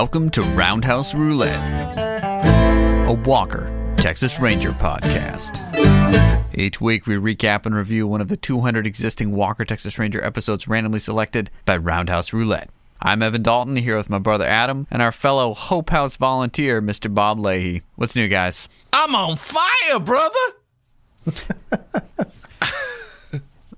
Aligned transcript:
Welcome 0.00 0.30
to 0.30 0.42
Roundhouse 0.42 1.12
Roulette, 1.12 1.58
a 3.08 3.12
Walker, 3.24 3.94
Texas 3.96 4.38
Ranger 4.38 4.70
podcast. 4.70 5.58
Each 6.54 6.80
week, 6.80 7.08
we 7.08 7.16
recap 7.16 7.66
and 7.66 7.74
review 7.74 8.06
one 8.06 8.20
of 8.20 8.28
the 8.28 8.36
200 8.36 8.86
existing 8.86 9.32
Walker, 9.32 9.64
Texas 9.64 9.98
Ranger 9.98 10.22
episodes 10.22 10.68
randomly 10.68 11.00
selected 11.00 11.50
by 11.64 11.76
Roundhouse 11.76 12.32
Roulette. 12.32 12.70
I'm 13.02 13.22
Evan 13.22 13.42
Dalton, 13.42 13.74
here 13.74 13.96
with 13.96 14.08
my 14.08 14.20
brother 14.20 14.44
Adam 14.44 14.86
and 14.88 15.02
our 15.02 15.10
fellow 15.10 15.52
Hope 15.52 15.90
House 15.90 16.14
volunteer, 16.16 16.80
Mr. 16.80 17.12
Bob 17.12 17.40
Leahy. 17.40 17.82
What's 17.96 18.14
new, 18.14 18.28
guys? 18.28 18.68
I'm 18.92 19.16
on 19.16 19.34
fire, 19.34 19.98
brother. 19.98 20.38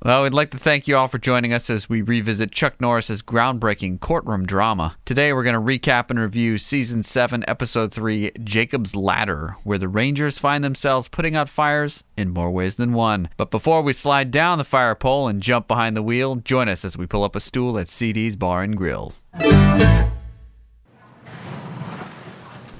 Well, 0.02 0.22
we'd 0.22 0.32
like 0.32 0.50
to 0.52 0.58
thank 0.58 0.88
you 0.88 0.96
all 0.96 1.08
for 1.08 1.18
joining 1.18 1.52
us 1.52 1.68
as 1.68 1.90
we 1.90 2.00
revisit 2.00 2.52
Chuck 2.52 2.80
Norris's 2.80 3.20
groundbreaking 3.20 4.00
courtroom 4.00 4.46
drama. 4.46 4.96
Today, 5.04 5.34
we're 5.34 5.42
going 5.42 5.52
to 5.52 5.60
recap 5.60 6.08
and 6.08 6.18
review 6.18 6.56
Season 6.56 7.02
7, 7.02 7.44
Episode 7.46 7.92
3, 7.92 8.30
Jacob's 8.42 8.96
Ladder, 8.96 9.56
where 9.62 9.76
the 9.76 9.88
Rangers 9.88 10.38
find 10.38 10.64
themselves 10.64 11.06
putting 11.06 11.36
out 11.36 11.50
fires 11.50 12.02
in 12.16 12.30
more 12.30 12.50
ways 12.50 12.76
than 12.76 12.94
one. 12.94 13.28
But 13.36 13.50
before 13.50 13.82
we 13.82 13.92
slide 13.92 14.30
down 14.30 14.56
the 14.56 14.64
fire 14.64 14.94
pole 14.94 15.28
and 15.28 15.42
jump 15.42 15.68
behind 15.68 15.94
the 15.94 16.02
wheel, 16.02 16.36
join 16.36 16.70
us 16.70 16.82
as 16.82 16.96
we 16.96 17.06
pull 17.06 17.22
up 17.22 17.36
a 17.36 17.40
stool 17.40 17.78
at 17.78 17.86
CD's 17.86 18.36
Bar 18.36 18.62
and 18.62 18.78
Grill. 18.78 19.12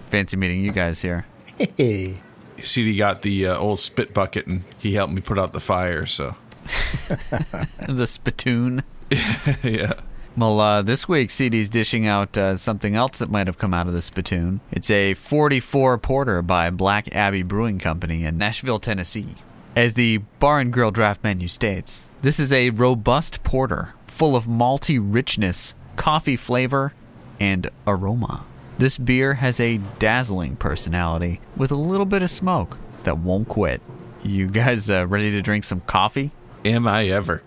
Fancy 0.07 0.39
meeting 0.39 0.65
you 0.65 0.73
guys 0.73 1.03
here. 1.03 1.27
Hey. 1.59 2.17
CD 2.63 2.97
got 2.97 3.21
the 3.21 3.49
uh, 3.49 3.59
old 3.59 3.79
spit 3.79 4.15
bucket 4.15 4.47
and 4.47 4.65
he 4.79 4.95
helped 4.95 5.13
me 5.13 5.21
put 5.21 5.39
out 5.39 5.53
the 5.53 5.61
fire, 5.61 6.07
so. 6.07 6.35
the 7.89 8.07
spittoon. 8.07 8.83
yeah. 9.63 9.95
Well, 10.37 10.61
uh, 10.61 10.83
this 10.83 11.09
week 11.09 11.31
CD's 11.31 11.71
dishing 11.71 12.07
out 12.07 12.39
uh, 12.39 12.57
something 12.57 12.95
else 12.95 13.19
that 13.19 13.31
might 13.31 13.47
have 13.47 13.59
come 13.59 13.75
out 13.75 13.89
of 13.89 13.93
the 13.93 14.03
spittoon. 14.03 14.61
It's 14.71 14.91
a 14.91 15.15
44 15.15 15.99
porter 15.99 16.41
by 16.41 16.71
Black 16.71 17.15
Abbey 17.15 17.43
Brewing 17.43 17.79
Company 17.79 18.25
in 18.25 18.39
Nashville, 18.39 18.79
Tennessee. 18.79 19.35
As 19.77 19.95
the 19.95 20.19
bar 20.39 20.61
and 20.61 20.73
grill 20.73 20.91
draft 20.91 21.23
menu 21.25 21.49
states, 21.49 22.11
this 22.23 22.39
is 22.39 22.53
a 22.53 22.71
robust 22.71 23.43
porter 23.43 23.95
full 24.07 24.37
of 24.37 24.45
malty 24.45 25.01
richness, 25.03 25.75
coffee 25.97 26.37
flavor, 26.37 26.93
and 27.41 27.69
aroma. 27.87 28.45
This 28.79 28.99
beer 28.99 29.35
has 29.35 29.61
a 29.61 29.79
dazzling 29.99 30.57
personality 30.57 31.41
with 31.57 31.71
a 31.71 31.77
little 31.77 32.07
bit 32.07 32.23
of 32.23 32.31
smoke 32.31 32.79
that 33.05 33.19
won't 33.19 33.49
quit. 33.49 33.81
You 34.23 34.47
guys 34.47 34.91
uh, 34.91 35.07
ready 35.07 35.31
to 35.33 35.43
drink 35.43 35.65
some 35.65 35.81
coffee? 35.83 36.31
Am 36.65 36.87
I 36.87 37.07
ever? 37.07 37.43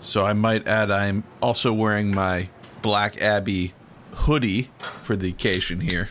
So 0.00 0.24
I 0.24 0.32
might 0.32 0.66
add, 0.66 0.90
I'm 0.90 1.22
also 1.42 1.70
wearing 1.70 2.14
my 2.14 2.48
Black 2.80 3.20
Abbey 3.20 3.74
hoodie 4.12 4.70
for 5.02 5.14
the 5.14 5.28
occasion 5.28 5.80
here. 5.80 6.08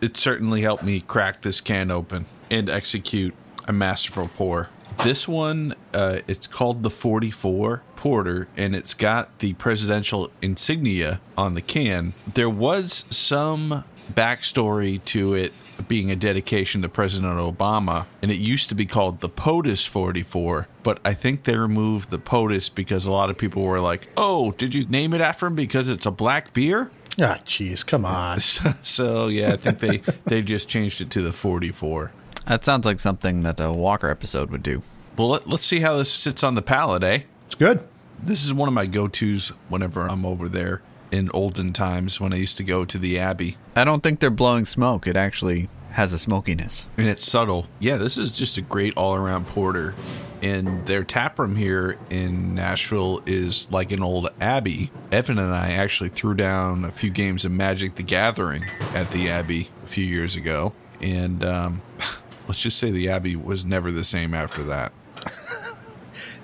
It 0.00 0.16
certainly 0.16 0.62
helped 0.62 0.84
me 0.84 1.00
crack 1.00 1.42
this 1.42 1.60
can 1.60 1.90
open 1.90 2.26
and 2.50 2.70
execute 2.70 3.34
a 3.66 3.72
masterful 3.72 4.28
pour. 4.28 4.68
This 5.02 5.26
one, 5.26 5.74
uh, 5.92 6.20
it's 6.28 6.46
called 6.46 6.84
the 6.84 6.90
44 6.90 7.82
Porter, 7.96 8.46
and 8.56 8.76
it's 8.76 8.94
got 8.94 9.38
the 9.40 9.54
presidential 9.54 10.30
insignia 10.40 11.20
on 11.36 11.54
the 11.54 11.62
can. 11.62 12.14
There 12.32 12.50
was 12.50 13.04
some 13.10 13.84
backstory 14.12 15.02
to 15.06 15.34
it 15.34 15.52
being 15.88 16.10
a 16.10 16.16
dedication 16.16 16.82
to 16.82 16.88
President 16.88 17.34
Obama, 17.38 18.06
and 18.20 18.30
it 18.30 18.38
used 18.38 18.68
to 18.68 18.74
be 18.74 18.86
called 18.86 19.20
the 19.20 19.28
POTUS 19.28 19.86
44, 19.86 20.68
but 20.82 21.00
I 21.04 21.14
think 21.14 21.44
they 21.44 21.56
removed 21.56 22.10
the 22.10 22.18
POTUS 22.18 22.74
because 22.74 23.06
a 23.06 23.12
lot 23.12 23.30
of 23.30 23.38
people 23.38 23.62
were 23.62 23.80
like, 23.80 24.08
oh, 24.16 24.52
did 24.52 24.74
you 24.74 24.86
name 24.86 25.14
it 25.14 25.20
after 25.20 25.46
him 25.46 25.54
because 25.54 25.88
it's 25.88 26.06
a 26.06 26.10
black 26.10 26.52
beer? 26.52 26.90
Ah, 27.20 27.38
jeez, 27.44 27.84
come 27.86 28.04
on. 28.04 28.38
So, 28.40 28.74
so 28.82 29.26
yeah, 29.28 29.52
I 29.52 29.56
think 29.56 29.78
they, 29.78 30.02
they 30.24 30.42
just 30.42 30.68
changed 30.68 31.00
it 31.00 31.10
to 31.10 31.22
the 31.22 31.32
44. 31.32 32.12
That 32.46 32.64
sounds 32.64 32.86
like 32.86 33.00
something 33.00 33.40
that 33.40 33.60
a 33.60 33.72
Walker 33.72 34.10
episode 34.10 34.50
would 34.50 34.62
do. 34.62 34.82
Well, 35.16 35.28
let, 35.28 35.48
let's 35.48 35.64
see 35.64 35.80
how 35.80 35.96
this 35.96 36.12
sits 36.12 36.42
on 36.42 36.54
the 36.54 36.62
palate, 36.62 37.02
eh? 37.02 37.20
It's 37.46 37.54
good. 37.54 37.86
This 38.22 38.44
is 38.44 38.54
one 38.54 38.68
of 38.68 38.74
my 38.74 38.86
go 38.86 39.08
tos 39.08 39.48
whenever 39.68 40.08
I'm 40.08 40.24
over 40.24 40.48
there 40.48 40.80
in 41.10 41.30
olden 41.34 41.72
times 41.72 42.18
when 42.18 42.32
I 42.32 42.36
used 42.36 42.56
to 42.56 42.64
go 42.64 42.84
to 42.84 42.98
the 42.98 43.18
Abbey. 43.18 43.58
I 43.76 43.84
don't 43.84 44.02
think 44.02 44.20
they're 44.20 44.30
blowing 44.30 44.64
smoke. 44.64 45.06
It 45.06 45.16
actually 45.16 45.68
has 45.92 46.12
a 46.12 46.18
smokiness. 46.18 46.86
And 46.98 47.06
it's 47.06 47.24
subtle. 47.24 47.66
Yeah, 47.78 47.96
this 47.96 48.18
is 48.18 48.32
just 48.32 48.56
a 48.56 48.62
great 48.62 48.96
all 48.96 49.14
around 49.14 49.46
porter. 49.46 49.94
And 50.42 50.84
their 50.86 51.04
tap 51.04 51.38
room 51.38 51.54
here 51.54 51.98
in 52.10 52.54
Nashville 52.54 53.22
is 53.26 53.70
like 53.70 53.92
an 53.92 54.02
old 54.02 54.28
Abbey. 54.40 54.90
Evan 55.12 55.38
and 55.38 55.54
I 55.54 55.72
actually 55.72 56.08
threw 56.08 56.34
down 56.34 56.84
a 56.84 56.90
few 56.90 57.10
games 57.10 57.44
of 57.44 57.52
Magic 57.52 57.94
the 57.94 58.02
Gathering 58.02 58.64
at 58.94 59.08
the 59.10 59.30
Abbey 59.30 59.70
a 59.84 59.86
few 59.86 60.04
years 60.04 60.34
ago. 60.34 60.72
And 61.00 61.44
um, 61.44 61.82
let's 62.48 62.60
just 62.60 62.78
say 62.78 62.90
the 62.90 63.10
Abbey 63.10 63.36
was 63.36 63.64
never 63.64 63.92
the 63.92 64.04
same 64.04 64.34
after 64.34 64.64
that. 64.64 64.92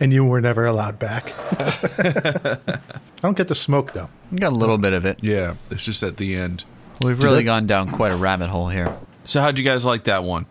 And 0.00 0.12
you 0.12 0.24
were 0.24 0.40
never 0.40 0.64
allowed 0.64 1.00
back. 1.00 1.34
I 1.58 2.80
don't 3.20 3.36
get 3.36 3.48
the 3.48 3.54
smoke, 3.56 3.94
though. 3.94 4.08
You 4.30 4.38
got 4.38 4.52
a 4.52 4.54
little 4.54 4.78
bit 4.78 4.92
of 4.92 5.04
it. 5.04 5.18
Yeah, 5.22 5.54
it's 5.70 5.84
just 5.84 6.04
at 6.04 6.18
the 6.18 6.36
end. 6.36 6.64
We've 7.02 7.20
really 7.20 7.42
gone 7.42 7.66
down 7.66 7.88
quite 7.88 8.12
a 8.12 8.16
rabbit 8.16 8.48
hole 8.48 8.68
here. 8.68 8.96
So, 9.28 9.42
how'd 9.42 9.58
you 9.58 9.64
guys 9.64 9.84
like 9.84 10.04
that 10.04 10.24
one? 10.24 10.46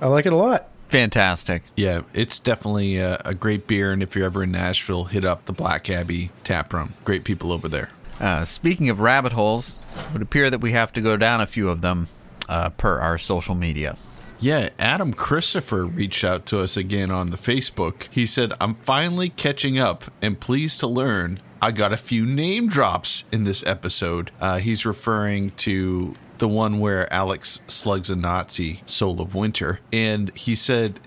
I 0.00 0.06
like 0.06 0.26
it 0.26 0.32
a 0.32 0.36
lot. 0.36 0.68
Fantastic. 0.90 1.64
Yeah, 1.76 2.02
it's 2.14 2.38
definitely 2.38 2.98
a, 2.98 3.20
a 3.24 3.34
great 3.34 3.66
beer. 3.66 3.90
And 3.90 4.00
if 4.00 4.14
you're 4.14 4.26
ever 4.26 4.44
in 4.44 4.52
Nashville, 4.52 5.06
hit 5.06 5.24
up 5.24 5.46
the 5.46 5.52
Black 5.52 5.90
Abbey 5.90 6.30
tap 6.44 6.72
room. 6.72 6.94
Great 7.04 7.24
people 7.24 7.50
over 7.50 7.68
there. 7.68 7.90
Uh, 8.20 8.44
speaking 8.44 8.88
of 8.88 9.00
rabbit 9.00 9.32
holes, 9.32 9.80
it 10.06 10.12
would 10.12 10.22
appear 10.22 10.50
that 10.50 10.60
we 10.60 10.70
have 10.70 10.92
to 10.92 11.00
go 11.00 11.16
down 11.16 11.40
a 11.40 11.46
few 11.48 11.68
of 11.68 11.80
them 11.80 12.06
uh, 12.48 12.70
per 12.70 13.00
our 13.00 13.18
social 13.18 13.56
media. 13.56 13.96
Yeah, 14.38 14.68
Adam 14.78 15.12
Christopher 15.12 15.84
reached 15.84 16.22
out 16.22 16.46
to 16.46 16.60
us 16.60 16.76
again 16.76 17.10
on 17.10 17.30
the 17.30 17.36
Facebook. 17.36 18.06
He 18.08 18.24
said, 18.24 18.52
I'm 18.60 18.76
finally 18.76 19.30
catching 19.30 19.80
up 19.80 20.04
and 20.22 20.38
pleased 20.38 20.78
to 20.78 20.86
learn 20.86 21.40
I 21.62 21.70
got 21.70 21.92
a 21.92 21.96
few 21.96 22.26
name 22.26 22.66
drops 22.66 23.22
in 23.30 23.44
this 23.44 23.64
episode. 23.64 24.32
Uh, 24.40 24.58
he's 24.58 24.84
referring 24.84 25.50
to 25.50 26.14
the 26.42 26.48
one 26.48 26.80
where 26.80 27.10
Alex 27.12 27.60
slugs 27.68 28.10
a 28.10 28.16
Nazi, 28.16 28.82
Soul 28.84 29.20
of 29.20 29.32
Winter. 29.32 29.78
And 29.92 30.36
he 30.36 30.56
said, 30.56 30.98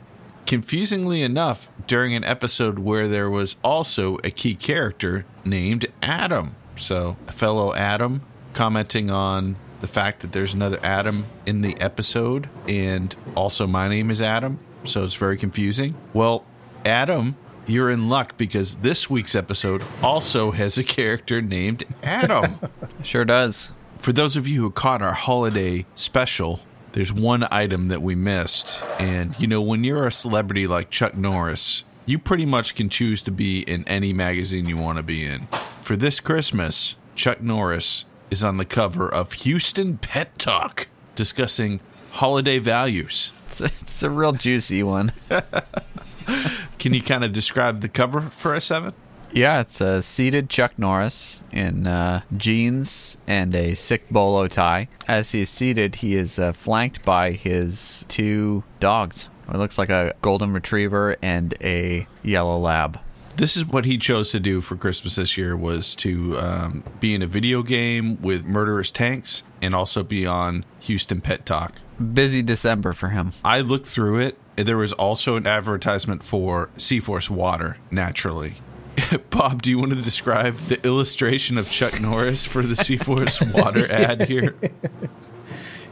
confusingly 0.45 1.21
enough, 1.21 1.67
during 1.87 2.15
an 2.15 2.23
episode 2.23 2.79
where 2.79 3.09
there 3.09 3.29
was 3.29 3.57
also 3.61 4.17
a 4.23 4.31
key 4.31 4.55
character 4.55 5.25
named 5.43 5.87
Adam. 6.01 6.55
So, 6.77 7.17
a 7.27 7.33
fellow 7.33 7.73
Adam 7.73 8.21
commenting 8.53 9.09
on 9.11 9.57
the 9.81 9.87
fact 9.87 10.21
that 10.21 10.31
there's 10.31 10.53
another 10.53 10.79
Adam 10.81 11.25
in 11.45 11.61
the 11.61 11.77
episode, 11.81 12.47
and 12.65 13.13
also 13.35 13.67
my 13.67 13.89
name 13.89 14.09
is 14.09 14.21
Adam, 14.21 14.57
so 14.85 15.03
it's 15.03 15.15
very 15.15 15.35
confusing. 15.35 15.95
Well, 16.13 16.45
Adam, 16.85 17.35
you're 17.67 17.89
in 17.89 18.07
luck 18.07 18.37
because 18.37 18.75
this 18.75 19.09
week's 19.09 19.35
episode 19.35 19.83
also 20.01 20.51
has 20.51 20.77
a 20.77 20.83
character 20.83 21.41
named 21.41 21.83
Adam. 22.01 22.57
Sure 23.03 23.25
does. 23.25 23.71
For 24.05 24.13
those 24.13 24.37
of 24.37 24.47
you 24.47 24.61
who 24.61 24.69
caught 24.69 25.01
our 25.01 25.13
holiday 25.13 25.87
special, 25.95 26.59
there's 26.91 27.11
one 27.11 27.47
item 27.49 27.87
that 27.87 28.03
we 28.03 28.13
missed. 28.13 28.79
And, 28.99 29.33
you 29.39 29.47
know, 29.47 29.63
when 29.63 29.83
you're 29.83 30.05
a 30.05 30.11
celebrity 30.11 30.67
like 30.67 30.91
Chuck 30.91 31.17
Norris, 31.17 31.83
you 32.05 32.19
pretty 32.19 32.45
much 32.45 32.75
can 32.75 32.87
choose 32.87 33.23
to 33.23 33.31
be 33.31 33.61
in 33.61 33.83
any 33.87 34.13
magazine 34.13 34.69
you 34.69 34.77
want 34.77 34.97
to 34.97 35.03
be 35.03 35.25
in. 35.25 35.47
For 35.81 35.97
this 35.97 36.19
Christmas, 36.19 36.97
Chuck 37.15 37.41
Norris 37.41 38.05
is 38.29 38.43
on 38.43 38.57
the 38.57 38.63
cover 38.63 39.09
of 39.09 39.33
Houston 39.33 39.97
Pet 39.97 40.37
Talk 40.37 40.87
discussing 41.15 41.79
holiday 42.11 42.59
values. 42.59 43.31
It's 43.47 43.59
a, 43.59 43.65
it's 43.65 44.03
a 44.03 44.11
real 44.11 44.33
juicy 44.33 44.83
one. 44.83 45.13
Can 46.77 46.93
you 46.93 47.01
kind 47.01 47.23
of 47.23 47.33
describe 47.33 47.81
the 47.81 47.89
cover 47.89 48.21
for 48.21 48.53
us, 48.53 48.69
Evan? 48.69 48.93
Yeah, 49.35 49.59
it's 49.59 49.81
a 49.81 50.01
seated 50.01 50.49
Chuck 50.49 50.79
Norris 50.79 51.43
in 51.51 51.87
uh, 51.87 52.21
jeans 52.37 53.17
and 53.27 53.53
a 53.53 53.75
sick 53.75 54.09
bolo 54.09 54.47
tie. 54.47 54.87
As 55.09 55.33
he 55.33 55.41
is 55.41 55.49
seated, 55.49 55.95
he 55.95 56.15
is 56.15 56.39
uh, 56.39 56.53
flanked 56.53 57.03
by 57.03 57.31
his 57.31 58.05
two 58.07 58.63
dogs. 58.79 59.27
It 59.49 59.57
looks 59.57 59.77
like 59.77 59.89
a 59.89 60.13
golden 60.21 60.53
retriever 60.53 61.17
and 61.21 61.53
a 61.59 62.07
yellow 62.23 62.57
lab. 62.57 62.97
This 63.35 63.57
is 63.57 63.65
what 63.65 63.83
he 63.83 63.97
chose 63.97 64.31
to 64.31 64.39
do 64.39 64.61
for 64.61 64.77
Christmas 64.77 65.15
this 65.15 65.35
year 65.35 65.57
was 65.57 65.95
to 65.95 66.39
um, 66.39 66.85
be 67.01 67.13
in 67.13 67.21
a 67.21 67.27
video 67.27 67.61
game 67.61 68.21
with 68.21 68.45
murderous 68.45 68.89
tanks 68.89 69.43
and 69.61 69.73
also 69.73 70.01
be 70.01 70.25
on 70.25 70.63
Houston 70.79 71.19
Pet 71.19 71.45
Talk. 71.45 71.73
Busy 72.13 72.41
December 72.41 72.93
for 72.93 73.09
him. 73.09 73.33
I 73.43 73.59
looked 73.59 73.87
through 73.87 74.19
it. 74.19 74.37
There 74.55 74.77
was 74.77 74.93
also 74.93 75.35
an 75.35 75.45
advertisement 75.45 76.23
for 76.23 76.69
CForce 76.77 77.29
Water, 77.29 77.75
naturally. 77.91 78.55
Bob, 79.29 79.61
do 79.61 79.69
you 79.69 79.79
want 79.79 79.91
to 79.91 80.01
describe 80.01 80.57
the 80.67 80.83
illustration 80.85 81.57
of 81.57 81.69
Chuck 81.69 81.99
Norris 81.99 82.45
for 82.45 82.61
the 82.61 82.75
CForce 82.75 83.53
Water 83.53 83.91
ad 83.91 84.27
here? 84.27 84.55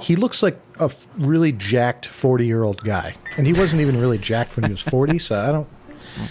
He 0.04 0.18
looks 0.18 0.44
like 0.44 0.60
a 0.80 0.92
really 1.18 1.54
jacked 1.54 2.08
40 2.08 2.46
year 2.46 2.64
old 2.64 2.84
guy. 2.84 3.16
And 3.38 3.48
he 3.48 3.54
wasn't 3.54 3.82
even 3.82 3.98
really 4.02 4.18
jacked 4.18 4.58
when 4.58 4.66
he 4.66 4.70
was 4.70 4.82
40, 4.82 5.18
so 5.18 5.40
I 5.40 5.52
don't. 5.52 5.68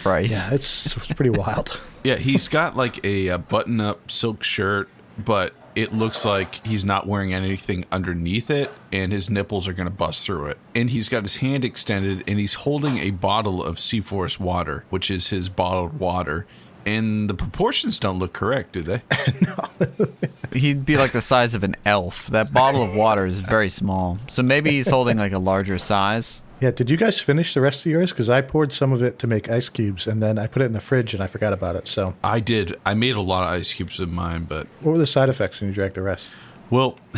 Right. 0.05 0.31
Yeah, 0.31 0.53
it's, 0.53 0.95
it's 0.95 1.07
pretty 1.15 1.31
wild. 1.31 1.81
Yeah, 2.05 2.17
he's 2.17 2.47
got 2.47 2.77
like 2.77 3.05
a, 3.05 3.29
a 3.29 3.39
button 3.39 3.81
up 3.81 4.11
silk 4.13 4.45
shirt, 4.45 4.89
but 5.19 5.55
it 5.75 5.93
looks 5.93 6.25
like 6.25 6.65
he's 6.67 6.85
not 6.85 7.07
wearing 7.07 7.33
anything 7.33 7.85
underneath 7.91 8.51
it, 8.51 8.71
and 8.93 9.13
his 9.13 9.31
nipples 9.31 9.67
are 9.67 9.73
going 9.73 9.89
to 9.89 9.95
bust 9.95 10.25
through 10.25 10.47
it. 10.47 10.59
And 10.75 10.91
he's 10.91 11.09
got 11.09 11.23
his 11.23 11.37
hand 11.37 11.65
extended, 11.65 12.25
and 12.27 12.39
he's 12.39 12.55
holding 12.55 12.99
a 12.99 13.11
bottle 13.11 13.65
of 13.65 13.77
CForce 13.77 14.39
water, 14.39 14.85
which 14.91 15.11
is 15.11 15.29
his 15.29 15.49
bottled 15.49 15.99
water. 15.99 16.47
And 16.85 17.31
the 17.31 17.35
proportions 17.35 17.99
don't 17.99 18.19
look 18.19 18.33
correct, 18.33 18.73
do 18.73 18.83
they? 18.83 19.03
He'd 20.53 20.85
be 20.85 20.97
like 20.97 21.13
the 21.13 21.21
size 21.21 21.55
of 21.55 21.65
an 21.65 21.77
elf. 21.85 22.27
That 22.29 22.53
bottle 22.53 22.83
of 22.83 22.95
water 22.95 23.25
is 23.25 23.39
very 23.39 23.71
small. 23.71 24.19
So 24.27 24.43
maybe 24.43 24.71
he's 24.71 24.89
holding 24.89 25.17
like 25.17 25.33
a 25.33 25.39
larger 25.39 25.79
size. 25.79 26.43
Yeah, 26.63 26.71
did 26.71 26.89
you 26.89 26.97
guys 26.97 27.21
finish 27.21 27.55
the 27.55 27.61
rest 27.61 27.85
of 27.85 27.91
yours? 27.91 28.13
Because 28.13 28.29
I 28.29 28.41
poured 28.41 28.73
some 28.73 28.93
of 28.93 29.03
it 29.03 29.19
to 29.19 29.27
make 29.27 29.51
ice 29.51 29.69
cubes, 29.69 30.07
and 30.07 30.23
then 30.23 30.39
I 30.39 30.47
put 30.47 30.63
it 30.63 30.67
in 30.67 30.75
the 30.75 30.81
fridge, 30.81 31.13
and 31.13 31.21
I 31.21 31.27
forgot 31.27 31.53
about 31.53 31.75
it. 31.75 31.89
So, 31.89 32.15
I 32.23 32.39
did. 32.39 32.77
I 32.87 32.95
made 32.95 33.17
a 33.17 33.21
lot 33.21 33.43
of 33.43 33.51
ice 33.51 33.73
cubes 33.73 33.99
in 33.99 34.15
mine, 34.15 34.45
but 34.45 34.69
what 34.81 34.93
were 34.93 34.99
the 34.99 35.05
side 35.05 35.29
effects 35.29 35.61
when 35.61 35.71
you 35.71 35.75
drank 35.75 35.95
the 35.95 36.03
rest? 36.03 36.31
Well, 36.71 37.01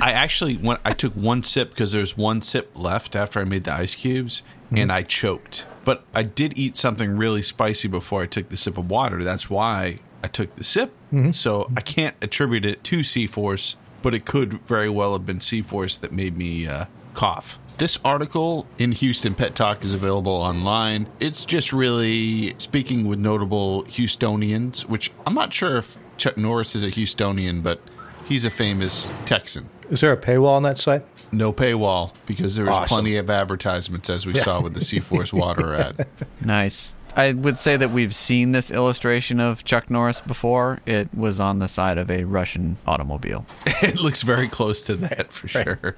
I 0.00 0.12
actually 0.12 0.56
went. 0.56 0.80
I 0.86 0.94
took 0.94 1.12
one 1.12 1.42
sip 1.42 1.68
because 1.68 1.92
there's 1.92 2.16
one 2.16 2.40
sip 2.40 2.70
left 2.74 3.14
after 3.14 3.40
I 3.40 3.44
made 3.44 3.64
the 3.64 3.74
ice 3.74 3.94
cubes, 3.94 4.42
and 4.70 4.90
I 4.90 5.02
choked. 5.02 5.66
But 5.84 6.04
I 6.14 6.22
did 6.22 6.58
eat 6.58 6.78
something 6.78 7.14
really 7.14 7.42
spicy 7.42 7.88
before 7.88 8.22
I 8.22 8.26
took 8.26 8.48
the 8.48 8.56
sip 8.56 8.78
of 8.78 8.90
water. 8.90 9.22
That's 9.22 9.50
why 9.50 10.00
I 10.22 10.28
took 10.28 10.56
the 10.56 10.64
sip. 10.64 10.94
So 11.32 11.70
I 11.76 11.82
can't 11.82 12.16
attribute 12.22 12.64
it 12.64 12.82
to 12.84 13.02
C 13.02 13.26
Force, 13.26 13.76
but 14.00 14.14
it 14.14 14.24
could 14.24 14.62
very 14.66 14.88
well 14.88 15.12
have 15.12 15.26
been 15.26 15.40
C 15.40 15.60
Force 15.60 15.98
that 15.98 16.10
made 16.10 16.38
me 16.38 16.66
uh, 16.66 16.86
cough. 17.12 17.58
This 17.78 17.98
article 18.04 18.66
in 18.78 18.92
Houston 18.92 19.34
Pet 19.34 19.54
Talk 19.54 19.84
is 19.84 19.92
available 19.92 20.32
online. 20.32 21.06
It's 21.20 21.44
just 21.44 21.74
really 21.74 22.54
speaking 22.58 23.06
with 23.06 23.18
notable 23.18 23.84
Houstonians, 23.84 24.82
which 24.86 25.12
I'm 25.26 25.34
not 25.34 25.52
sure 25.52 25.76
if 25.76 25.98
Chuck 26.16 26.38
Norris 26.38 26.74
is 26.74 26.84
a 26.84 26.90
Houstonian, 26.90 27.62
but 27.62 27.80
he's 28.24 28.46
a 28.46 28.50
famous 28.50 29.10
Texan. 29.26 29.68
Is 29.90 30.00
there 30.00 30.12
a 30.12 30.16
paywall 30.16 30.56
on 30.56 30.62
that 30.62 30.78
site? 30.78 31.02
No 31.32 31.52
paywall 31.52 32.14
because 32.24 32.56
there 32.56 32.64
was 32.64 32.74
Awesome. 32.76 32.94
plenty 32.94 33.16
of 33.16 33.28
advertisements 33.28 34.08
as 34.08 34.24
we 34.24 34.34
saw 34.34 34.62
with 34.62 34.72
the 34.72 34.80
CForce 34.80 35.32
water 35.34 35.74
ad. 35.74 36.06
Nice. 36.40 36.94
I 37.16 37.32
would 37.32 37.56
say 37.56 37.78
that 37.78 37.90
we've 37.90 38.14
seen 38.14 38.52
this 38.52 38.70
illustration 38.70 39.40
of 39.40 39.64
Chuck 39.64 39.88
Norris 39.88 40.20
before. 40.20 40.80
It 40.84 41.08
was 41.14 41.40
on 41.40 41.60
the 41.60 41.66
side 41.66 41.96
of 41.96 42.10
a 42.10 42.24
Russian 42.24 42.76
automobile. 42.86 43.46
it 43.66 43.98
looks 43.98 44.20
very 44.20 44.48
close 44.48 44.82
to 44.82 44.96
that 44.96 45.32
for 45.32 45.48
sure. 45.48 45.96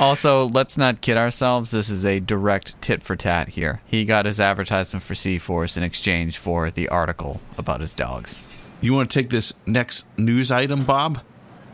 Also, 0.00 0.48
let's 0.48 0.78
not 0.78 1.02
kid 1.02 1.18
ourselves. 1.18 1.70
This 1.70 1.90
is 1.90 2.06
a 2.06 2.18
direct 2.18 2.80
tit 2.80 3.02
for 3.02 3.14
tat 3.14 3.50
here. 3.50 3.82
He 3.84 4.06
got 4.06 4.24
his 4.24 4.40
advertisement 4.40 5.02
for 5.02 5.12
CForce 5.12 5.76
in 5.76 5.82
exchange 5.82 6.38
for 6.38 6.70
the 6.70 6.88
article 6.88 7.42
about 7.58 7.80
his 7.80 7.92
dogs. 7.92 8.40
You 8.80 8.94
want 8.94 9.10
to 9.10 9.18
take 9.18 9.28
this 9.28 9.52
next 9.66 10.06
news 10.18 10.50
item, 10.50 10.84
Bob? 10.84 11.20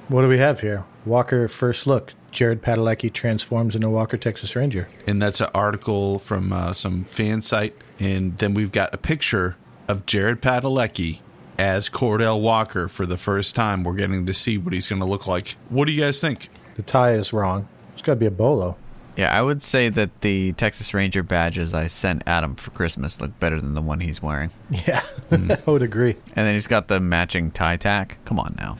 What 0.08 0.22
do 0.22 0.28
we 0.28 0.38
have 0.38 0.60
here? 0.60 0.84
Walker 1.06 1.46
first 1.46 1.86
look. 1.86 2.14
Jared 2.32 2.62
Padalecki 2.62 3.12
transforms 3.12 3.76
into 3.76 3.88
Walker 3.88 4.16
Texas 4.16 4.54
Ranger. 4.56 4.88
And 5.06 5.22
that's 5.22 5.40
an 5.40 5.50
article 5.54 6.18
from 6.18 6.52
uh, 6.52 6.72
some 6.72 7.04
fan 7.04 7.42
site. 7.42 7.76
And 8.00 8.36
then 8.38 8.54
we've 8.54 8.72
got 8.72 8.92
a 8.94 8.98
picture 8.98 9.56
of 9.86 10.06
Jared 10.06 10.40
Padalecki 10.40 11.20
as 11.58 11.88
Cordell 11.90 12.40
Walker 12.40 12.88
for 12.88 13.04
the 13.04 13.18
first 13.18 13.54
time. 13.54 13.84
We're 13.84 13.94
getting 13.94 14.24
to 14.26 14.32
see 14.34 14.56
what 14.58 14.72
he's 14.72 14.88
going 14.88 15.00
to 15.00 15.06
look 15.06 15.26
like. 15.26 15.56
What 15.68 15.86
do 15.86 15.92
you 15.92 16.00
guys 16.00 16.20
think? 16.20 16.48
The 16.76 16.82
tie 16.82 17.12
is 17.12 17.32
wrong. 17.32 17.68
It's 17.92 18.02
got 18.02 18.12
to 18.12 18.16
be 18.16 18.26
a 18.26 18.30
bolo. 18.30 18.78
Yeah, 19.16 19.36
I 19.36 19.42
would 19.42 19.62
say 19.62 19.90
that 19.90 20.22
the 20.22 20.52
Texas 20.52 20.94
Ranger 20.94 21.22
badges 21.22 21.74
I 21.74 21.88
sent 21.88 22.22
Adam 22.26 22.54
for 22.54 22.70
Christmas 22.70 23.20
look 23.20 23.38
better 23.38 23.60
than 23.60 23.74
the 23.74 23.82
one 23.82 24.00
he's 24.00 24.22
wearing. 24.22 24.50
Yeah, 24.86 25.02
I 25.30 25.58
would 25.70 25.82
agree. 25.82 26.12
And 26.34 26.46
then 26.46 26.54
he's 26.54 26.66
got 26.68 26.88
the 26.88 27.00
matching 27.00 27.50
tie 27.50 27.76
tack. 27.76 28.16
Come 28.24 28.38
on 28.38 28.54
now. 28.58 28.78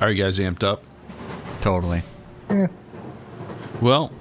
Are 0.00 0.10
you 0.10 0.22
guys 0.22 0.38
amped 0.38 0.62
up? 0.62 0.84
Totally. 1.60 2.02
Well, 3.80 4.12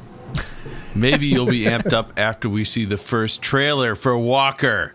maybe 0.95 1.27
you'll 1.27 1.45
be 1.45 1.63
amped 1.63 1.94
up 1.94 2.13
after 2.18 2.50
we 2.50 2.65
see 2.65 2.86
the 2.86 2.97
first 2.97 3.41
trailer 3.41 3.95
for 3.95 4.18
Walker. 4.18 4.94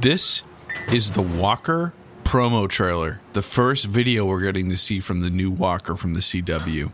This 0.00 0.42
is 0.88 1.12
the 1.12 1.22
Walker 1.22 1.92
promo 2.24 2.68
trailer, 2.68 3.20
the 3.32 3.42
first 3.42 3.84
video 3.84 4.24
we're 4.24 4.40
getting 4.40 4.68
to 4.70 4.76
see 4.76 5.00
from 5.00 5.20
the 5.20 5.30
new 5.30 5.50
Walker 5.50 5.96
from 5.96 6.14
the 6.14 6.20
CW. 6.20 6.92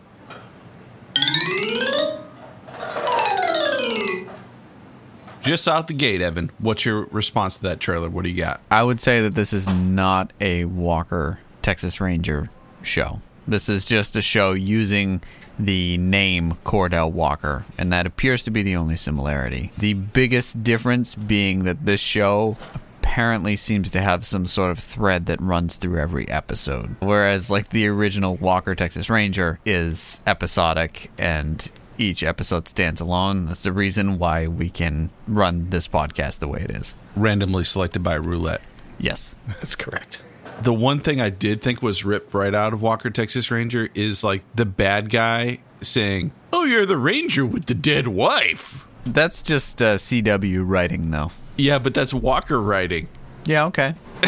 Just 5.42 5.66
out 5.66 5.88
the 5.88 5.94
gate, 5.94 6.20
Evan, 6.20 6.50
what's 6.58 6.84
your 6.84 7.04
response 7.06 7.56
to 7.56 7.62
that 7.62 7.80
trailer? 7.80 8.10
What 8.10 8.24
do 8.24 8.30
you 8.30 8.36
got? 8.36 8.60
I 8.70 8.82
would 8.82 9.00
say 9.00 9.22
that 9.22 9.34
this 9.34 9.54
is 9.54 9.66
not 9.66 10.32
a 10.40 10.66
Walker 10.66 11.38
Texas 11.62 12.00
Ranger 12.00 12.50
show. 12.82 13.20
This 13.50 13.68
is 13.68 13.84
just 13.84 14.14
a 14.14 14.22
show 14.22 14.52
using 14.52 15.20
the 15.58 15.98
name 15.98 16.52
Cordell 16.64 17.10
Walker, 17.10 17.64
and 17.76 17.92
that 17.92 18.06
appears 18.06 18.44
to 18.44 18.52
be 18.52 18.62
the 18.62 18.76
only 18.76 18.96
similarity. 18.96 19.72
The 19.76 19.94
biggest 19.94 20.62
difference 20.62 21.16
being 21.16 21.64
that 21.64 21.84
this 21.84 21.98
show 21.98 22.56
apparently 23.00 23.56
seems 23.56 23.90
to 23.90 24.00
have 24.00 24.24
some 24.24 24.46
sort 24.46 24.70
of 24.70 24.78
thread 24.78 25.26
that 25.26 25.40
runs 25.40 25.78
through 25.78 25.98
every 25.98 26.28
episode. 26.28 26.94
Whereas, 27.00 27.50
like, 27.50 27.70
the 27.70 27.88
original 27.88 28.36
Walker 28.36 28.76
Texas 28.76 29.10
Ranger 29.10 29.58
is 29.66 30.22
episodic 30.28 31.10
and 31.18 31.72
each 31.98 32.22
episode 32.22 32.68
stands 32.68 33.00
alone. 33.00 33.46
That's 33.46 33.64
the 33.64 33.72
reason 33.72 34.20
why 34.20 34.46
we 34.46 34.70
can 34.70 35.10
run 35.26 35.70
this 35.70 35.88
podcast 35.88 36.38
the 36.38 36.46
way 36.46 36.60
it 36.60 36.70
is. 36.70 36.94
Randomly 37.16 37.64
selected 37.64 38.04
by 38.04 38.14
roulette. 38.14 38.62
Yes. 39.00 39.34
That's 39.48 39.74
correct. 39.74 40.22
The 40.62 40.74
one 40.74 41.00
thing 41.00 41.20
I 41.20 41.30
did 41.30 41.62
think 41.62 41.82
was 41.82 42.04
ripped 42.04 42.34
right 42.34 42.54
out 42.54 42.72
of 42.72 42.82
Walker 42.82 43.10
Texas 43.10 43.50
Ranger 43.50 43.88
is 43.94 44.22
like 44.22 44.42
the 44.54 44.66
bad 44.66 45.10
guy 45.10 45.60
saying, 45.80 46.32
"Oh, 46.52 46.64
you're 46.64 46.86
the 46.86 46.98
ranger 46.98 47.46
with 47.46 47.66
the 47.66 47.74
dead 47.74 48.08
wife." 48.08 48.84
That's 49.04 49.40
just 49.42 49.80
uh, 49.80 49.94
CW 49.96 50.62
writing, 50.66 51.10
though. 51.10 51.30
Yeah, 51.56 51.78
but 51.78 51.94
that's 51.94 52.12
Walker 52.12 52.60
writing. 52.60 53.08
Yeah, 53.46 53.64
okay. 53.66 53.94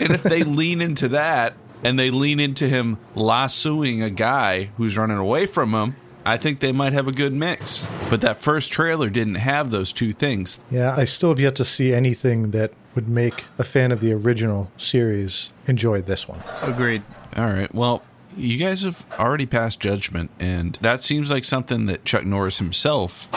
And 0.00 0.12
if 0.14 0.22
they 0.22 0.42
lean 0.42 0.80
into 0.80 1.08
that 1.08 1.54
and 1.84 1.98
they 1.98 2.10
lean 2.10 2.40
into 2.40 2.68
him 2.68 2.98
lassoing 3.14 4.02
a 4.02 4.10
guy 4.10 4.70
who's 4.76 4.96
running 4.96 5.18
away 5.18 5.46
from 5.46 5.74
him, 5.74 5.96
I 6.24 6.36
think 6.36 6.60
they 6.60 6.72
might 6.72 6.92
have 6.92 7.08
a 7.08 7.12
good 7.12 7.32
mix. 7.32 7.86
But 8.08 8.20
that 8.20 8.40
first 8.40 8.70
trailer 8.70 9.08
didn't 9.08 9.36
have 9.36 9.70
those 9.70 9.92
two 9.92 10.12
things. 10.12 10.60
Yeah, 10.70 10.94
I 10.96 11.04
still 11.04 11.30
have 11.30 11.40
yet 11.40 11.56
to 11.56 11.64
see 11.64 11.92
anything 11.92 12.50
that 12.50 12.72
would 12.94 13.08
make 13.08 13.44
a 13.58 13.64
fan 13.64 13.92
of 13.92 14.00
the 14.00 14.12
original 14.12 14.70
series 14.76 15.52
enjoy 15.66 16.02
this 16.02 16.28
one. 16.28 16.42
Agreed. 16.62 17.02
All 17.36 17.46
right. 17.46 17.72
Well, 17.74 18.02
you 18.36 18.58
guys 18.58 18.82
have 18.82 19.04
already 19.18 19.46
passed 19.46 19.80
judgment, 19.80 20.30
and 20.38 20.74
that 20.82 21.02
seems 21.02 21.30
like 21.30 21.44
something 21.44 21.86
that 21.86 22.04
Chuck 22.04 22.24
Norris 22.24 22.58
himself 22.58 23.28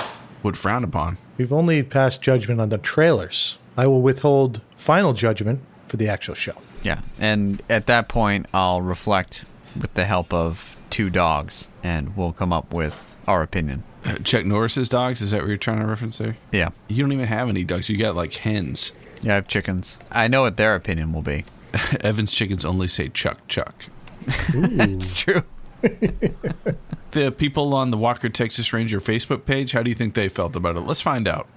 would 0.44 0.58
frown 0.58 0.84
upon. 0.84 1.18
We've 1.38 1.54
only 1.54 1.84
passed 1.84 2.22
judgment 2.22 2.62
on 2.62 2.70
the 2.70 2.78
trailers. 2.78 3.58
I 3.78 3.88
will 3.88 4.02
withhold 4.02 4.62
final 4.76 5.14
judgment 5.14 5.62
for 5.88 5.98
the 5.98 6.08
actual 6.10 6.36
show. 6.36 6.56
Yeah, 6.84 7.02
and 7.20 7.62
at 7.70 7.88
that 7.88 8.08
point, 8.08 8.48
I'll 8.54 8.82
reflect 8.82 9.46
with 9.80 9.94
the 9.94 10.06
help 10.06 10.34
of 10.34 10.78
two 10.94 11.10
dogs, 11.10 11.70
and 11.82 12.16
we'll 12.16 12.34
come 12.34 12.54
up 12.54 12.72
with 12.72 13.16
our 13.28 13.42
opinion. 13.42 13.84
Uh, 14.06 14.18
Chuck 14.18 14.46
Norris's 14.46 14.88
dogs? 14.88 15.24
Is 15.24 15.32
that 15.32 15.42
what 15.42 15.48
you're 15.48 15.58
trying 15.58 15.80
to 15.80 15.88
reference 15.88 16.20
there? 16.20 16.38
Yeah. 16.52 16.70
You 16.88 17.02
don't 17.02 17.12
even 17.12 17.26
have 17.26 17.50
any 17.50 17.64
dogs. 17.64 17.90
You 17.90 17.98
got 17.98 18.16
like 18.16 18.36
hens. 18.36 18.92
Yeah, 19.24 19.32
I 19.32 19.36
have 19.36 19.48
chickens. 19.48 19.98
I 20.12 20.28
know 20.28 20.44
what 20.44 20.58
their 20.58 20.76
opinion 20.76 21.12
will 21.12 21.24
be. 21.24 21.46
Evan's 22.02 22.32
chickens 22.32 22.64
only 22.64 22.88
say 22.88 23.10
Chuck 23.10 23.40
Chuck. 23.48 23.86
It's 24.54 25.20
true. 25.20 25.44
The 27.12 27.32
people 27.32 27.76
on 27.76 27.92
the 27.92 27.98
Walker 27.98 28.28
Texas 28.28 28.74
Ranger 28.74 29.00
Facebook 29.00 29.46
page, 29.46 29.72
how 29.74 29.84
do 29.84 29.90
you 29.92 29.96
think 29.96 30.16
they 30.16 30.30
felt 30.30 30.56
about 30.56 30.78
it? 30.78 30.80
Let's 30.80 31.02
find 31.02 31.28
out. 31.28 31.48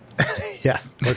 Yeah, 0.62 0.80
but 1.00 1.16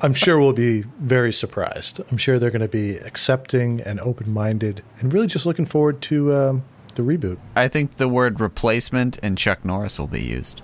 I'm 0.00 0.14
sure 0.14 0.40
we'll 0.40 0.54
be 0.54 0.84
very 1.00 1.34
surprised. 1.34 2.00
I'm 2.10 2.16
sure 2.16 2.38
they're 2.38 2.50
going 2.50 2.62
to 2.62 2.68
be 2.68 2.96
accepting 2.96 3.82
and 3.82 4.00
open 4.00 4.32
minded 4.32 4.82
and 5.00 5.12
really 5.12 5.26
just 5.26 5.44
looking 5.44 5.66
forward 5.66 6.00
to 6.02 6.34
um, 6.34 6.62
the 6.98 7.02
reboot. 7.04 7.38
I 7.56 7.68
think 7.68 7.96
the 7.96 8.08
word 8.08 8.40
replacement 8.40 9.18
and 9.22 9.38
Chuck 9.38 9.64
Norris 9.64 9.98
will 9.98 10.06
be 10.06 10.20
used. 10.22 10.60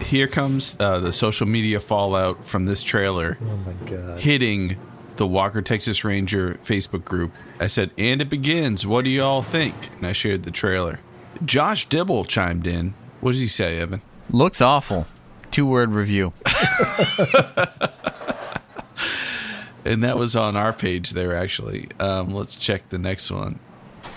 Here 0.00 0.26
comes 0.26 0.76
uh, 0.80 0.98
the 1.00 1.12
social 1.12 1.46
media 1.46 1.78
fallout 1.80 2.44
from 2.46 2.64
this 2.64 2.82
trailer 2.82 3.36
Oh 3.42 3.56
my 3.58 3.72
God. 3.90 4.20
hitting 4.20 4.76
the 5.16 5.26
Walker 5.26 5.60
Texas 5.60 6.02
Ranger 6.04 6.58
Facebook 6.64 7.04
group. 7.04 7.32
I 7.60 7.66
said, 7.66 7.90
and 7.98 8.22
it 8.22 8.30
begins. 8.30 8.86
What 8.86 9.04
do 9.04 9.10
you 9.10 9.22
all 9.22 9.42
think? 9.42 9.74
And 9.98 10.06
I 10.06 10.12
shared 10.12 10.44
the 10.44 10.50
trailer. 10.50 11.00
Josh 11.44 11.86
Dibble 11.88 12.24
chimed 12.24 12.66
in. 12.66 12.94
What 13.20 13.32
does 13.32 13.40
he 13.40 13.48
say, 13.48 13.78
Evan? 13.78 14.00
Looks 14.30 14.60
awful. 14.62 15.06
Two 15.50 15.66
word 15.66 15.90
review. 15.90 16.32
And 19.84 20.04
that 20.04 20.16
was 20.16 20.36
on 20.36 20.56
our 20.56 20.72
page 20.72 21.10
there, 21.10 21.36
actually. 21.36 21.88
Um, 21.98 22.32
let's 22.32 22.54
check 22.54 22.88
the 22.90 22.98
next 22.98 23.32
one. 23.32 23.58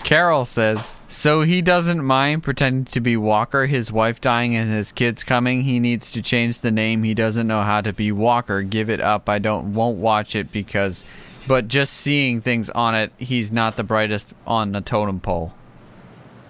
Carol 0.06 0.44
says, 0.44 0.94
so 1.08 1.42
he 1.42 1.60
doesn't 1.60 2.00
mind 2.04 2.44
pretending 2.44 2.84
to 2.84 3.00
be 3.00 3.16
Walker, 3.16 3.66
his 3.66 3.90
wife 3.90 4.20
dying 4.20 4.54
and 4.54 4.70
his 4.70 4.92
kids 4.92 5.24
coming. 5.24 5.62
He 5.64 5.80
needs 5.80 6.12
to 6.12 6.22
change 6.22 6.60
the 6.60 6.70
name. 6.70 7.02
He 7.02 7.12
doesn't 7.12 7.48
know 7.48 7.62
how 7.62 7.80
to 7.80 7.92
be 7.92 8.12
Walker. 8.12 8.62
Give 8.62 8.88
it 8.88 9.00
up. 9.00 9.28
I 9.28 9.40
don't 9.40 9.74
won't 9.74 9.98
watch 9.98 10.36
it 10.36 10.52
because 10.52 11.04
but 11.48 11.66
just 11.66 11.92
seeing 11.92 12.40
things 12.40 12.70
on 12.70 12.94
it, 12.94 13.10
he's 13.18 13.50
not 13.50 13.76
the 13.76 13.82
brightest 13.82 14.28
on 14.46 14.70
the 14.70 14.80
totem 14.80 15.18
pole. 15.18 15.54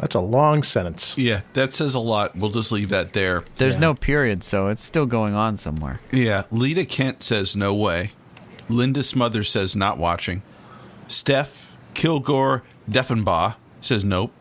That's 0.00 0.14
a 0.14 0.20
long 0.20 0.62
sentence. 0.62 1.16
Yeah, 1.16 1.40
that 1.54 1.74
says 1.74 1.94
a 1.94 2.00
lot. 2.00 2.36
We'll 2.36 2.50
just 2.50 2.72
leave 2.72 2.90
that 2.90 3.14
there. 3.14 3.42
There's 3.56 3.76
Yeah. 3.76 3.80
no 3.80 3.94
period, 3.94 4.44
so 4.44 4.68
it's 4.68 4.82
still 4.82 5.06
going 5.06 5.34
on 5.34 5.56
somewhere. 5.56 6.00
Yeah, 6.12 6.42
Lita 6.50 6.84
Kent 6.84 7.22
says 7.22 7.56
no 7.56 7.74
way. 7.74 8.12
Linda 8.68 9.02
Smothers 9.02 9.48
says 9.48 9.74
not 9.74 9.96
watching. 9.96 10.42
Steph 11.08 11.72
Kilgore 11.94 12.62
Deffenbaugh 12.90 13.56
says 13.80 14.04
nope. 14.04 14.32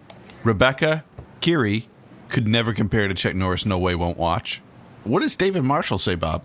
Rebecca 0.43 1.03
Kiri 1.41 1.89
could 2.29 2.47
never 2.47 2.73
compare 2.73 3.07
to 3.07 3.13
Chuck 3.13 3.35
Norris. 3.35 3.65
No 3.65 3.77
way, 3.77 3.95
won't 3.95 4.17
watch. 4.17 4.61
What 5.03 5.21
does 5.21 5.35
David 5.35 5.63
Marshall 5.63 5.97
say, 5.97 6.15
Bob? 6.15 6.43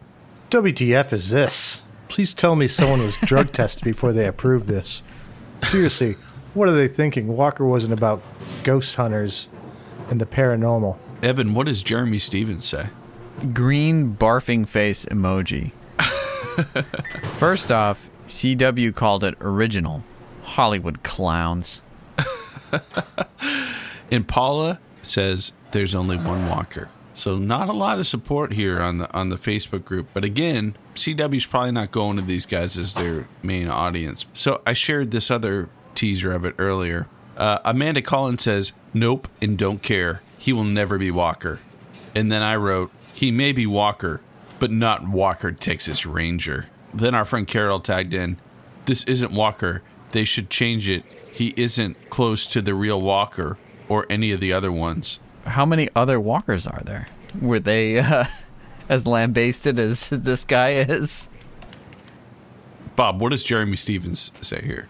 WTF 0.50 1.12
is 1.12 1.30
this? 1.30 1.82
Please 2.08 2.34
tell 2.34 2.56
me 2.56 2.66
someone 2.68 3.00
was 3.00 3.16
drug 3.18 3.52
tested 3.52 3.84
before 3.84 4.12
they 4.12 4.26
approved 4.26 4.66
this. 4.66 5.02
Seriously, 5.62 6.16
what 6.54 6.68
are 6.68 6.72
they 6.72 6.88
thinking? 6.88 7.28
Walker 7.28 7.64
wasn't 7.64 7.92
about 7.92 8.22
ghost 8.64 8.96
hunters 8.96 9.48
and 10.10 10.20
the 10.20 10.26
paranormal. 10.26 10.98
Evan, 11.22 11.54
what 11.54 11.66
does 11.66 11.82
Jeremy 11.82 12.18
Stevens 12.18 12.64
say? 12.66 12.88
Green 13.54 14.16
barfing 14.16 14.66
face 14.66 15.04
emoji. 15.06 15.72
First 17.38 17.70
off, 17.70 18.10
CW 18.26 18.94
called 18.94 19.24
it 19.24 19.34
original. 19.40 20.02
Hollywood 20.42 21.02
clowns. 21.02 21.82
And 24.10 24.26
Paula 24.26 24.80
says 25.02 25.52
there's 25.70 25.94
only 25.94 26.16
one 26.16 26.48
Walker. 26.48 26.88
So 27.14 27.38
not 27.38 27.68
a 27.68 27.72
lot 27.72 27.98
of 27.98 28.06
support 28.06 28.52
here 28.52 28.80
on 28.80 28.98
the 28.98 29.12
on 29.12 29.28
the 29.28 29.36
Facebook 29.36 29.84
group. 29.84 30.08
But 30.12 30.24
again, 30.24 30.76
CW's 30.94 31.46
probably 31.46 31.72
not 31.72 31.92
going 31.92 32.16
to 32.16 32.22
these 32.22 32.46
guys 32.46 32.78
as 32.78 32.94
their 32.94 33.28
main 33.42 33.68
audience. 33.68 34.26
So 34.32 34.62
I 34.66 34.72
shared 34.72 35.10
this 35.10 35.30
other 35.30 35.68
teaser 35.94 36.32
of 36.32 36.44
it 36.44 36.54
earlier. 36.58 37.06
Uh, 37.36 37.58
Amanda 37.64 38.02
Collins 38.02 38.42
says, 38.42 38.72
"Nope, 38.94 39.28
and 39.40 39.58
don't 39.58 39.82
care. 39.82 40.22
He 40.38 40.52
will 40.52 40.64
never 40.64 40.98
be 40.98 41.10
Walker." 41.10 41.60
And 42.14 42.30
then 42.32 42.42
I 42.42 42.56
wrote, 42.56 42.90
"He 43.12 43.30
may 43.30 43.52
be 43.52 43.66
Walker, 43.66 44.20
but 44.58 44.70
not 44.70 45.06
Walker 45.06 45.52
Texas 45.52 46.06
Ranger." 46.06 46.66
Then 46.92 47.14
our 47.14 47.24
friend 47.24 47.46
Carol 47.46 47.80
tagged 47.80 48.14
in, 48.14 48.38
"This 48.86 49.04
isn't 49.04 49.32
Walker. 49.32 49.82
They 50.12 50.24
should 50.24 50.50
change 50.50 50.88
it. 50.88 51.04
He 51.32 51.54
isn't 51.56 52.10
close 52.10 52.46
to 52.46 52.60
the 52.60 52.74
real 52.74 53.00
Walker 53.00 53.56
or 53.88 54.06
any 54.10 54.32
of 54.32 54.40
the 54.40 54.52
other 54.52 54.72
ones." 54.72 55.18
How 55.46 55.64
many 55.64 55.88
other 55.96 56.20
walkers 56.20 56.66
are 56.66 56.82
there? 56.84 57.06
Were 57.40 57.60
they 57.60 57.98
uh, 57.98 58.24
as 58.88 59.06
lambasted 59.06 59.78
as 59.78 60.08
this 60.12 60.44
guy 60.44 60.70
is? 60.70 61.28
Bob, 62.96 63.20
what 63.20 63.30
does 63.30 63.44
Jeremy 63.44 63.76
Stevens 63.76 64.32
say 64.40 64.62
here? 64.62 64.88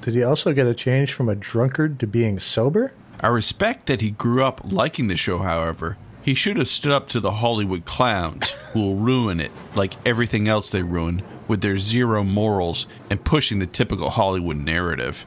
Did 0.00 0.14
he 0.14 0.22
also 0.22 0.52
get 0.52 0.66
a 0.66 0.74
change 0.74 1.12
from 1.12 1.28
a 1.28 1.34
drunkard 1.34 1.98
to 2.00 2.06
being 2.06 2.38
sober? 2.38 2.92
I 3.20 3.28
respect 3.28 3.86
that 3.86 4.00
he 4.00 4.10
grew 4.10 4.44
up 4.44 4.60
liking 4.64 5.06
the 5.06 5.16
show, 5.16 5.38
however. 5.38 5.96
He 6.22 6.34
should 6.34 6.56
have 6.56 6.68
stood 6.68 6.92
up 6.92 7.08
to 7.08 7.20
the 7.20 7.32
Hollywood 7.32 7.84
clowns 7.84 8.50
who 8.72 8.80
will 8.80 8.96
ruin 8.96 9.40
it, 9.40 9.52
like 9.74 9.94
everything 10.06 10.48
else 10.48 10.70
they 10.70 10.82
ruin, 10.82 11.22
with 11.48 11.60
their 11.60 11.78
zero 11.78 12.24
morals 12.24 12.86
and 13.10 13.22
pushing 13.22 13.58
the 13.58 13.66
typical 13.66 14.10
Hollywood 14.10 14.56
narrative. 14.56 15.26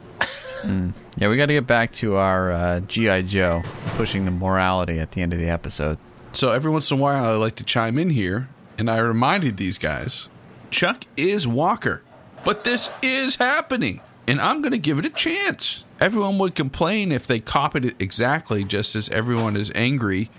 Yeah, 1.18 1.30
we 1.30 1.38
got 1.38 1.46
to 1.48 1.54
get 1.54 1.68
back 1.68 1.94
to 1.94 2.16
our 2.16 2.52
uh, 2.52 2.80
GI 2.82 3.24
Joe 3.24 3.64
pushing 3.96 4.26
the 4.26 4.32
morality 4.32 5.00
at 5.00 5.12
the 5.12 5.22
end 5.22 5.34
of 5.34 5.40
the 5.40 5.50
episode. 5.50 5.98
So 6.34 6.52
every 6.52 6.72
once 6.72 6.92
in 6.92 6.98
a 6.98 7.02
while, 7.02 7.24
I 7.24 7.32
like 7.34 7.56
to 7.56 7.64
chime 7.64 7.98
in 7.98 8.10
here, 8.10 8.50
and 8.78 8.90
I 8.90 8.98
reminded 8.98 9.58
these 9.58 9.78
guys 9.78 10.30
Chuck 10.70 11.06
is 11.16 11.48
Walker, 11.48 12.04
but 12.44 12.64
this 12.64 12.90
is 13.02 13.36
happening, 13.36 14.02
and 14.28 14.42
I'm 14.42 14.62
going 14.62 14.74
to 14.74 14.78
give 14.78 15.00
it 15.00 15.06
a 15.06 15.10
chance. 15.10 15.84
Everyone 16.00 16.38
would 16.40 16.54
complain 16.56 17.12
if 17.12 17.26
they 17.26 17.40
copied 17.40 17.86
it 17.86 17.96
exactly, 18.00 18.64
just 18.64 18.96
as 18.96 19.10
everyone 19.10 19.56
is 19.56 19.72
angry 19.74 20.30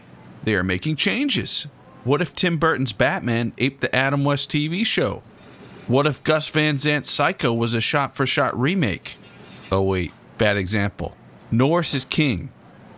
they 0.45 0.55
are 0.55 0.65
making 0.65 0.97
changes. 0.97 1.67
What 2.05 2.23
if 2.23 2.35
Tim 2.35 2.59
Burton's 2.59 2.93
Batman 2.93 3.53
aped 3.59 3.81
the 3.81 3.95
Adam 3.95 4.25
West 4.25 4.51
TV 4.51 4.87
show? 4.87 5.23
What 5.89 6.07
if 6.07 6.23
Gus 6.23 6.49
Van 6.49 6.79
Sant's 6.79 7.11
Psycho 7.11 7.53
was 7.53 7.75
a 7.75 7.81
shot 7.81 8.15
for 8.15 8.27
shot 8.27 8.59
remake? 8.59 9.17
Oh, 9.73 9.83
wait, 9.83 10.13
bad 10.37 10.57
example. 10.57 11.17
Norris 11.51 11.95
is 11.95 12.05
king, 12.05 12.51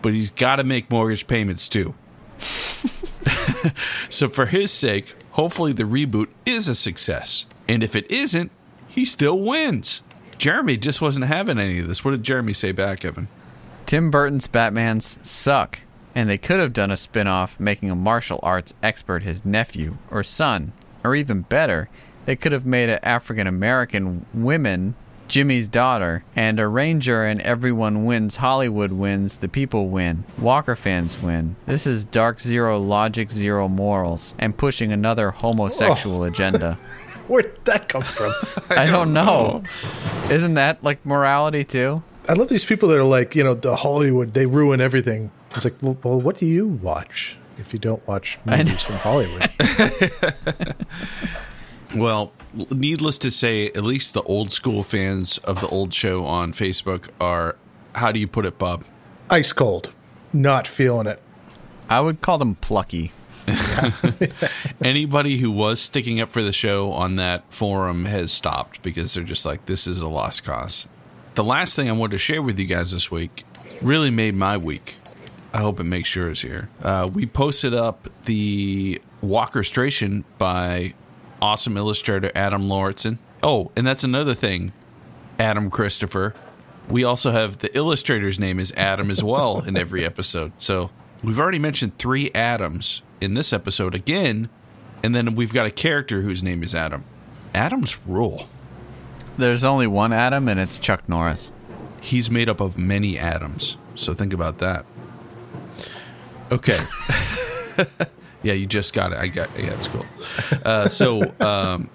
but 0.02 0.12
he's 0.12 0.30
got 0.30 0.56
to 0.56 0.64
make 0.64 0.90
mortgage 0.90 1.26
payments 1.26 1.68
too. 1.68 1.94
So, 4.08 4.28
for 4.28 4.46
his 4.46 4.72
sake, 4.72 5.14
hopefully 5.32 5.72
the 5.72 5.84
reboot 5.84 6.28
is 6.44 6.66
a 6.68 6.74
success. 6.74 7.46
And 7.68 7.82
if 7.82 7.94
it 7.94 8.10
isn't, 8.10 8.50
he 8.88 9.04
still 9.04 9.38
wins. 9.38 10.02
Jeremy 10.38 10.76
just 10.76 11.00
wasn't 11.00 11.26
having 11.26 11.58
any 11.58 11.78
of 11.78 11.88
this. 11.88 12.04
What 12.04 12.12
did 12.12 12.22
Jeremy 12.22 12.52
say 12.52 12.72
back, 12.72 13.04
Evan? 13.04 13.28
Tim 13.86 14.10
Burton's 14.10 14.48
Batmans 14.48 15.24
suck, 15.24 15.80
and 16.14 16.28
they 16.28 16.38
could 16.38 16.58
have 16.58 16.72
done 16.72 16.90
a 16.90 16.96
spin 16.96 17.26
off 17.28 17.60
making 17.60 17.90
a 17.90 17.94
martial 17.94 18.40
arts 18.42 18.74
expert 18.82 19.22
his 19.22 19.44
nephew 19.44 19.98
or 20.10 20.22
son. 20.22 20.72
Or 21.04 21.14
even 21.14 21.42
better, 21.42 21.88
they 22.30 22.36
could 22.36 22.52
have 22.52 22.64
made 22.64 22.88
an 22.88 23.00
African 23.02 23.48
American 23.48 24.24
women 24.32 24.94
Jimmy's 25.26 25.66
daughter, 25.66 26.22
and 26.36 26.60
a 26.60 26.68
ranger 26.68 27.24
and 27.24 27.40
everyone 27.42 28.04
wins, 28.04 28.36
Hollywood 28.36 28.92
wins, 28.92 29.38
the 29.38 29.48
people 29.48 29.88
win, 29.88 30.22
Walker 30.38 30.76
fans 30.76 31.20
win. 31.20 31.56
This 31.66 31.88
is 31.88 32.04
dark 32.04 32.40
zero 32.40 32.78
logic, 32.78 33.32
zero 33.32 33.66
morals, 33.66 34.36
and 34.38 34.56
pushing 34.56 34.92
another 34.92 35.32
homosexual 35.32 36.22
agenda. 36.22 36.74
Where 37.26 37.42
did 37.42 37.64
that 37.64 37.88
come 37.88 38.02
from? 38.02 38.32
I 38.70 38.86
don't 38.86 39.12
know. 39.12 39.64
Isn't 40.30 40.54
that 40.54 40.84
like 40.84 41.04
morality 41.04 41.64
too? 41.64 42.04
I 42.28 42.34
love 42.34 42.48
these 42.48 42.64
people 42.64 42.88
that 42.90 42.98
are 42.98 43.02
like, 43.02 43.34
you 43.34 43.42
know, 43.42 43.54
the 43.54 43.74
Hollywood, 43.74 44.34
they 44.34 44.46
ruin 44.46 44.80
everything. 44.80 45.32
It's 45.56 45.64
like, 45.64 45.74
well, 45.82 45.98
well 46.04 46.20
what 46.20 46.38
do 46.38 46.46
you 46.46 46.68
watch 46.68 47.36
if 47.58 47.72
you 47.72 47.80
don't 47.80 48.06
watch 48.06 48.38
movies 48.44 48.84
from 48.84 48.94
Hollywood? 48.94 49.50
Well, 51.94 52.32
needless 52.70 53.18
to 53.18 53.30
say, 53.30 53.66
at 53.68 53.82
least 53.82 54.14
the 54.14 54.22
old 54.22 54.52
school 54.52 54.82
fans 54.82 55.38
of 55.38 55.60
the 55.60 55.68
old 55.68 55.92
show 55.92 56.24
on 56.24 56.52
Facebook 56.52 57.08
are, 57.20 57.56
how 57.94 58.12
do 58.12 58.20
you 58.20 58.28
put 58.28 58.46
it, 58.46 58.58
Bob? 58.58 58.84
Ice 59.28 59.52
cold. 59.52 59.92
Not 60.32 60.68
feeling 60.68 61.06
it. 61.06 61.20
I 61.88 62.00
would 62.00 62.20
call 62.20 62.38
them 62.38 62.54
plucky. 62.54 63.12
Anybody 64.80 65.38
who 65.38 65.50
was 65.50 65.80
sticking 65.80 66.20
up 66.20 66.28
for 66.28 66.42
the 66.42 66.52
show 66.52 66.92
on 66.92 67.16
that 67.16 67.52
forum 67.52 68.04
has 68.04 68.30
stopped 68.30 68.82
because 68.82 69.14
they're 69.14 69.24
just 69.24 69.44
like, 69.44 69.66
this 69.66 69.86
is 69.88 70.00
a 70.00 70.08
lost 70.08 70.44
cause. 70.44 70.86
The 71.34 71.44
last 71.44 71.74
thing 71.74 71.88
I 71.88 71.92
wanted 71.92 72.12
to 72.12 72.18
share 72.18 72.42
with 72.42 72.58
you 72.58 72.66
guys 72.66 72.92
this 72.92 73.10
week 73.10 73.44
really 73.82 74.10
made 74.10 74.34
my 74.34 74.56
week. 74.56 74.96
I 75.52 75.58
hope 75.58 75.80
it 75.80 75.84
makes 75.84 76.14
yours 76.14 76.42
here. 76.42 76.68
Uh, 76.82 77.10
we 77.12 77.26
posted 77.26 77.74
up 77.74 78.08
the 78.26 79.00
Walker 79.20 79.64
Station 79.64 80.24
by 80.38 80.94
awesome 81.40 81.76
illustrator 81.76 82.30
Adam 82.34 82.68
Lauritsen. 82.68 83.18
Oh, 83.42 83.70
and 83.76 83.86
that's 83.86 84.04
another 84.04 84.34
thing, 84.34 84.72
Adam 85.38 85.70
Christopher. 85.70 86.34
We 86.88 87.04
also 87.04 87.30
have 87.30 87.58
the 87.58 87.74
illustrator's 87.76 88.38
name 88.38 88.58
is 88.58 88.72
Adam 88.72 89.10
as 89.10 89.22
well 89.22 89.60
in 89.60 89.76
every 89.76 90.04
episode. 90.04 90.52
So 90.58 90.90
we've 91.22 91.38
already 91.38 91.58
mentioned 91.58 91.98
three 91.98 92.30
Adams 92.34 93.02
in 93.20 93.34
this 93.34 93.52
episode 93.52 93.94
again, 93.94 94.48
and 95.02 95.14
then 95.14 95.34
we've 95.34 95.52
got 95.52 95.66
a 95.66 95.70
character 95.70 96.20
whose 96.22 96.42
name 96.42 96.62
is 96.62 96.74
Adam. 96.74 97.04
Adams 97.54 97.96
rule. 98.06 98.48
There's 99.38 99.64
only 99.64 99.86
one 99.86 100.12
Adam, 100.12 100.48
and 100.48 100.60
it's 100.60 100.78
Chuck 100.78 101.08
Norris. 101.08 101.50
He's 102.00 102.30
made 102.30 102.48
up 102.48 102.60
of 102.60 102.76
many 102.76 103.18
atoms. 103.18 103.76
So 103.94 104.14
think 104.14 104.32
about 104.32 104.58
that. 104.58 104.84
Okay. 106.50 106.78
yeah, 108.42 108.54
you 108.54 108.66
just 108.66 108.92
got 108.92 109.12
it. 109.12 109.18
I 109.18 109.28
got 109.28 109.50
yeah, 109.58 109.72
it's 109.72 109.88
cool. 109.88 110.06
Uh, 110.64 110.88
so 110.88 111.34
um, 111.40 111.90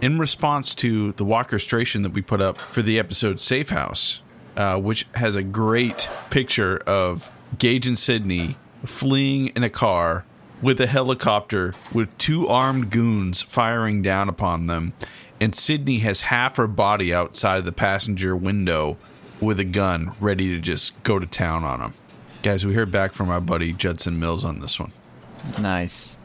in 0.00 0.18
response 0.18 0.74
to 0.76 1.12
the 1.12 1.24
Walkerstration 1.24 2.02
that 2.02 2.12
we 2.12 2.22
put 2.22 2.40
up 2.40 2.58
for 2.58 2.82
the 2.82 2.98
episode 2.98 3.40
Safe 3.40 3.70
House, 3.70 4.20
uh, 4.56 4.78
which 4.78 5.06
has 5.14 5.36
a 5.36 5.42
great 5.42 6.08
picture 6.30 6.78
of 6.78 7.30
Gage 7.58 7.86
and 7.86 7.98
Sydney 7.98 8.56
fleeing 8.84 9.48
in 9.48 9.64
a 9.64 9.70
car 9.70 10.24
with 10.60 10.80
a 10.80 10.86
helicopter 10.86 11.74
with 11.92 12.16
two 12.18 12.48
armed 12.48 12.90
goons 12.90 13.42
firing 13.42 14.02
down 14.02 14.28
upon 14.28 14.66
them, 14.66 14.92
and 15.40 15.54
Sydney 15.54 15.98
has 15.98 16.22
half 16.22 16.56
her 16.56 16.66
body 16.66 17.14
outside 17.14 17.58
of 17.58 17.64
the 17.64 17.72
passenger 17.72 18.36
window 18.36 18.96
with 19.40 19.60
a 19.60 19.64
gun 19.64 20.10
ready 20.20 20.48
to 20.48 20.60
just 20.60 21.00
go 21.04 21.18
to 21.18 21.26
town 21.26 21.64
on 21.64 21.80
them. 21.80 21.94
Guys, 22.42 22.66
we 22.66 22.74
heard 22.74 22.90
back 22.90 23.12
from 23.12 23.30
our 23.30 23.40
buddy 23.40 23.72
Judson 23.72 24.18
Mills 24.18 24.44
on 24.44 24.60
this 24.60 24.78
one. 24.78 24.92
Nice. 25.60 26.16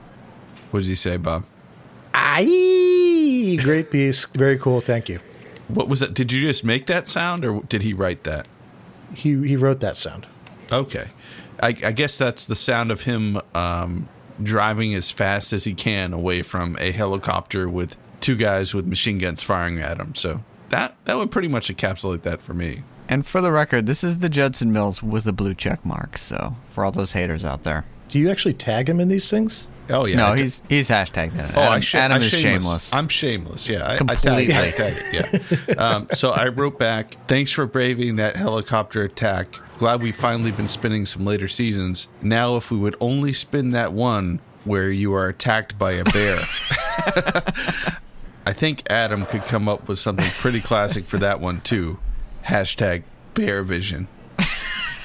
What 0.72 0.80
does 0.80 0.88
he 0.88 0.96
say, 0.96 1.18
Bob? 1.18 1.46
Aye. 2.14 3.58
Great 3.62 3.92
piece. 3.92 4.26
Very 4.28 4.58
cool. 4.58 4.82
Thank 4.82 5.10
you. 5.10 5.20
What 5.68 5.88
was 5.88 6.02
that? 6.02 6.14
Did 6.14 6.32
you 6.32 6.42
just 6.42 6.64
make 6.64 6.88
that 6.88 7.08
sound 7.08 7.46
or 7.46 7.62
did 7.64 7.82
he 7.82 7.94
write 7.94 8.24
that? 8.24 8.48
he 9.16 9.48
he 9.48 9.56
wrote 9.56 9.80
that 9.82 9.98
sound. 9.98 10.28
Okay. 10.72 11.08
I, 11.62 11.68
I 11.68 11.92
guess 11.92 12.18
that's 12.18 12.46
the 12.46 12.56
sound 12.56 12.92
of 12.92 13.02
him 13.02 13.40
um, 13.54 14.10
driving 14.42 14.96
as 14.96 15.12
fast 15.12 15.54
as 15.54 15.64
he 15.64 15.74
can 15.74 16.14
away 16.14 16.42
from 16.42 16.78
a 16.80 16.92
helicopter 16.92 17.70
with 17.70 17.96
two 18.22 18.36
guys 18.36 18.74
with 18.74 18.86
machine 18.88 19.18
guns 19.18 19.44
firing 19.44 19.80
at 19.80 20.00
him. 20.00 20.16
So 20.16 20.44
that 20.70 20.96
that 21.06 21.18
would 21.18 21.32
pretty 21.32 21.48
much 21.48 21.70
encapsulate 21.70 22.24
that 22.24 22.42
for 22.42 22.54
me. 22.54 22.84
And 23.08 23.26
for 23.26 23.42
the 23.42 23.52
record, 23.52 23.86
this 23.86 24.04
is 24.04 24.20
the 24.20 24.30
Judson 24.30 24.72
Mills 24.72 25.04
with 25.04 25.28
a 25.28 25.34
blue 25.34 25.54
check 25.54 25.86
mark. 25.86 26.18
So 26.18 26.56
for 26.72 26.86
all 26.86 26.92
those 26.92 27.12
haters 27.12 27.44
out 27.44 27.64
there, 27.64 27.86
Do 28.14 28.20
you 28.20 28.30
actually 28.30 28.54
tag 28.54 28.88
him 28.88 29.00
in 29.00 29.08
these 29.08 29.28
things? 29.28 29.68
Oh 29.90 30.06
yeah. 30.06 30.18
no, 30.18 30.28
I 30.34 30.36
t- 30.36 30.44
he's 30.44 30.62
he's 30.70 30.88
hashtagged 30.88 31.34
it. 31.34 31.52
Oh, 31.58 31.62
Adam, 31.62 31.74
I 31.74 31.80
sh- 31.80 31.96
Adam 31.96 32.22
I 32.22 32.26
is 32.26 32.32
shameless. 32.32 32.94
I'm 32.94 33.08
shameless. 33.08 33.68
Yeah, 33.68 33.84
I, 33.84 33.94
I 33.94 33.98
Completely. 33.98 34.46
tag, 34.50 34.72
I 34.76 34.78
tag 34.78 35.04
it. 35.16 35.58
Yeah. 35.68 35.74
um, 35.84 36.08
so 36.14 36.30
I 36.30 36.50
wrote 36.50 36.78
back. 36.78 37.18
Thanks 37.28 37.52
for 37.52 37.66
braving 37.66 38.18
that 38.18 38.36
helicopter 38.36 39.02
attack. 39.02 39.48
Glad 39.80 40.04
we've 40.04 40.16
finally 40.16 40.52
been 40.52 40.68
spinning 40.68 41.08
some 41.08 41.26
later 41.26 41.48
seasons. 41.48 42.08
Now, 42.22 42.56
if 42.56 42.70
we 42.70 42.78
would 42.78 42.96
only 43.00 43.34
spin 43.34 43.70
that 43.70 43.94
one 43.94 44.42
where 44.64 44.92
you 44.92 45.12
are 45.16 45.28
attacked 45.28 45.80
by 45.80 45.94
a 45.94 46.04
bear. 46.04 46.38
I 48.46 48.54
think 48.54 48.84
Adam 48.92 49.26
could 49.26 49.42
come 49.46 49.68
up 49.68 49.88
with 49.88 49.98
something 49.98 50.30
pretty 50.38 50.62
classic 50.62 51.06
for 51.06 51.18
that 51.18 51.40
one 51.40 51.62
too. 51.62 51.98
Hashtag 52.46 53.02
bear 53.34 53.64
vision. 53.64 54.08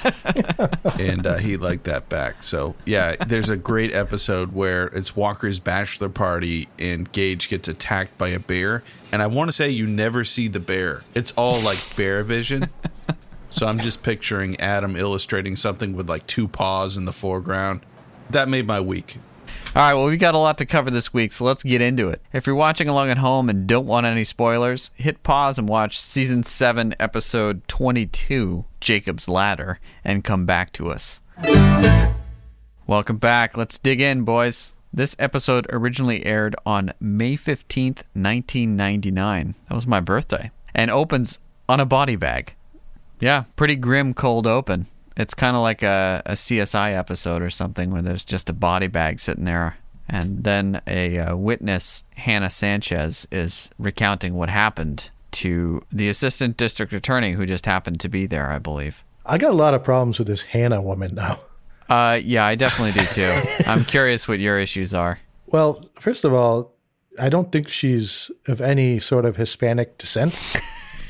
and 0.99 1.25
uh, 1.25 1.37
he 1.37 1.57
liked 1.57 1.85
that 1.85 2.09
back. 2.09 2.43
So 2.43 2.75
yeah, 2.85 3.15
there's 3.27 3.49
a 3.49 3.57
great 3.57 3.93
episode 3.93 4.53
where 4.53 4.87
it's 4.87 5.15
Walker's 5.15 5.59
bachelor 5.59 6.09
party 6.09 6.67
and 6.77 7.11
Gage 7.11 7.49
gets 7.49 7.67
attacked 7.67 8.17
by 8.17 8.29
a 8.29 8.39
bear, 8.39 8.83
and 9.11 9.21
I 9.21 9.27
want 9.27 9.49
to 9.49 9.53
say 9.53 9.69
you 9.69 9.85
never 9.85 10.23
see 10.23 10.47
the 10.47 10.59
bear. 10.59 11.03
It's 11.13 11.31
all 11.33 11.59
like 11.61 11.79
bear 11.95 12.23
vision. 12.23 12.69
So 13.49 13.65
I'm 13.65 13.79
just 13.79 14.03
picturing 14.03 14.59
Adam 14.59 14.95
illustrating 14.95 15.55
something 15.55 15.95
with 15.95 16.07
like 16.07 16.27
two 16.27 16.47
paws 16.47 16.97
in 16.97 17.05
the 17.05 17.11
foreground. 17.11 17.81
That 18.29 18.47
made 18.47 18.67
my 18.67 18.79
week. 18.79 19.17
All 19.75 19.83
right, 19.83 19.93
well, 19.93 20.07
we 20.07 20.17
got 20.17 20.33
a 20.33 20.39
lot 20.39 20.57
to 20.57 20.65
cover 20.65 20.89
this 20.89 21.13
week, 21.13 21.31
so 21.31 21.45
let's 21.45 21.61
get 21.61 21.79
into 21.79 22.09
it. 22.09 22.23
If 22.33 22.47
you're 22.47 22.55
watching 22.55 22.89
along 22.89 23.11
at 23.11 23.19
home 23.19 23.49
and 23.49 23.67
don't 23.67 23.85
want 23.85 24.07
any 24.07 24.23
spoilers, 24.23 24.89
hit 24.95 25.21
pause 25.21 25.59
and 25.59 25.69
watch 25.69 25.99
season 26.01 26.41
7, 26.41 26.95
episode 26.99 27.67
22, 27.67 28.65
Jacob's 28.81 29.27
Ladder, 29.27 29.79
and 30.03 30.23
come 30.23 30.47
back 30.47 30.73
to 30.73 30.89
us. 30.89 31.21
Welcome 32.87 33.17
back. 33.17 33.55
Let's 33.55 33.77
dig 33.77 34.01
in, 34.01 34.23
boys. 34.23 34.73
This 34.91 35.15
episode 35.19 35.67
originally 35.69 36.25
aired 36.25 36.55
on 36.65 36.91
May 36.99 37.33
15th, 37.33 38.07
1999. 38.13 39.53
That 39.67 39.75
was 39.75 39.85
my 39.85 39.99
birthday. 39.99 40.49
And 40.73 40.89
opens 40.89 41.37
on 41.69 41.79
a 41.79 41.85
body 41.85 42.15
bag. 42.15 42.55
Yeah, 43.19 43.43
pretty 43.55 43.75
grim 43.75 44.15
cold 44.15 44.47
open. 44.47 44.87
It's 45.19 45.33
kind 45.33 45.57
of 45.57 45.61
like 45.61 45.83
a, 45.83 46.21
a 46.25 46.31
CSI 46.31 46.97
episode 46.97 47.41
or 47.41 47.49
something 47.49 47.91
where 47.91 48.01
there's 48.01 48.23
just 48.23 48.49
a 48.49 48.53
body 48.53 48.87
bag 48.87 49.19
sitting 49.19 49.43
there. 49.43 49.77
And 50.07 50.45
then 50.45 50.81
a 50.87 51.19
uh, 51.19 51.35
witness, 51.35 52.05
Hannah 52.15 52.49
Sanchez, 52.49 53.27
is 53.29 53.69
recounting 53.77 54.35
what 54.35 54.49
happened 54.49 55.09
to 55.31 55.83
the 55.91 56.07
assistant 56.07 56.55
district 56.55 56.93
attorney 56.93 57.33
who 57.33 57.45
just 57.45 57.65
happened 57.65 57.99
to 57.99 58.07
be 58.07 58.27
there, 58.27 58.49
I 58.49 58.59
believe. 58.59 59.03
I 59.25 59.37
got 59.37 59.51
a 59.51 59.57
lot 59.57 59.73
of 59.73 59.83
problems 59.83 60.19
with 60.19 60.29
this 60.29 60.41
Hannah 60.41 60.81
woman 60.81 61.13
now. 61.13 61.37
Uh, 61.89 62.19
yeah, 62.23 62.45
I 62.45 62.55
definitely 62.55 63.01
do 63.01 63.07
too. 63.07 63.41
I'm 63.69 63.83
curious 63.83 64.25
what 64.25 64.39
your 64.39 64.57
issues 64.57 64.93
are. 64.93 65.19
Well, 65.47 65.83
first 65.99 66.23
of 66.23 66.33
all, 66.33 66.73
I 67.19 67.27
don't 67.27 67.51
think 67.51 67.67
she's 67.67 68.31
of 68.47 68.61
any 68.61 69.01
sort 69.01 69.25
of 69.25 69.35
Hispanic 69.35 69.97
descent, 69.97 70.33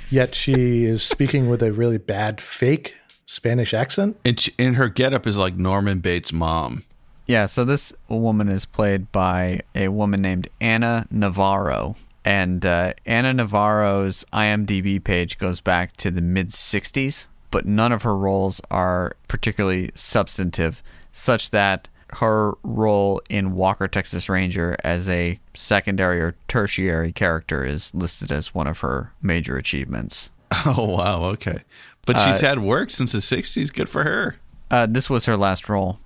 yet 0.10 0.34
she 0.34 0.86
is 0.86 1.04
speaking 1.04 1.48
with 1.48 1.62
a 1.62 1.72
really 1.72 2.00
bad 2.00 2.42
fake 2.42 2.96
Spanish 3.30 3.76
accent. 3.76 4.18
And, 4.26 4.40
she, 4.40 4.54
and 4.58 4.76
her 4.76 4.90
getup 4.90 5.28
is 5.28 5.38
like 5.38 5.56
Norman 5.56 6.00
Bates' 6.00 6.34
mom. 6.34 6.84
Yeah, 7.28 7.46
so 7.46 7.64
this 7.64 7.94
woman 8.08 8.50
is 8.50 8.66
played 8.66 9.12
by 9.12 9.62
a 9.76 9.90
woman 9.90 10.20
named 10.20 10.50
Anna 10.60 11.06
Navarro. 11.12 11.96
And 12.26 12.66
uh, 12.66 12.94
Anna 13.06 13.36
Navarro's 13.36 14.26
IMDb 14.34 15.02
page 15.04 15.38
goes 15.38 15.62
back 15.62 15.96
to 15.98 16.10
the 16.10 16.24
mid 16.24 16.48
60s, 16.48 17.28
but 17.52 17.68
none 17.68 17.92
of 17.92 18.02
her 18.02 18.18
roles 18.18 18.62
are 18.72 19.15
particularly 19.28 19.92
substantive, 19.94 20.82
such 21.12 21.52
that 21.52 21.88
her 22.13 22.54
role 22.63 23.22
in 23.30 23.54
Walker, 23.54 23.88
Texas 23.88 24.28
Ranger 24.28 24.76
as 24.84 25.08
a 25.08 25.39
secondary 25.54 26.20
or 26.20 26.36
tertiary 26.48 27.12
character 27.12 27.63
is 27.63 27.94
listed 27.94 28.32
as 28.32 28.56
one 28.56 28.65
of 28.65 28.80
her 28.80 29.13
major 29.22 29.56
achievements. 29.56 30.32
Oh 30.65 30.86
wow, 30.86 31.24
okay. 31.26 31.60
But 32.06 32.18
she's 32.18 32.42
had 32.42 32.60
work 32.60 32.92
since 32.92 33.12
the 33.12 33.20
'60s. 33.20 33.72
Good 33.74 33.90
for 33.90 34.04
her. 34.04 34.38
Uh, 34.72 34.88
this 34.88 35.10
was 35.10 35.26
her 35.26 35.38
last 35.38 35.70
role. 35.70 36.00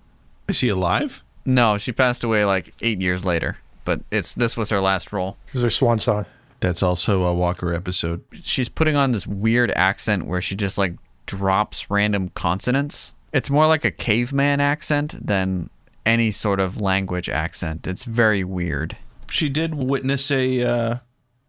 Is 0.47 0.55
she 0.57 0.69
alive? 0.69 1.23
No, 1.45 1.77
she 1.77 1.91
passed 1.91 2.23
away 2.23 2.45
like 2.45 2.73
eight 2.81 3.01
years 3.01 3.23
later, 3.25 3.57
but 3.85 4.01
it's 4.11 4.33
this 4.35 4.55
was 4.57 4.69
her 4.69 4.79
last 4.81 5.11
role. 5.13 5.37
This 5.47 5.55
is 5.55 5.63
her 5.63 5.69
swan 5.69 5.99
song. 5.99 6.25
That's 6.59 6.81
also 6.83 7.23
a 7.23 7.33
Walker 7.33 7.73
episode. 7.73 8.23
she's 8.31 8.69
putting 8.69 8.95
on 8.95 9.11
this 9.11 9.27
weird 9.27 9.71
accent 9.71 10.25
where 10.27 10.39
she 10.39 10.55
just 10.55 10.77
like 10.77 10.93
drops 11.25 11.89
random 11.89 12.29
consonants. 12.29 13.15
It's 13.33 13.49
more 13.49 13.67
like 13.67 13.83
a 13.83 13.91
caveman 13.91 14.61
accent 14.61 15.15
than 15.25 15.69
any 16.05 16.31
sort 16.31 16.59
of 16.59 16.79
language 16.79 17.27
accent. 17.27 17.87
It's 17.87 18.03
very 18.05 18.43
weird. 18.43 18.95
She 19.31 19.49
did 19.49 19.75
witness 19.75 20.29
a 20.31 20.63
uh, 20.63 20.97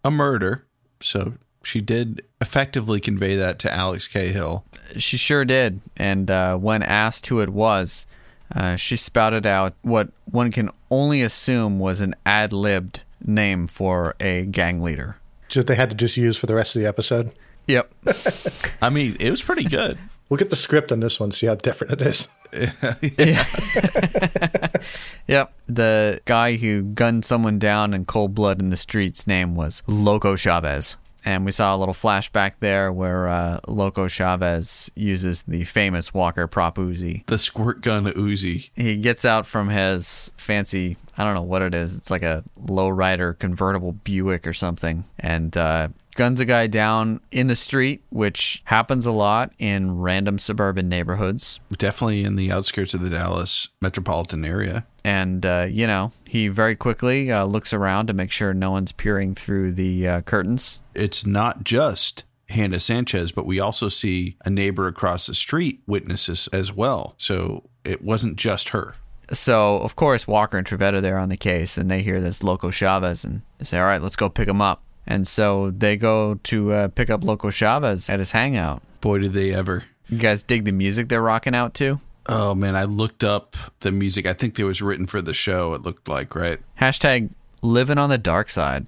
a 0.05 0.11
murder, 0.11 0.65
so 1.01 1.35
she 1.64 1.81
did 1.81 2.24
effectively 2.40 3.00
convey 3.00 3.37
that 3.37 3.59
to 3.61 3.72
Alex 3.72 4.09
Cahill. 4.09 4.64
She 4.96 5.16
sure 5.16 5.44
did. 5.44 5.81
And 5.96 6.31
uh, 6.31 6.57
when 6.57 6.83
asked 6.83 7.27
who 7.27 7.40
it 7.40 7.48
was, 7.48 8.07
uh, 8.55 8.77
she 8.77 8.96
spouted 8.96 9.46
out 9.46 9.74
what 9.83 10.09
one 10.24 10.50
can 10.50 10.70
only 10.90 11.22
assume 11.22 11.79
was 11.79 12.00
an 12.00 12.14
ad 12.24 12.53
libbed 12.53 13.03
name 13.24 13.66
for 13.66 14.14
a 14.20 14.46
gang 14.46 14.81
leader. 14.81 15.16
Just 15.48 15.66
they 15.66 15.74
had 15.74 15.90
to 15.90 15.96
just 15.96 16.16
use 16.16 16.37
for 16.37 16.46
the 16.46 16.55
rest 16.55 16.77
of 16.77 16.83
the 16.83 16.88
episode. 16.88 17.33
Yep. 17.66 17.92
I 18.83 18.90
mean, 18.90 19.16
it 19.18 19.31
was 19.31 19.42
pretty 19.42 19.64
good. 19.64 19.98
We'll 20.29 20.38
get 20.38 20.50
the 20.50 20.57
script 20.57 20.90
on 20.90 21.00
this 21.00 21.20
one, 21.20 21.33
see 21.33 21.46
how 21.46 21.55
different 21.55 22.00
it 22.00 22.07
is. 22.07 22.29
yeah. 23.18 23.44
Yep. 25.27 25.55
The 25.66 26.20
guy 26.27 26.57
who 26.57 26.83
gunned 26.83 27.24
someone 27.24 27.59
down 27.59 27.94
in 27.94 28.05
cold 28.05 28.35
blood 28.35 28.61
in 28.61 28.70
the 28.70 28.77
streets' 28.77 29.27
name 29.27 29.55
was 29.55 29.83
Loco 29.87 30.37
Chavez. 30.37 30.96
And 31.25 31.45
we 31.45 31.53
saw 31.53 31.75
a 31.75 31.79
little 31.79 31.95
flashback 31.95 32.55
there 32.61 32.93
where 32.93 33.29
uh, 33.29 33.61
Loco 33.67 34.09
Chavez 34.09 34.91
uses 34.95 35.43
the 35.43 35.65
famous 35.65 36.13
Walker 36.13 36.47
Prop 36.47 36.77
Uzi. 36.77 37.27
The 37.27 37.39
squirt 37.39 37.81
gun 37.81 38.05
Uzi. 38.05 38.71
He 38.75 38.97
gets 38.97 39.25
out 39.25 39.47
from 39.47 39.69
his 39.71 40.33
fancy, 40.37 40.97
I 41.17 41.25
don't 41.25 41.35
know 41.35 41.43
what 41.43 41.63
it 41.63 41.75
is. 41.75 41.97
It's 41.97 42.11
like 42.11 42.23
a 42.23 42.45
lowrider 42.67 43.39
convertible 43.39 43.93
Buick 43.93 44.47
or 44.47 44.53
something. 44.53 45.05
And 45.19 45.57
uh, 45.57 45.89
guns 46.15 46.41
a 46.41 46.45
guy 46.45 46.67
down 46.67 47.21
in 47.33 47.47
the 47.47 47.57
street, 47.57 48.03
which 48.11 48.63
happens 48.65 49.07
a 49.07 49.13
lot 49.13 49.53
in 49.59 49.99
random 49.99 50.39
suburban 50.39 50.89
neighborhoods. 50.89 51.59
Definitely 51.77 52.25
in 52.25 52.37
the 52.37 52.53
outskirts 52.53 52.93
of 52.95 53.01
the 53.01 53.11
Dallas 53.11 53.69
metropolitan 53.81 54.45
area. 54.45 54.85
and 55.05 55.45
uh, 55.45 55.67
you 55.69 55.87
know 55.87 56.13
he 56.27 56.49
very 56.49 56.75
quickly 56.75 57.31
uh, 57.31 57.45
looks 57.45 57.73
around 57.73 58.07
to 58.07 58.13
make 58.13 58.31
sure 58.31 58.55
no 58.55 58.71
one's 58.71 58.93
peering 58.93 59.35
through 59.35 59.73
the 59.73 60.09
uh, 60.09 60.21
curtains 60.23 60.81
It's 60.95 61.27
not 61.27 61.65
just 61.65 62.25
Hannah 62.49 62.81
Sanchez, 62.81 63.33
but 63.33 63.47
we 63.47 63.59
also 63.61 63.89
see 63.89 64.37
a 64.45 64.51
neighbor 64.51 64.87
across 64.87 65.27
the 65.27 65.35
street 65.35 65.81
witnesses 65.87 66.49
as 66.53 66.73
well. 66.73 67.15
So 67.17 67.65
it 67.85 68.03
wasn't 68.03 68.37
just 68.37 68.71
her. 68.71 68.95
so 69.33 69.79
of 69.79 69.97
course 69.97 70.27
walker 70.29 70.59
and 70.59 70.67
trivette 70.67 71.01
there 71.03 71.19
on 71.19 71.31
the 71.31 71.37
case 71.37 71.79
and 71.79 71.91
they 71.91 72.03
hear 72.03 72.21
this 72.21 72.43
loco 72.45 72.71
chavez 72.71 73.25
and 73.25 73.41
they 73.57 73.65
say 73.65 73.79
all 73.79 73.87
right 73.87 74.03
let's 74.03 74.17
go 74.17 74.29
pick 74.29 74.47
him 74.47 74.61
up 74.61 74.83
and 75.07 75.27
so 75.27 75.71
they 75.71 75.97
go 75.97 76.35
to 76.45 76.71
uh, 76.73 76.89
pick 76.89 77.09
up 77.09 77.25
loco 77.25 77.49
chavez 77.49 78.11
at 78.11 78.19
his 78.19 78.33
hangout 78.33 78.83
Boy, 79.01 79.19
did 79.19 79.33
they 79.33 79.55
ever. 79.55 79.85
you 80.09 80.19
guys 80.19 80.43
dig 80.43 80.65
the 80.67 80.73
music 80.73 81.09
they're 81.09 81.23
rocking 81.23 81.55
out 81.55 81.73
to 81.75 82.01
Oh 82.27 82.55
man, 82.55 82.75
I 82.77 82.85
looked 82.85 83.23
up 83.23 83.55
the 83.81 83.91
music. 83.91 84.25
I 84.25 84.33
think 84.33 84.59
it 84.59 84.65
was 84.65 84.81
written 84.81 85.07
for 85.07 85.21
the 85.21 85.35
show. 85.35 85.75
It 85.75 85.83
looked 85.83 86.09
like 86.09 86.35
right. 86.35 86.59
hashtag 86.81 87.29
living 87.61 87.99
on 87.99 88.09
the 88.09 88.17
dark 88.17 88.49
side 88.49 88.87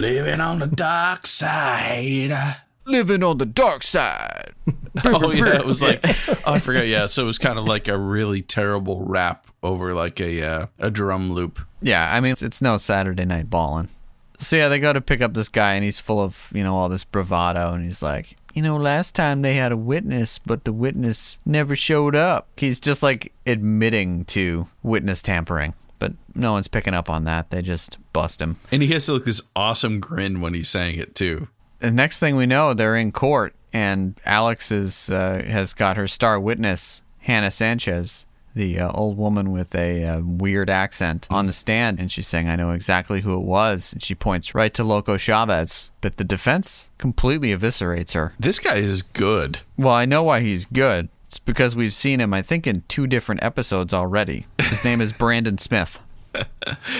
Living 0.00 0.40
on 0.40 0.60
the 0.60 0.66
dark 0.66 1.26
side. 1.26 2.56
living 2.86 3.22
on 3.22 3.36
the 3.38 3.44
dark 3.46 3.82
side 3.82 4.54
Oh 5.04 5.30
yeah, 5.30 5.56
it 5.58 5.66
was 5.66 5.82
like 5.82 6.00
oh, 6.04 6.42
I 6.54 6.58
forgot. 6.58 6.86
Yeah, 6.86 7.06
so 7.06 7.22
it 7.22 7.26
was 7.26 7.38
kind 7.38 7.58
of 7.58 7.66
like 7.66 7.86
a 7.86 7.96
really 7.96 8.42
terrible 8.42 9.04
rap 9.04 9.46
over 9.62 9.94
like 9.94 10.20
a 10.20 10.42
uh, 10.42 10.66
a 10.78 10.90
drum 10.90 11.32
loop. 11.32 11.60
Yeah, 11.82 12.12
I 12.12 12.20
mean 12.20 12.32
it's, 12.32 12.42
it's 12.42 12.60
no 12.62 12.76
Saturday 12.76 13.24
night 13.24 13.50
balling. 13.50 13.88
So 14.38 14.56
yeah, 14.56 14.68
they 14.68 14.80
go 14.80 14.92
to 14.92 15.00
pick 15.00 15.20
up 15.20 15.34
this 15.34 15.48
guy, 15.50 15.74
and 15.74 15.84
he's 15.84 16.00
full 16.00 16.20
of 16.20 16.50
you 16.54 16.62
know 16.64 16.74
all 16.74 16.88
this 16.88 17.04
bravado, 17.04 17.72
and 17.72 17.84
he's 17.84 18.02
like, 18.02 18.36
you 18.54 18.62
know, 18.62 18.76
last 18.76 19.14
time 19.14 19.42
they 19.42 19.54
had 19.54 19.70
a 19.70 19.76
witness, 19.76 20.38
but 20.38 20.64
the 20.64 20.72
witness 20.72 21.38
never 21.44 21.76
showed 21.76 22.16
up. 22.16 22.48
He's 22.56 22.80
just 22.80 23.02
like 23.02 23.32
admitting 23.46 24.24
to 24.26 24.66
witness 24.82 25.22
tampering, 25.22 25.74
but 26.00 26.14
no 26.34 26.50
one's 26.50 26.66
picking 26.66 26.94
up 26.94 27.08
on 27.08 27.22
that. 27.24 27.50
They 27.50 27.62
just 27.62 27.98
bust 28.12 28.40
him. 28.40 28.56
And 28.72 28.82
he 28.82 28.88
has 28.94 29.08
like 29.08 29.22
this 29.22 29.40
awesome 29.54 30.00
grin 30.00 30.40
when 30.40 30.54
he's 30.54 30.68
saying 30.68 30.98
it 30.98 31.14
too. 31.14 31.46
The 31.78 31.92
next 31.92 32.18
thing 32.18 32.34
we 32.34 32.46
know, 32.46 32.74
they're 32.74 32.96
in 32.96 33.12
court, 33.12 33.54
and 33.72 34.20
Alex 34.26 34.72
is 34.72 35.10
uh, 35.10 35.42
has 35.46 35.72
got 35.72 35.96
her 35.96 36.08
star 36.08 36.40
witness 36.40 37.02
Hannah 37.20 37.50
Sanchez, 37.50 38.26
the 38.54 38.80
uh, 38.80 38.90
old 38.92 39.16
woman 39.16 39.52
with 39.52 39.74
a 39.74 40.04
uh, 40.04 40.20
weird 40.20 40.68
accent, 40.68 41.26
on 41.30 41.46
the 41.46 41.52
stand, 41.52 42.00
and 42.00 42.10
she's 42.10 42.26
saying, 42.26 42.48
"I 42.48 42.56
know 42.56 42.70
exactly 42.70 43.20
who 43.20 43.34
it 43.34 43.44
was." 43.44 43.92
And 43.92 44.02
she 44.02 44.14
points 44.14 44.54
right 44.54 44.74
to 44.74 44.84
Loco 44.84 45.16
Chavez, 45.16 45.92
but 46.00 46.16
the 46.16 46.24
defense 46.24 46.88
completely 46.98 47.54
eviscerates 47.56 48.12
her. 48.12 48.34
This 48.38 48.58
guy 48.58 48.76
is 48.76 49.02
good. 49.02 49.60
Well, 49.76 49.94
I 49.94 50.04
know 50.04 50.22
why 50.22 50.40
he's 50.40 50.64
good. 50.64 51.08
It's 51.30 51.38
because 51.38 51.76
we've 51.76 51.94
seen 51.94 52.20
him, 52.20 52.34
I 52.34 52.42
think, 52.42 52.66
in 52.66 52.82
two 52.88 53.06
different 53.06 53.44
episodes 53.44 53.94
already. 53.94 54.46
His 54.58 54.84
name 54.84 55.00
is 55.00 55.12
Brandon 55.12 55.58
Smith. 55.58 56.00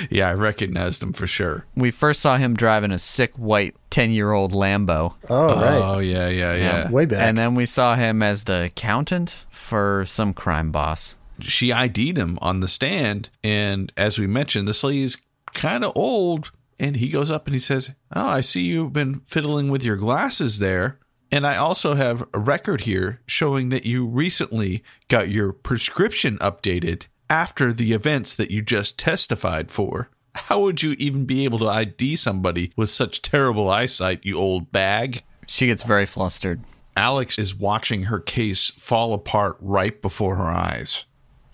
Yeah, 0.09 0.29
I 0.29 0.35
recognized 0.35 1.03
him 1.03 1.13
for 1.13 1.27
sure. 1.27 1.65
We 1.77 1.91
first 1.93 2.21
saw 2.21 2.37
him 2.37 2.55
driving 2.55 2.91
a 2.91 2.99
sick 2.99 3.33
white 3.37 3.77
10 3.91 4.11
year 4.11 4.33
old 4.33 4.53
Lambo. 4.53 5.15
Oh, 5.29 5.47
right. 5.61 5.81
Oh 5.83 5.99
yeah, 5.99 6.29
yeah, 6.29 6.55
yeah. 6.55 6.91
Way 6.91 7.05
back. 7.05 7.21
And 7.21 7.39
then 7.39 7.55
we 7.55 7.65
saw 7.67 7.95
him 7.95 8.23
as 8.23 8.45
the 8.45 8.65
accountant 8.65 9.45
for 9.51 10.05
some 10.07 10.33
crime 10.33 10.73
boss. 10.73 11.17
She 11.41 11.73
ID'd 11.73 12.19
him 12.19 12.39
on 12.43 12.61
the 12.61 12.69
stand, 12.69 13.31
and 13.45 13.93
as 13.97 14.19
we 14.19 14.27
mentioned, 14.27 14.67
this 14.67 14.83
lady's 14.83 15.17
kind 15.55 15.85
of 15.85 15.93
old. 15.97 16.51
And 16.81 16.97
he 16.97 17.09
goes 17.09 17.31
up 17.31 17.47
and 17.47 17.55
he 17.55 17.61
says, 17.61 17.91
"Oh, 18.15 18.27
I 18.27 18.41
see 18.41 18.63
you've 18.63 18.93
been 18.93 19.21
fiddling 19.27 19.71
with 19.71 19.85
your 19.85 19.97
glasses 19.97 20.59
there." 20.61 20.99
And 21.33 21.47
I 21.47 21.57
also 21.57 21.95
have 21.95 22.25
a 22.35 22.39
record 22.39 22.81
here 22.83 23.21
showing 23.27 23.69
that 23.69 23.87
you 23.87 24.05
recently 24.07 24.83
got 25.09 25.29
your 25.29 25.53
prescription 25.53 26.39
updated 26.39 27.07
after 27.29 27.73
the 27.73 27.93
events 27.93 28.35
that 28.35 28.51
you 28.51 28.63
just 28.63 28.99
testified 28.99 29.71
for. 29.71 30.09
How 30.35 30.61
would 30.61 30.83
you 30.83 30.93
even 30.93 31.25
be 31.27 31.45
able 31.45 31.59
to 31.61 31.69
ID 31.69 32.17
somebody 32.17 32.73
with 32.77 32.91
such 32.91 33.23
terrible 33.23 33.71
eyesight, 33.71 34.25
you 34.25 34.37
old 34.39 34.73
bag? 34.73 35.23
She 35.47 35.67
gets 35.67 35.83
very 35.85 36.07
flustered. 36.07 36.63
Alex 36.97 37.39
is 37.39 37.55
watching 37.55 38.05
her 38.05 38.19
case 38.19 38.71
fall 38.77 39.15
apart 39.15 39.57
right 39.61 40.01
before 40.03 40.37
her 40.37 40.49
eyes. 40.51 41.05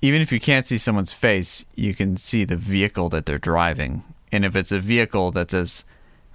Even 0.02 0.20
if 0.20 0.32
you 0.32 0.40
can't 0.40 0.66
see 0.66 0.78
someone's 0.78 1.12
face, 1.12 1.64
you 1.74 1.94
can 1.94 2.16
see 2.16 2.44
the 2.44 2.56
vehicle 2.56 3.08
that 3.10 3.26
they're 3.26 3.38
driving. 3.38 4.04
And 4.32 4.44
if 4.44 4.56
it's 4.56 4.72
a 4.72 4.80
vehicle 4.80 5.30
that's 5.32 5.54
as 5.54 5.84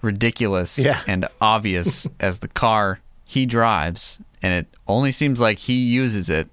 ridiculous 0.01 0.77
Yeah. 0.79 1.01
and 1.07 1.27
obvious 1.39 2.07
as 2.19 2.39
the 2.39 2.47
car 2.47 2.99
he 3.31 3.45
drives, 3.45 4.19
and 4.41 4.53
it 4.53 4.67
only 4.87 5.13
seems 5.13 5.39
like 5.39 5.57
he 5.57 5.85
uses 5.85 6.29
it, 6.29 6.49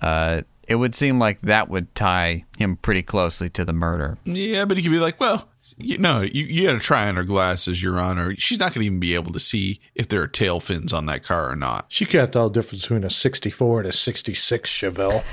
uh, 0.00 0.42
it 0.68 0.76
would 0.76 0.94
seem 0.94 1.18
like 1.18 1.40
that 1.40 1.68
would 1.68 1.92
tie 1.96 2.44
him 2.56 2.76
pretty 2.76 3.02
closely 3.02 3.48
to 3.48 3.64
the 3.64 3.72
murder. 3.72 4.16
Yeah, 4.24 4.66
but 4.66 4.76
he 4.76 4.84
could 4.84 4.92
be 4.92 5.00
like, 5.00 5.18
well, 5.18 5.48
you, 5.78 5.98
no, 5.98 6.20
you, 6.20 6.44
you 6.44 6.68
got 6.68 6.74
to 6.74 6.78
try 6.78 7.08
on 7.08 7.16
her 7.16 7.24
glasses, 7.24 7.82
Your 7.82 7.98
Honor. 7.98 8.36
She's 8.38 8.60
not 8.60 8.72
going 8.72 8.82
to 8.82 8.86
even 8.86 9.00
be 9.00 9.14
able 9.14 9.32
to 9.32 9.40
see 9.40 9.80
if 9.96 10.06
there 10.06 10.22
are 10.22 10.28
tail 10.28 10.60
fins 10.60 10.92
on 10.92 11.06
that 11.06 11.24
car 11.24 11.50
or 11.50 11.56
not. 11.56 11.86
She 11.88 12.06
can't 12.06 12.32
tell 12.32 12.48
the 12.50 12.60
difference 12.60 12.82
between 12.82 13.02
a 13.02 13.10
64 13.10 13.80
and 13.80 13.88
a 13.88 13.92
66 13.92 14.70
Chevelle. 14.70 15.24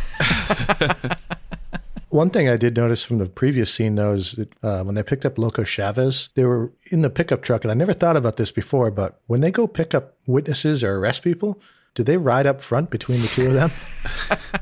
One 2.13 2.30
thing 2.30 2.47
I 2.47 2.58
did 2.58 2.78
notice 2.78 3.04
from 3.04 3.17
the 3.17 3.26
previous 3.26 3.73
scene, 3.73 3.95
though, 3.95 4.13
is 4.13 4.34
that, 4.34 4.63
uh, 4.63 4.84
when 4.84 4.93
they 4.93 5.02
picked 5.02 5.26
up 5.26 5.39
Loco 5.39 5.63
Chavez, 5.63 6.30
they 6.36 6.45
were 6.45 6.71
in 6.91 7.02
the 7.02 7.10
pickup 7.10 7.41
truck, 7.41 7.63
and 7.63 7.71
I 7.71 7.73
never 7.73 7.91
thought 7.93 8.15
about 8.15 8.38
this 8.38 8.52
before, 8.52 8.91
but 8.91 9.19
when 9.26 9.41
they 9.41 9.49
go 9.49 9.65
pick 9.65 9.95
up 9.95 10.13
witnesses 10.28 10.84
or 10.84 10.97
arrest 10.97 11.23
people, 11.23 11.60
do 11.95 12.04
they 12.04 12.17
ride 12.17 12.45
up 12.45 12.62
front 12.62 12.91
between 12.91 13.19
the 13.21 13.28
two 13.28 13.47
of 13.47 13.54
them? 13.54 13.71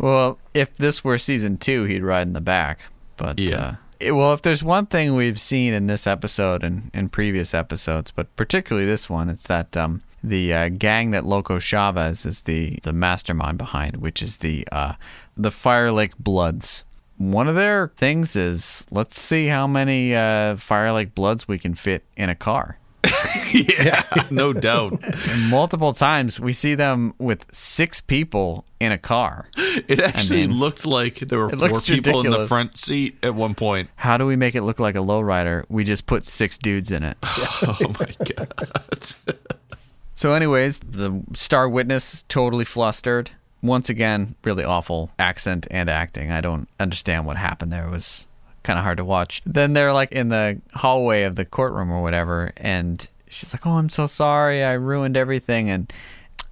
Well, 0.00 0.38
if 0.54 0.76
this 0.76 1.02
were 1.02 1.16
season 1.18 1.56
two, 1.56 1.84
he'd 1.84 2.04
ride 2.04 2.26
in 2.28 2.32
the 2.34 2.40
back. 2.40 2.82
But 3.16 3.40
Yeah. 3.40 3.56
uh, 3.56 3.74
it- 3.98 4.12
well, 4.12 4.32
if 4.34 4.42
there's 4.42 4.62
one 4.62 4.86
thing 4.86 5.16
we've 5.16 5.40
seen 5.40 5.72
in 5.74 5.86
this 5.88 6.06
episode 6.06 6.62
and 6.62 6.90
in 6.94 7.08
previous 7.08 7.52
episodes, 7.54 8.12
but 8.12 8.34
particularly 8.36 8.86
this 8.86 9.08
one, 9.10 9.28
it's 9.28 9.48
that 9.48 9.76
um, 9.76 10.02
the 10.22 10.52
uh, 10.54 10.68
gang 10.68 11.10
that 11.12 11.24
Loco 11.26 11.58
Chavez 11.58 12.24
is 12.26 12.42
the 12.42 12.78
the 12.84 12.92
mastermind 12.92 13.58
behind, 13.58 13.96
which 13.96 14.22
is 14.22 14.36
the 14.36 14.66
uh, 14.70 14.92
the 15.38 15.50
Fire 15.50 15.92
Lake 15.92 16.18
Bloods. 16.18 16.84
One 17.16 17.48
of 17.48 17.54
their 17.54 17.88
things 17.96 18.36
is 18.36 18.86
let's 18.90 19.18
see 19.18 19.46
how 19.46 19.66
many 19.66 20.14
uh, 20.14 20.56
Fire 20.56 20.92
Lake 20.92 21.14
Bloods 21.14 21.48
we 21.48 21.58
can 21.58 21.74
fit 21.74 22.04
in 22.16 22.28
a 22.28 22.34
car. 22.34 22.78
yeah, 23.52 24.02
no 24.30 24.52
doubt. 24.52 25.00
Multiple 25.48 25.92
times 25.92 26.38
we 26.38 26.52
see 26.52 26.74
them 26.74 27.14
with 27.18 27.46
six 27.52 28.00
people 28.00 28.64
in 28.80 28.92
a 28.92 28.98
car. 28.98 29.48
It 29.56 30.00
actually 30.00 30.48
mean, 30.48 30.58
looked 30.58 30.84
like 30.84 31.20
there 31.20 31.38
were 31.38 31.50
four 31.50 31.58
looks 31.58 31.88
people 31.88 32.24
in 32.24 32.32
the 32.32 32.46
front 32.46 32.76
seat 32.76 33.16
at 33.22 33.34
one 33.34 33.54
point. 33.54 33.88
How 33.96 34.18
do 34.18 34.26
we 34.26 34.36
make 34.36 34.54
it 34.54 34.62
look 34.62 34.78
like 34.78 34.96
a 34.96 35.00
lowrider? 35.00 35.64
We 35.68 35.84
just 35.84 36.06
put 36.06 36.24
six 36.24 36.58
dudes 36.58 36.90
in 36.90 37.02
it. 37.02 37.16
Oh 37.62 37.94
my 37.98 38.08
god. 38.24 39.14
So, 40.14 40.32
anyways, 40.32 40.80
the 40.80 41.22
star 41.34 41.68
witness 41.68 42.24
totally 42.24 42.64
flustered. 42.64 43.30
Once 43.62 43.88
again, 43.88 44.34
really 44.44 44.64
awful 44.64 45.10
accent 45.18 45.66
and 45.70 45.90
acting. 45.90 46.30
I 46.30 46.40
don't 46.40 46.68
understand 46.78 47.26
what 47.26 47.36
happened 47.36 47.72
there. 47.72 47.86
It 47.86 47.90
was 47.90 48.28
kind 48.62 48.78
of 48.78 48.84
hard 48.84 48.98
to 48.98 49.04
watch. 49.04 49.42
Then 49.46 49.72
they're 49.72 49.92
like 49.92 50.12
in 50.12 50.28
the 50.28 50.60
hallway 50.74 51.22
of 51.22 51.36
the 51.36 51.44
courtroom 51.44 51.90
or 51.90 52.02
whatever, 52.02 52.52
and 52.56 53.06
she's 53.28 53.52
like, 53.52 53.66
"Oh, 53.66 53.78
I'm 53.78 53.88
so 53.88 54.06
sorry. 54.06 54.62
I 54.62 54.72
ruined 54.72 55.16
everything." 55.16 55.70
And 55.70 55.92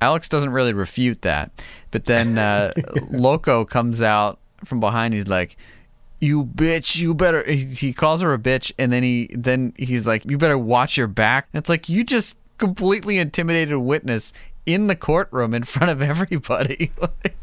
Alex 0.01 0.29
doesn't 0.29 0.51
really 0.51 0.73
refute 0.73 1.23
that, 1.23 1.51
but 1.91 2.05
then 2.05 2.39
uh, 2.39 2.73
Loco 3.11 3.65
comes 3.65 4.03
out 4.03 4.39
from 4.65 4.81
behind. 4.81 5.15
He's 5.15 5.29
like. 5.29 5.57
You 6.19 6.47
bitch! 6.47 6.97
You 6.97 7.13
better. 7.13 7.45
He, 7.45 7.59
he 7.67 7.93
calls 7.93 8.23
her 8.23 8.33
a 8.33 8.39
bitch, 8.39 8.73
and 8.79 8.91
then 8.91 9.03
he 9.03 9.29
then 9.35 9.75
he's 9.77 10.07
like, 10.07 10.25
"You 10.25 10.39
better 10.39 10.57
watch 10.57 10.97
your 10.97 11.09
back." 11.09 11.47
And 11.53 11.59
it's 11.59 11.69
like 11.69 11.91
you 11.91 12.05
just 12.05 12.39
completely 12.57 13.19
intimidated 13.19 13.75
a 13.75 13.79
witness 13.79 14.33
in 14.67 14.89
the 14.89 14.97
courtroom 14.97 15.55
in 15.55 15.65
front 15.65 15.91
of 15.91 16.03
everybody. 16.03 16.93
Like- 17.01 17.37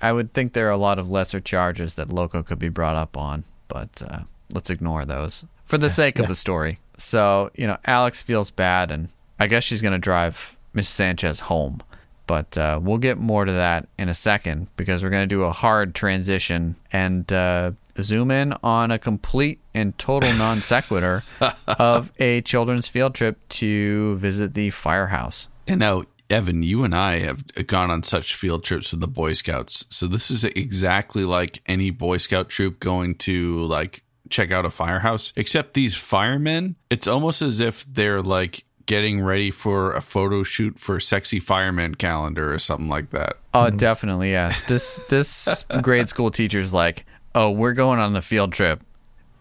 I 0.00 0.12
would 0.12 0.32
think 0.32 0.52
there 0.52 0.68
are 0.68 0.72
a 0.72 0.76
lot 0.76 0.98
of 0.98 1.10
lesser 1.10 1.40
charges 1.40 1.94
that 1.94 2.12
Loco 2.12 2.42
could 2.42 2.58
be 2.58 2.68
brought 2.68 2.96
up 2.96 3.16
on, 3.16 3.44
but 3.68 4.02
uh, 4.06 4.20
let's 4.52 4.70
ignore 4.70 5.04
those 5.04 5.44
for 5.64 5.78
the 5.78 5.90
sake 5.90 6.18
of 6.18 6.28
the 6.28 6.34
story. 6.34 6.78
So, 6.96 7.50
you 7.56 7.66
know, 7.66 7.78
Alex 7.86 8.22
feels 8.22 8.50
bad, 8.50 8.90
and 8.90 9.08
I 9.40 9.46
guess 9.48 9.64
she's 9.64 9.82
going 9.82 9.92
to 9.92 9.98
drive 9.98 10.56
Miss 10.72 10.88
Sanchez 10.88 11.40
home. 11.40 11.80
But 12.26 12.56
uh, 12.58 12.80
we'll 12.82 12.98
get 12.98 13.18
more 13.18 13.44
to 13.44 13.52
that 13.52 13.88
in 13.98 14.08
a 14.08 14.14
second 14.14 14.68
because 14.76 15.02
we're 15.02 15.10
going 15.10 15.28
to 15.28 15.34
do 15.34 15.42
a 15.42 15.52
hard 15.52 15.94
transition 15.94 16.76
and 16.92 17.32
uh, 17.32 17.72
zoom 18.00 18.30
in 18.30 18.54
on 18.62 18.90
a 18.90 18.98
complete 18.98 19.60
and 19.74 19.96
total 19.98 20.32
non 20.34 20.60
sequitur 20.62 21.22
of 21.66 22.12
a 22.18 22.40
children's 22.42 22.88
field 22.88 23.14
trip 23.14 23.38
to 23.48 24.16
visit 24.16 24.54
the 24.54 24.70
firehouse. 24.70 25.48
And 25.66 25.80
now, 25.80 26.04
Evan, 26.28 26.62
you 26.62 26.84
and 26.84 26.94
I 26.94 27.20
have 27.20 27.44
gone 27.66 27.90
on 27.90 28.02
such 28.02 28.34
field 28.34 28.64
trips 28.64 28.92
with 28.92 29.00
the 29.00 29.08
Boy 29.08 29.32
Scouts. 29.32 29.86
So 29.90 30.06
this 30.06 30.30
is 30.30 30.44
exactly 30.44 31.24
like 31.24 31.62
any 31.66 31.90
Boy 31.90 32.16
Scout 32.16 32.48
troop 32.48 32.80
going 32.80 33.14
to 33.16 33.64
like 33.66 34.02
check 34.28 34.50
out 34.52 34.64
a 34.64 34.70
firehouse. 34.70 35.32
Except 35.36 35.74
these 35.74 35.94
firemen, 35.96 36.76
it's 36.90 37.06
almost 37.06 37.42
as 37.42 37.60
if 37.60 37.84
they're 37.92 38.22
like 38.22 38.64
getting 38.86 39.20
ready 39.20 39.50
for 39.50 39.92
a 39.92 40.00
photo 40.00 40.42
shoot 40.42 40.78
for 40.78 41.00
sexy 41.00 41.40
fireman 41.40 41.94
calendar 41.94 42.52
or 42.52 42.58
something 42.58 42.88
like 42.88 43.10
that. 43.10 43.36
Oh, 43.52 43.70
definitely, 43.70 44.30
yeah. 44.30 44.54
This 44.68 45.00
this 45.08 45.64
grade 45.82 46.08
school 46.08 46.30
teacher's 46.30 46.72
like, 46.72 47.04
"Oh, 47.34 47.50
we're 47.50 47.72
going 47.72 47.98
on 47.98 48.12
the 48.12 48.22
field 48.22 48.52
trip 48.52 48.82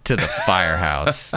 to 0.05 0.15
the 0.15 0.27
firehouse." 0.45 1.33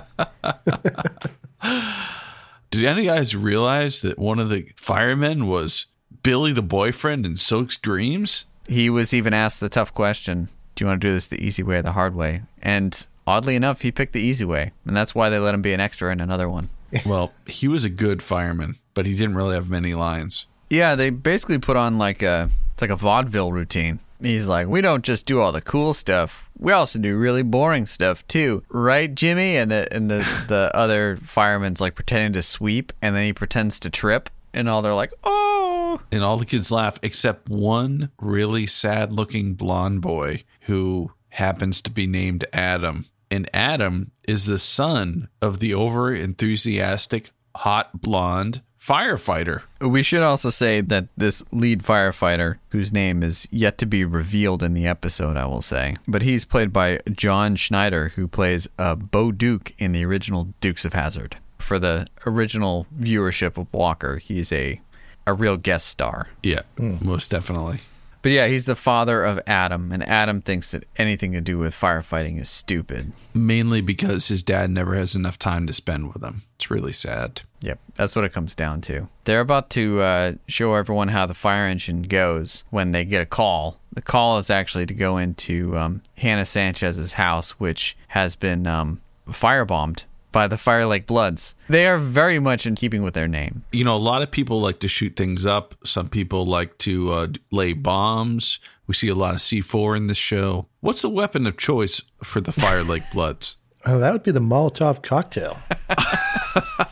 Did 2.71 2.85
any 2.85 3.05
guys 3.05 3.35
realize 3.35 4.03
that 4.03 4.19
one 4.19 4.39
of 4.39 4.51
the 4.51 4.69
firemen 4.77 5.47
was 5.47 5.87
Billy 6.23 6.53
the 6.53 6.63
boyfriend 6.63 7.25
in 7.27 7.37
Soak's 7.37 7.77
Dreams? 7.79 8.47
he 8.69 8.91
was 8.91 9.15
even 9.15 9.33
asked 9.33 9.61
the 9.61 9.69
tough 9.71 9.95
question, 9.95 10.49
"Do 10.75 10.85
you 10.85 10.89
want 10.89 11.01
to 11.01 11.09
do 11.09 11.13
this 11.15 11.27
the 11.27 11.43
easy 11.43 11.63
way 11.63 11.77
or 11.79 11.83
the 11.83 11.93
hard 11.93 12.15
way?" 12.15 12.43
And 12.61 13.07
oddly 13.27 13.57
enough, 13.57 13.81
he 13.81 13.91
picked 13.91 14.13
the 14.13 14.21
easy 14.21 14.45
way, 14.45 14.73
and 14.85 14.95
that's 14.95 15.15
why 15.15 15.31
they 15.31 15.39
let 15.39 15.55
him 15.55 15.63
be 15.63 15.73
an 15.73 15.81
extra 15.81 16.13
in 16.13 16.21
another 16.21 16.49
one. 16.49 16.69
Well, 17.07 17.33
he 17.47 17.69
was 17.69 17.85
a 17.85 17.91
good 17.91 18.23
fireman, 18.23 18.77
but 18.95 19.07
he 19.07 19.15
didn't 19.15 19.35
really 19.37 19.55
have 19.55 19.71
many 19.71 19.95
lines. 19.95 20.47
Yeah, 20.71 20.95
they 20.95 21.09
basically 21.11 21.59
put 21.59 21.77
on 21.77 21.97
like 21.99 22.23
a 22.23 22.51
it's 22.75 22.83
like 22.83 22.91
a 22.91 22.97
vaudeville 22.97 23.53
routine. 23.53 24.01
He's 24.21 24.49
like, 24.49 24.67
we 24.67 24.81
don't 24.81 25.05
just 25.05 25.27
do 25.27 25.41
all 25.41 25.53
the 25.53 25.61
cool 25.61 25.95
stuff. 25.95 26.51
We 26.59 26.73
also 26.73 26.99
do 26.99 27.17
really 27.17 27.43
boring 27.43 27.87
stuff 27.87 28.27
too, 28.27 28.65
right, 28.69 29.15
Jimmy? 29.15 29.57
And 29.57 29.71
the 29.71 29.89
and 29.93 30.11
the 30.11 30.27
the 30.49 30.71
other 30.75 31.19
fireman's 31.23 31.81
like 31.81 31.95
pretending 31.95 32.33
to 32.35 32.43
sweep, 32.43 32.93
and 33.01 33.15
then 33.15 33.25
he 33.25 33.33
pretends 33.33 33.79
to 33.81 33.91
trip, 33.91 34.29
and 34.53 34.69
all 34.69 34.83
they're 34.83 34.95
like, 34.95 35.13
oh. 35.25 36.01
And 36.11 36.23
all 36.23 36.37
the 36.37 36.45
kids 36.45 36.71
laugh 36.71 36.99
except 37.03 37.49
one 37.49 38.11
really 38.21 38.67
sad 38.67 39.13
looking 39.13 39.55
blonde 39.55 40.01
boy 40.01 40.45
who 40.63 41.13
happens 41.31 41.81
to 41.83 41.91
be 41.91 42.07
named 42.07 42.45
Adam. 42.53 43.07
And 43.31 43.49
Adam 43.53 44.11
is 44.27 44.47
the 44.47 44.59
son 44.59 45.29
of 45.41 45.61
the 45.61 45.75
over 45.75 46.15
enthusiastic, 46.15 47.31
hot 47.55 48.01
blonde 48.01 48.63
firefighter. 48.89 49.63
We 49.81 50.03
should 50.03 50.23
also 50.23 50.51
say 50.51 50.81
that 50.81 51.09
this 51.17 51.45
lead 51.53 51.83
firefighter, 51.83 52.57
whose 52.71 52.93
name 52.93 53.23
is 53.23 53.47
yet 53.51 53.77
to 53.79 53.87
be 53.87 54.05
revealed 54.05 54.63
in 54.63 54.73
the 54.75 54.87
episode, 54.87 55.37
I 55.37 55.45
will 55.47 55.63
say, 55.63 55.97
but 56.07 56.23
he's 56.23 56.45
played 56.45 56.73
by 56.73 56.99
John 57.13 57.55
Schneider, 57.57 58.11
who 58.17 58.27
plays 58.27 58.67
uh, 58.79 58.95
Bo 58.95 59.31
Duke 59.33 59.73
in 59.79 59.93
the 59.93 60.05
original 60.05 60.49
Dukes 60.61 60.85
of 60.85 60.95
Hazzard. 60.95 61.37
for 61.59 61.79
the 61.79 62.07
original 62.27 62.87
viewership 62.99 63.59
of 63.59 63.67
Walker, 63.73 64.17
he's 64.19 64.51
a 64.53 64.81
a 65.27 65.35
real 65.35 65.59
guest 65.59 65.89
star. 65.89 66.29
Yeah, 66.43 66.63
most 66.79 67.31
definitely. 67.31 67.81
But 68.29 68.35
yeah, 68.35 68.47
he's 68.49 68.67
the 68.67 68.77
father 68.77 69.25
of 69.25 69.41
Adam, 69.47 69.91
and 69.91 70.03
Adam 70.03 70.43
thinks 70.43 70.73
that 70.73 70.85
anything 70.99 71.33
to 71.33 71.41
do 71.41 71.57
with 71.57 71.75
firefighting 71.75 72.39
is 72.39 72.51
stupid. 72.51 73.15
Mainly 73.33 73.81
because 73.81 74.29
his 74.29 74.43
dad 74.43 74.69
never 74.69 74.95
has 74.97 75.17
enough 75.17 75.39
time 75.39 75.67
to 75.67 75.73
spend 75.73 76.13
with 76.13 76.23
him. 76.23 76.43
It's 76.57 76.71
really 76.71 76.93
sad. 76.93 77.41
Yep, 77.63 77.79
that's 77.95 78.15
what 78.15 78.27
it 78.27 78.35
comes 78.35 78.55
down 78.55 78.83
to. 78.83 79.09
They're 79.25 79.41
about 79.41 79.71
to 79.71 80.03
uh, 80.03 80.33
show 80.47 80.75
everyone 80.75 81.09
how 81.09 81.25
the 81.25 81.33
fire 81.33 81.67
engine 81.67 82.03
goes 82.03 82.65
when 82.69 82.93
they 82.93 83.07
get 83.07 83.23
a 83.23 83.25
call. 83.25 83.81
The 83.95 84.03
call 84.03 84.37
is 84.37 84.51
actually 84.51 84.85
to 84.85 84.95
go 84.95 85.17
into 85.17 85.79
um, 85.79 86.03
Hannah 86.19 86.45
Sanchez's 86.45 87.15
house, 87.15 87.53
which 87.53 87.97
has 88.09 88.37
been 88.37 88.67
um, 88.67 89.01
firebombed 89.27 90.05
by 90.33 90.47
the 90.47 90.59
Fire 90.59 90.87
Lake 90.87 91.07
Bloods. 91.07 91.55
They 91.69 91.87
are 91.87 91.99
very 91.99 92.39
much 92.39 92.67
in 92.67 92.75
keeping 92.75 93.03
with 93.03 93.15
their 93.15 93.29
name. 93.29 93.65
You 93.73 93.85
know, 93.85 93.97
a 93.97 93.99
lot 93.99 94.23
of 94.23 94.31
people 94.31 94.61
like 94.61 94.81
to 94.81 94.89
shoot 94.89 95.17
things 95.17 95.47
up. 95.47 95.75
Some 95.85 96.09
people 96.09 96.47
like 96.47 96.79
to 96.79 97.13
uh, 97.13 97.29
lay 97.51 97.73
bombs. 97.73 98.61
We 98.87 98.95
see 98.95 99.09
a 99.09 99.15
lot 99.15 99.35
of 99.35 99.41
C4 99.41 99.97
in 99.97 100.07
this 100.07 100.19
show. 100.19 100.67
What's 100.81 101.03
the 101.03 101.11
weapon 101.11 101.47
of 101.47 101.57
choice 101.57 102.03
for 102.23 102.41
the 102.41 102.53
Fire 102.53 102.83
Lake 102.83 103.05
Bloods? 103.13 103.57
Oh, 103.87 103.99
that 104.01 104.13
would 104.13 104.23
be 104.23 104.33
the 104.33 104.41
Molotov 104.41 105.03
cocktail. 105.03 105.59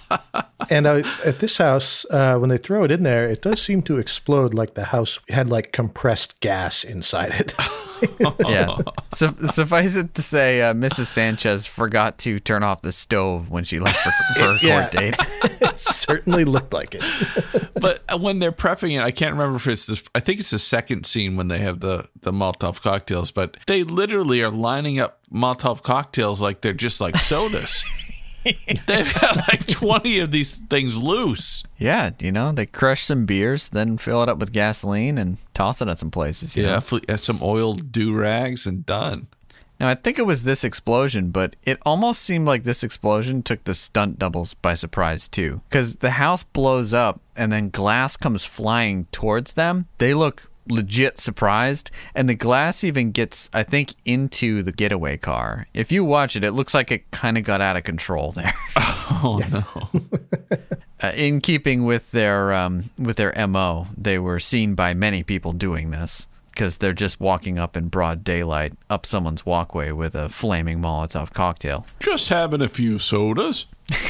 and 0.70 0.86
uh, 0.86 1.02
at 1.24 1.40
this 1.40 1.58
house, 1.58 2.04
uh, 2.10 2.36
when 2.38 2.50
they 2.50 2.58
throw 2.58 2.84
it 2.84 2.90
in 2.90 3.02
there, 3.02 3.28
it 3.28 3.42
does 3.42 3.62
seem 3.62 3.82
to 3.82 3.98
explode 3.98 4.54
like 4.54 4.74
the 4.74 4.84
house 4.84 5.18
had 5.28 5.48
like 5.48 5.72
compressed 5.72 6.40
gas 6.40 6.84
inside 6.84 7.32
it. 7.32 7.54
Yeah. 8.46 8.76
Su- 9.14 9.34
suffice 9.44 9.96
it 9.96 10.14
to 10.16 10.22
say, 10.22 10.60
uh, 10.60 10.74
Mrs. 10.74 11.06
Sanchez 11.06 11.66
forgot 11.66 12.18
to 12.18 12.38
turn 12.38 12.62
off 12.62 12.82
the 12.82 12.92
stove 12.92 13.48
when 13.48 13.64
she 13.64 13.78
left 13.80 13.96
for, 13.98 14.10
for 14.34 14.40
her 14.40 14.58
Yeah. 14.60 14.80
court 14.80 14.92
date. 14.92 15.14
it 15.62 15.80
certainly 15.80 16.44
looked 16.44 16.74
like 16.74 16.94
it. 16.94 17.02
but 17.80 18.02
when 18.20 18.38
they're 18.38 18.52
prepping 18.52 18.98
it, 18.98 19.02
I 19.02 19.12
can't 19.12 19.32
remember 19.32 19.56
if 19.56 19.66
it's 19.66 19.86
this. 19.86 20.04
I 20.14 20.20
think 20.20 20.40
it's 20.40 20.50
the 20.50 20.58
second 20.58 21.06
scene 21.06 21.36
when 21.36 21.48
they 21.48 21.58
have 21.60 21.80
the 21.80 22.06
the 22.20 22.32
Molotov 22.32 22.82
cocktails, 22.82 23.30
but 23.30 23.56
they 23.66 23.82
literally 23.82 24.42
are 24.42 24.50
lining 24.50 25.00
up 25.00 25.18
Molotov 25.32 25.82
cocktails 25.82 26.42
like 26.42 26.60
they're 26.60 26.74
just 26.74 27.00
like 27.00 27.16
sodas. 27.16 27.82
They've 28.86 29.14
got 29.20 29.36
like 29.48 29.66
twenty 29.66 30.18
of 30.20 30.30
these 30.30 30.56
things 30.56 30.96
loose. 30.96 31.64
Yeah, 31.78 32.10
you 32.20 32.32
know, 32.32 32.52
they 32.52 32.66
crush 32.66 33.04
some 33.04 33.26
beers, 33.26 33.68
then 33.68 33.98
fill 33.98 34.22
it 34.22 34.28
up 34.28 34.38
with 34.38 34.52
gasoline 34.52 35.18
and 35.18 35.38
toss 35.54 35.82
it 35.82 35.88
at 35.88 35.98
some 35.98 36.10
places. 36.10 36.56
You 36.56 36.64
Yeah, 36.64 36.80
know? 37.08 37.16
some 37.16 37.40
oiled 37.42 37.90
do 37.92 38.14
rags 38.14 38.66
and 38.66 38.86
done. 38.86 39.26
Now, 39.78 39.90
I 39.90 39.94
think 39.94 40.18
it 40.18 40.24
was 40.24 40.44
this 40.44 40.64
explosion, 40.64 41.30
but 41.30 41.54
it 41.64 41.78
almost 41.84 42.22
seemed 42.22 42.46
like 42.46 42.64
this 42.64 42.82
explosion 42.82 43.42
took 43.42 43.62
the 43.64 43.74
stunt 43.74 44.18
doubles 44.18 44.54
by 44.54 44.72
surprise, 44.72 45.28
too. 45.28 45.60
Because 45.68 45.96
the 45.96 46.12
house 46.12 46.42
blows 46.42 46.94
up 46.94 47.20
and 47.36 47.52
then 47.52 47.68
glass 47.68 48.16
comes 48.16 48.42
flying 48.46 49.04
towards 49.12 49.52
them. 49.52 49.86
They 49.98 50.14
look 50.14 50.50
legit 50.68 51.18
surprised, 51.18 51.90
and 52.14 52.28
the 52.28 52.34
glass 52.34 52.84
even 52.84 53.10
gets, 53.12 53.50
I 53.52 53.62
think, 53.62 53.94
into 54.04 54.62
the 54.62 54.72
getaway 54.72 55.16
car. 55.16 55.66
If 55.74 55.92
you 55.92 56.04
watch 56.04 56.36
it, 56.36 56.44
it 56.44 56.52
looks 56.52 56.74
like 56.74 56.90
it 56.90 57.10
kind 57.10 57.38
of 57.38 57.44
got 57.44 57.60
out 57.60 57.76
of 57.76 57.84
control 57.84 58.32
there. 58.32 58.54
Oh 59.18 59.38
no! 59.38 60.00
Uh, 61.02 61.12
in 61.14 61.40
keeping 61.42 61.84
with 61.84 62.10
their 62.10 62.54
um, 62.54 62.90
with 62.98 63.16
their 63.18 63.34
mo, 63.46 63.86
they 63.98 64.18
were 64.18 64.40
seen 64.40 64.74
by 64.74 64.94
many 64.94 65.22
people 65.22 65.52
doing 65.52 65.90
this 65.90 66.26
because 66.48 66.78
they're 66.78 66.94
just 66.94 67.20
walking 67.20 67.58
up 67.58 67.76
in 67.76 67.88
broad 67.88 68.24
daylight 68.24 68.72
up 68.88 69.04
someone's 69.04 69.44
walkway 69.44 69.92
with 69.92 70.14
a 70.14 70.30
flaming 70.30 70.78
Molotov 70.80 71.34
cocktail. 71.34 71.86
Just 72.00 72.30
having 72.30 72.62
a 72.62 72.68
few 72.68 72.98
sodas. 72.98 73.66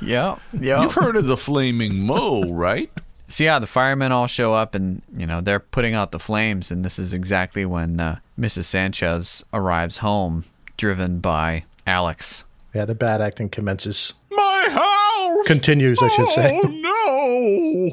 Yeah, 0.00 0.36
yeah. 0.58 0.82
You've 0.82 0.94
heard 0.94 1.16
of 1.16 1.26
the 1.26 1.36
flaming 1.36 2.06
mo, 2.06 2.44
right? 2.52 2.90
So 3.28 3.44
yeah, 3.44 3.58
the 3.58 3.66
firemen 3.66 4.10
all 4.10 4.26
show 4.26 4.54
up, 4.54 4.74
and 4.74 5.02
you 5.16 5.26
know 5.26 5.40
they're 5.40 5.60
putting 5.60 5.94
out 5.94 6.12
the 6.12 6.18
flames, 6.18 6.70
and 6.70 6.84
this 6.84 6.98
is 6.98 7.12
exactly 7.12 7.66
when 7.66 8.00
uh, 8.00 8.18
Mrs. 8.38 8.64
Sanchez 8.64 9.44
arrives 9.52 9.98
home, 9.98 10.44
driven 10.78 11.20
by 11.20 11.64
Alex. 11.86 12.44
Yeah, 12.74 12.86
the 12.86 12.94
bad 12.94 13.20
acting 13.20 13.50
commences. 13.50 14.14
My 14.30 14.66
house 14.70 15.46
Continues, 15.46 16.02
I 16.02 16.08
should 16.08 16.28
say. 16.28 16.60
Oh 16.62 16.68
no! 16.68 17.90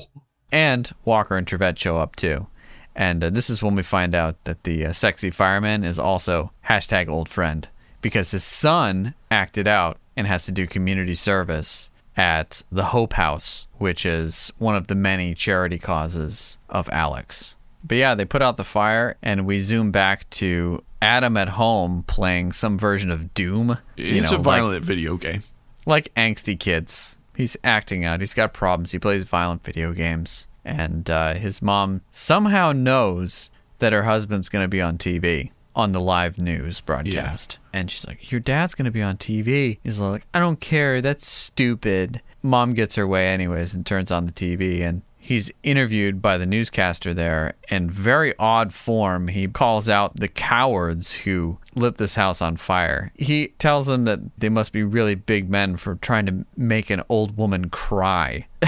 and 0.51 0.91
Walker 1.03 1.37
and 1.37 1.45
Trivette 1.45 1.77
show 1.77 1.97
up 1.97 2.15
too. 2.15 2.47
And 2.95 3.23
uh, 3.23 3.29
this 3.29 3.49
is 3.49 3.61
when 3.61 3.75
we 3.75 3.83
find 3.83 4.15
out 4.15 4.41
that 4.45 4.63
the 4.63 4.85
uh, 4.85 4.93
sexy 4.93 5.29
fireman 5.29 5.83
is 5.83 5.99
also 5.99 6.51
hashtag 6.69 7.09
old 7.09 7.27
friend 7.27 7.67
because 8.01 8.31
his 8.31 8.43
son 8.43 9.13
acted 9.29 9.67
out 9.67 9.97
and 10.15 10.27
has 10.27 10.45
to 10.45 10.51
do 10.51 10.65
community 10.65 11.15
service 11.15 11.91
at 12.17 12.63
the 12.71 12.85
Hope 12.85 13.13
House, 13.13 13.67
which 13.77 14.05
is 14.05 14.51
one 14.57 14.75
of 14.75 14.87
the 14.87 14.95
many 14.95 15.33
charity 15.33 15.77
causes 15.79 16.57
of 16.69 16.89
Alex. 16.89 17.55
But 17.83 17.97
yeah, 17.97 18.15
they 18.15 18.25
put 18.25 18.41
out 18.41 18.57
the 18.57 18.63
fire, 18.63 19.17
and 19.21 19.45
we 19.45 19.59
zoom 19.59 19.91
back 19.91 20.29
to 20.31 20.83
Adam 21.01 21.37
at 21.37 21.49
home 21.49 22.03
playing 22.07 22.51
some 22.53 22.77
version 22.79 23.11
of 23.11 23.33
Doom. 23.33 23.77
you 23.95 24.21
It's 24.21 24.31
know, 24.31 24.37
a 24.37 24.39
like- 24.39 24.43
violent 24.43 24.85
video 24.85 25.17
game. 25.17 25.43
like 25.85 26.11
angsty 26.15 26.59
kids. 26.59 27.17
He's 27.35 27.57
acting 27.63 28.05
out. 28.05 28.21
He's 28.21 28.33
got 28.33 28.53
problems. 28.53 28.91
He 28.91 28.97
plays 28.99 29.23
violent 29.23 29.63
video 29.63 29.91
games. 29.93 30.47
And 30.63 31.07
uh, 31.09 31.35
his 31.35 31.61
mom 31.61 32.01
somehow 32.09 32.71
knows 32.71 33.51
that 33.79 33.93
her 33.93 34.03
husband's 34.03 34.49
going 34.49 34.63
to 34.63 34.69
be 34.69 34.81
on 34.81 34.97
TV 34.97 35.51
on 35.75 35.91
the 35.91 36.01
live 36.01 36.37
news 36.37 36.81
broadcast. 36.81 37.59
And 37.73 37.91
she's 37.91 38.07
like, 38.07 38.31
Your 38.31 38.39
dad's 38.39 38.75
going 38.75 38.85
to 38.85 38.91
be 38.91 39.01
on 39.01 39.17
TV. 39.17 39.79
He's 39.83 39.99
like, 39.99 40.25
I 40.33 40.39
don't 40.39 40.59
care. 40.59 41.01
That's 41.01 41.27
stupid. 41.27 42.21
Mom 42.41 42.73
gets 42.73 42.95
her 42.95 43.07
way, 43.07 43.29
anyways, 43.29 43.73
and 43.73 43.85
turns 43.85 44.11
on 44.11 44.25
the 44.25 44.31
TV. 44.31 44.81
And 44.81 45.01
he's 45.25 45.51
interviewed 45.63 46.21
by 46.21 46.37
the 46.37 46.45
newscaster 46.45 47.11
there 47.11 47.55
in 47.69 47.89
very 47.89 48.37
odd 48.37 48.71
form 48.71 49.27
he 49.27 49.47
calls 49.47 49.89
out 49.89 50.15
the 50.15 50.27
cowards 50.27 51.13
who 51.13 51.57
lit 51.73 51.97
this 51.97 52.13
house 52.13 52.43
on 52.43 52.55
fire 52.55 53.11
he 53.15 53.47
tells 53.57 53.87
them 53.87 54.03
that 54.03 54.19
they 54.37 54.49
must 54.49 54.71
be 54.71 54.83
really 54.83 55.15
big 55.15 55.49
men 55.49 55.75
for 55.75 55.95
trying 55.95 56.27
to 56.27 56.45
make 56.55 56.91
an 56.91 57.01
old 57.09 57.35
woman 57.37 57.71
cry 57.71 58.45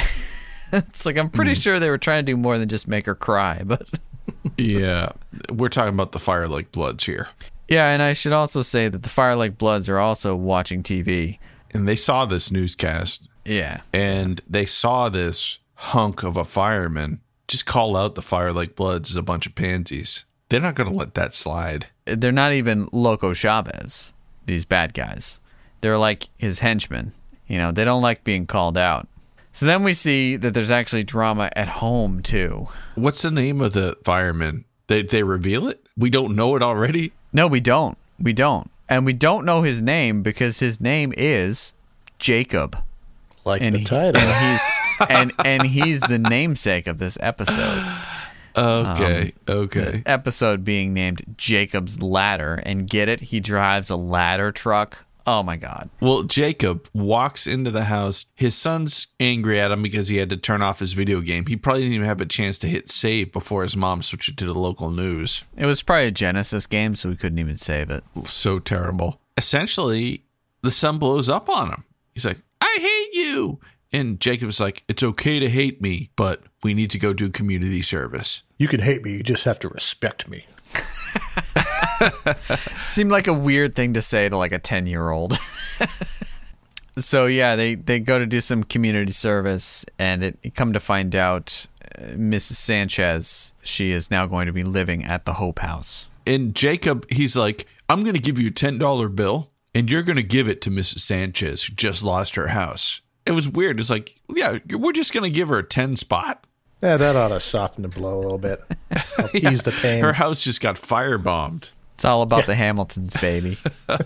it's 0.73 1.05
like 1.05 1.15
i'm 1.15 1.29
pretty 1.29 1.51
mm. 1.51 1.61
sure 1.61 1.79
they 1.79 1.91
were 1.91 1.97
trying 1.97 2.25
to 2.25 2.31
do 2.31 2.35
more 2.35 2.57
than 2.57 2.67
just 2.67 2.87
make 2.87 3.05
her 3.05 3.15
cry 3.15 3.61
but 3.63 3.87
Yeah, 4.57 5.12
we're 5.51 5.69
talking 5.69 5.93
about 5.93 6.12
the 6.12 6.19
Fire 6.19 6.47
Lake 6.47 6.71
Bloods 6.71 7.03
here, 7.03 7.29
yeah 7.67 7.89
and 7.89 8.01
i 8.01 8.13
should 8.13 8.31
also 8.31 8.62
say 8.62 8.88
that 8.88 9.03
the 9.03 9.10
fire 9.10 9.36
lake 9.36 9.57
bloods 9.57 9.89
are 9.89 9.99
also 9.99 10.33
watching 10.38 10.81
tv 10.81 11.38
and 11.71 11.86
they 11.86 11.97
saw 11.97 12.25
this 12.25 12.49
newscast, 12.49 13.27
yeah 13.43 13.81
and 13.91 14.39
they 14.49 14.65
saw 14.65 15.10
this 15.10 15.60
hunk 15.73 16.23
of 16.23 16.38
a 16.38 16.45
fireman 16.45 17.19
just 17.47 17.65
call 17.65 17.95
out 17.95 18.15
the 18.15 18.21
Fire 18.21 18.51
Lake 18.51 18.75
Bloods 18.75 19.10
as 19.10 19.15
a 19.15 19.21
bunch 19.21 19.45
of 19.45 19.55
pansies. 19.55 20.25
They're 20.49 20.60
not 20.60 20.75
going 20.75 20.89
to 20.89 20.95
let 20.95 21.13
that 21.15 21.33
slide. 21.33 21.88
they're 22.05 22.31
not 22.31 22.53
even 22.53 22.89
Loco 22.91 23.33
Chavez, 23.33 24.13
these 24.45 24.65
bad 24.65 24.93
guys. 24.93 25.39
They're 25.81 25.97
like 25.97 26.29
his 26.38 26.60
henchmen. 26.60 27.13
You 27.47 27.57
know, 27.57 27.71
they 27.71 27.86
don't 27.86 28.01
like 28.01 28.23
being 28.23 28.45
called 28.45 28.77
out. 28.77 29.07
So 29.57 29.65
then 29.65 29.81
we 29.81 29.95
see 29.95 30.35
that 30.35 30.53
there's 30.53 30.69
actually 30.69 31.03
drama 31.03 31.49
at 31.55 31.67
home 31.67 32.21
too. 32.21 32.67
What's 32.93 33.23
the 33.23 33.31
name 33.31 33.59
of 33.59 33.73
the 33.73 33.97
fireman? 34.03 34.65
They 34.85 35.01
they 35.01 35.23
reveal 35.23 35.67
it. 35.67 35.83
We 35.97 36.11
don't 36.11 36.35
know 36.35 36.55
it 36.55 36.61
already. 36.61 37.11
No, 37.33 37.47
we 37.47 37.59
don't. 37.59 37.97
We 38.19 38.33
don't. 38.33 38.69
And 38.87 39.03
we 39.03 39.13
don't 39.13 39.45
know 39.45 39.63
his 39.63 39.81
name 39.81 40.21
because 40.21 40.59
his 40.59 40.79
name 40.79 41.11
is 41.17 41.73
Jacob. 42.19 42.77
Like 43.45 43.63
And 43.63 43.73
the 43.73 43.79
he- 43.79 43.85
title. 43.85 44.21
and 44.21 44.51
he's 44.51 44.71
and 45.09 45.33
and 45.43 45.63
he's 45.63 46.01
the 46.01 46.19
namesake 46.19 46.85
of 46.85 46.99
this 46.99 47.17
episode. 47.19 47.83
Okay, 48.55 49.33
um, 49.47 49.55
okay. 49.57 50.01
Episode 50.07 50.63
being 50.63 50.91
named 50.91 51.35
Jacob's 51.37 52.01
Ladder. 52.01 52.55
And 52.65 52.89
get 52.89 53.07
it? 53.07 53.21
He 53.21 53.39
drives 53.39 53.91
a 53.91 53.95
ladder 53.95 54.51
truck. 54.51 55.05
Oh 55.27 55.43
my 55.43 55.57
god. 55.57 55.89
Well, 55.99 56.23
Jacob 56.23 56.87
walks 56.93 57.47
into 57.47 57.69
the 57.69 57.83
house. 57.83 58.25
His 58.33 58.55
son's 58.55 59.07
angry 59.19 59.59
at 59.59 59.71
him 59.71 59.83
because 59.83 60.07
he 60.07 60.17
had 60.17 60.29
to 60.29 60.37
turn 60.37 60.61
off 60.61 60.79
his 60.79 60.93
video 60.93 61.19
game. 61.19 61.45
He 61.45 61.57
probably 61.57 61.81
didn't 61.81 61.95
even 61.95 62.07
have 62.07 62.21
a 62.21 62.25
chance 62.25 62.57
to 62.59 62.67
hit 62.67 62.87
save 62.87 63.33
before 63.33 63.63
his 63.63 63.75
mom 63.75 64.01
switched 64.01 64.29
it 64.29 64.37
to 64.37 64.45
the 64.45 64.53
local 64.57 64.89
news. 64.89 65.43
It 65.57 65.65
was 65.65 65.83
probably 65.83 66.07
a 66.07 66.11
Genesis 66.11 66.65
game, 66.65 66.95
so 66.95 67.09
we 67.09 67.17
couldn't 67.17 67.39
even 67.39 67.57
save 67.57 67.89
it. 67.89 68.05
So 68.23 68.59
terrible. 68.59 69.19
Essentially, 69.37 70.23
the 70.63 70.71
son 70.71 70.97
blows 70.97 71.29
up 71.29 71.49
on 71.49 71.71
him. 71.71 71.83
He's 72.13 72.25
like, 72.25 72.39
I 72.61 72.77
hate 72.79 73.21
you. 73.21 73.59
And 73.91 74.19
Jacob's 74.21 74.59
like, 74.61 74.83
It's 74.87 75.03
okay 75.03 75.39
to 75.39 75.49
hate 75.49 75.81
me, 75.81 76.09
but 76.15 76.43
we 76.63 76.73
need 76.73 76.89
to 76.91 76.99
go 76.99 77.11
do 77.11 77.29
community 77.29 77.81
service. 77.81 78.43
you 78.57 78.67
can 78.67 78.79
hate 78.79 79.03
me, 79.03 79.13
you 79.13 79.23
just 79.23 79.43
have 79.43 79.59
to 79.59 79.69
respect 79.69 80.29
me. 80.29 80.45
Seemed 82.86 83.12
like 83.12 83.27
a 83.27 83.33
weird 83.33 83.75
thing 83.75 83.93
to 83.93 84.01
say 84.01 84.29
to 84.29 84.38
like 84.38 84.51
a 84.51 84.60
10 84.60 84.88
year 84.88 85.10
old. 85.10 85.33
so, 86.97 87.25
yeah, 87.25 87.55
they, 87.55 87.75
they 87.75 87.99
go 87.99 88.19
to 88.19 88.25
do 88.25 88.41
some 88.41 88.63
community 88.63 89.13
service, 89.13 89.86
and 89.99 90.23
it, 90.23 90.39
it 90.43 90.55
come 90.55 90.73
to 90.73 90.79
find 90.79 91.15
out 91.15 91.67
uh, 91.97 92.05
Mrs. 92.12 92.55
Sanchez, 92.55 93.53
she 93.63 93.91
is 93.91 94.12
now 94.12 94.25
going 94.25 94.47
to 94.47 94.53
be 94.53 94.63
living 94.63 95.03
at 95.03 95.25
the 95.25 95.33
Hope 95.33 95.60
House. 95.60 96.10
And 96.25 96.53
Jacob, 96.53 97.10
he's 97.10 97.38
like, 97.38 97.67
I'm 97.89 98.03
going 98.03 98.15
to 98.15 98.21
give 98.21 98.38
you 98.38 98.49
a 98.49 98.51
$10 98.51 99.15
bill 99.15 99.49
and 99.73 99.89
you're 99.89 100.03
going 100.03 100.17
to 100.17 100.23
give 100.23 100.49
it 100.49 100.60
to 100.62 100.71
Mrs. 100.71 100.99
Sanchez, 100.99 101.63
who 101.63 101.73
just 101.73 102.03
lost 102.03 102.36
her 102.36 102.47
house. 102.47 103.01
It 103.25 103.31
was 103.31 103.47
weird. 103.47 103.79
It's 103.79 103.89
like, 103.89 104.19
yeah, 104.33 104.57
we're 104.71 104.91
just 104.91 105.13
going 105.13 105.23
to 105.23 105.29
give 105.29 105.49
her 105.49 105.60
a 105.60 105.63
10 105.63 105.95
spot. 105.95 106.45
Yeah, 106.81 106.97
that 106.97 107.15
ought 107.15 107.29
to 107.29 107.39
soften 107.39 107.83
the 107.83 107.88
blow 107.88 108.19
a 108.19 108.21
little 108.21 108.38
bit. 108.38 108.60
Help 108.91 109.36
ease 109.36 109.63
the 109.63 109.71
pain. 109.71 110.03
Her 110.03 110.13
house 110.13 110.41
just 110.41 110.62
got 110.62 110.75
firebombed. 110.75 111.69
It's 111.97 112.05
all 112.05 112.21
about 112.21 112.45
the 112.45 112.53
Hamiltons, 112.53 113.19
baby. 113.19 113.57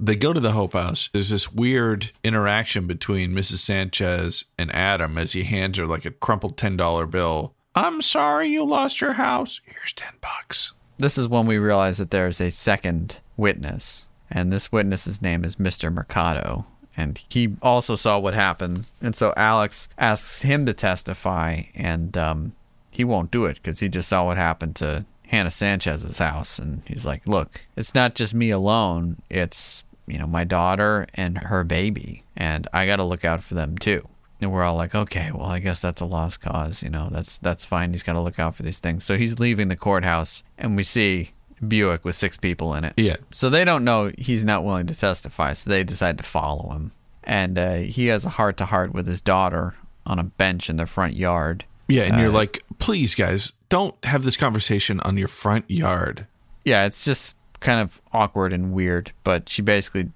They 0.00 0.14
go 0.14 0.32
to 0.32 0.38
the 0.38 0.52
Hope 0.52 0.74
House. 0.74 1.10
There's 1.12 1.30
this 1.30 1.52
weird 1.52 2.12
interaction 2.22 2.86
between 2.86 3.32
Mrs. 3.32 3.58
Sanchez 3.58 4.44
and 4.56 4.72
Adam 4.72 5.18
as 5.18 5.32
he 5.32 5.42
hands 5.42 5.76
her 5.76 5.88
like 5.88 6.04
a 6.04 6.12
crumpled 6.12 6.56
$10 6.56 7.10
bill. 7.10 7.52
I'm 7.74 8.00
sorry 8.00 8.46
you 8.46 8.64
lost 8.64 9.00
your 9.00 9.14
house. 9.14 9.60
Here's 9.64 9.92
10 9.94 10.12
bucks. 10.20 10.72
This 10.98 11.18
is 11.18 11.26
when 11.26 11.46
we 11.46 11.58
realize 11.58 11.98
that 11.98 12.12
there's 12.12 12.40
a 12.40 12.52
second 12.52 13.18
witness, 13.36 14.06
and 14.30 14.52
this 14.52 14.70
witness's 14.70 15.20
name 15.20 15.44
is 15.44 15.56
Mr. 15.56 15.92
Mercado. 15.92 16.64
And 16.96 17.20
he 17.28 17.56
also 17.60 17.96
saw 17.96 18.20
what 18.20 18.34
happened. 18.34 18.86
And 19.00 19.16
so 19.16 19.34
Alex 19.36 19.88
asks 19.98 20.42
him 20.42 20.64
to 20.66 20.74
testify, 20.74 21.62
and 21.74 22.16
um, 22.16 22.52
he 22.92 23.02
won't 23.02 23.32
do 23.32 23.46
it 23.46 23.56
because 23.56 23.80
he 23.80 23.88
just 23.88 24.08
saw 24.08 24.26
what 24.26 24.36
happened 24.36 24.76
to 24.76 25.04
Hannah 25.28 25.50
Sanchez's 25.50 26.18
house. 26.18 26.58
And 26.58 26.82
he's 26.86 27.06
like, 27.06 27.26
Look, 27.26 27.60
it's 27.76 27.94
not 27.94 28.14
just 28.14 28.34
me 28.34 28.50
alone, 28.50 29.22
it's, 29.30 29.84
you 30.06 30.18
know, 30.18 30.26
my 30.26 30.44
daughter 30.44 31.06
and 31.14 31.38
her 31.38 31.64
baby. 31.64 32.24
And 32.36 32.66
I 32.72 32.86
got 32.86 32.96
to 32.96 33.04
look 33.04 33.24
out 33.24 33.42
for 33.42 33.54
them 33.54 33.78
too. 33.78 34.08
And 34.40 34.52
we're 34.52 34.62
all 34.62 34.76
like, 34.76 34.94
okay, 34.94 35.32
well, 35.32 35.46
I 35.46 35.58
guess 35.58 35.80
that's 35.80 36.00
a 36.00 36.06
lost 36.06 36.40
cause. 36.40 36.82
You 36.82 36.90
know, 36.90 37.08
that's 37.10 37.38
that's 37.38 37.64
fine. 37.64 37.90
He's 37.90 38.04
got 38.04 38.12
to 38.12 38.20
look 38.20 38.38
out 38.38 38.54
for 38.54 38.62
these 38.62 38.78
things. 38.78 39.04
So 39.04 39.16
he's 39.16 39.40
leaving 39.40 39.66
the 39.66 39.76
courthouse, 39.76 40.44
and 40.56 40.76
we 40.76 40.84
see 40.84 41.30
Buick 41.66 42.04
with 42.04 42.14
six 42.14 42.36
people 42.36 42.74
in 42.74 42.84
it. 42.84 42.94
Yeah. 42.96 43.16
So 43.32 43.50
they 43.50 43.64
don't 43.64 43.82
know 43.82 44.12
he's 44.16 44.44
not 44.44 44.64
willing 44.64 44.86
to 44.86 44.94
testify, 44.94 45.54
so 45.54 45.68
they 45.68 45.82
decide 45.82 46.18
to 46.18 46.24
follow 46.24 46.70
him. 46.70 46.92
And 47.24 47.58
uh, 47.58 47.74
he 47.78 48.06
has 48.06 48.24
a 48.24 48.30
heart 48.30 48.56
to 48.58 48.64
heart 48.64 48.94
with 48.94 49.08
his 49.08 49.20
daughter 49.20 49.74
on 50.06 50.20
a 50.20 50.24
bench 50.24 50.70
in 50.70 50.76
their 50.76 50.86
front 50.86 51.14
yard. 51.14 51.64
Yeah. 51.88 52.02
And 52.02 52.20
you're 52.20 52.30
like, 52.30 52.62
please, 52.78 53.14
guys, 53.14 53.52
don't 53.68 53.94
have 54.04 54.22
this 54.22 54.36
conversation 54.36 55.00
on 55.00 55.16
your 55.16 55.28
front 55.28 55.70
yard. 55.70 56.26
Yeah, 56.64 56.84
it's 56.84 57.04
just 57.04 57.36
kind 57.60 57.80
of 57.80 58.00
awkward 58.12 58.52
and 58.52 58.72
weird, 58.72 59.12
but 59.24 59.48
she 59.48 59.62
basically, 59.62 60.10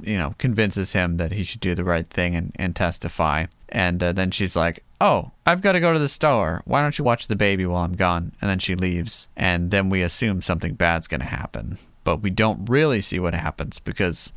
you 0.00 0.16
know, 0.16 0.34
convinces 0.38 0.92
him 0.92 1.16
that 1.16 1.32
he 1.32 1.42
should 1.42 1.60
do 1.60 1.74
the 1.74 1.84
right 1.84 2.06
thing 2.06 2.36
and, 2.36 2.52
and 2.56 2.76
testify. 2.76 3.46
And 3.70 4.02
uh, 4.02 4.12
then 4.12 4.30
she's 4.30 4.54
like, 4.54 4.84
Oh, 5.00 5.32
I've 5.46 5.62
got 5.62 5.72
to 5.72 5.80
go 5.80 5.92
to 5.92 5.98
the 5.98 6.08
store. 6.08 6.62
Why 6.64 6.80
don't 6.80 6.96
you 6.96 7.04
watch 7.04 7.26
the 7.26 7.34
baby 7.34 7.66
while 7.66 7.82
I'm 7.82 7.96
gone? 7.96 8.32
And 8.40 8.48
then 8.48 8.60
she 8.60 8.76
leaves. 8.76 9.26
And 9.36 9.72
then 9.72 9.88
we 9.90 10.02
assume 10.02 10.42
something 10.42 10.74
bad's 10.74 11.08
going 11.08 11.20
to 11.22 11.26
happen. 11.26 11.78
But 12.04 12.22
we 12.22 12.30
don't 12.30 12.68
really 12.68 13.00
see 13.00 13.18
what 13.18 13.34
happens 13.34 13.80
because, 13.80 14.32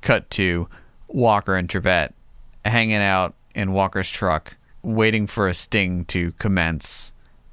cut 0.00 0.30
to 0.30 0.68
Walker 1.08 1.54
and 1.54 1.68
Trivette 1.68 2.14
hanging 2.64 2.96
out 2.96 3.34
in 3.54 3.72
Walker's 3.72 4.08
truck, 4.08 4.56
waiting 4.82 5.26
for 5.26 5.48
a 5.48 5.54
sting 5.54 6.04
to 6.06 6.32
commence. 6.32 7.12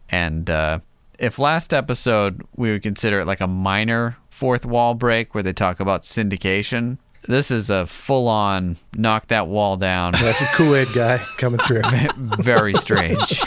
And 0.09 0.49
uh, 0.49 0.79
if 1.19 1.39
last 1.39 1.73
episode 1.73 2.43
we 2.55 2.71
would 2.71 2.83
consider 2.83 3.19
it 3.19 3.25
like 3.25 3.41
a 3.41 3.47
minor 3.47 4.17
fourth 4.29 4.65
wall 4.65 4.93
break 4.93 5.33
where 5.33 5.43
they 5.43 5.53
talk 5.53 5.79
about 5.79 6.03
syndication, 6.03 6.97
this 7.27 7.51
is 7.51 7.69
a 7.69 7.85
full 7.85 8.27
on 8.27 8.77
knock 8.95 9.27
that 9.27 9.47
wall 9.47 9.77
down. 9.77 10.11
That's 10.19 10.41
a 10.41 10.45
Kool-Aid 10.47 10.89
guy 10.93 11.17
coming 11.37 11.59
through. 11.59 11.81
Very 12.15 12.73
strange. 12.75 13.41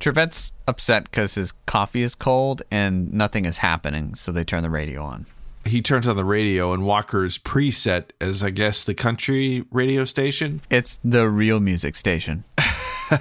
Trivette's 0.00 0.52
upset 0.66 1.04
because 1.04 1.36
his 1.36 1.52
coffee 1.66 2.02
is 2.02 2.14
cold 2.14 2.62
and 2.70 3.12
nothing 3.12 3.44
is 3.44 3.58
happening, 3.58 4.14
so 4.14 4.32
they 4.32 4.44
turn 4.44 4.62
the 4.62 4.70
radio 4.70 5.02
on. 5.02 5.26
He 5.64 5.80
turns 5.80 6.08
on 6.08 6.16
the 6.16 6.24
radio, 6.24 6.72
and 6.72 6.84
Walker's 6.84 7.38
preset 7.38 8.06
as, 8.20 8.42
I 8.42 8.50
guess, 8.50 8.84
the 8.84 8.94
country 8.94 9.64
radio 9.70 10.04
station. 10.04 10.60
It's 10.70 10.98
the 11.04 11.28
real 11.28 11.60
music 11.60 11.94
station. 11.94 12.42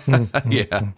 yeah. 0.49 0.89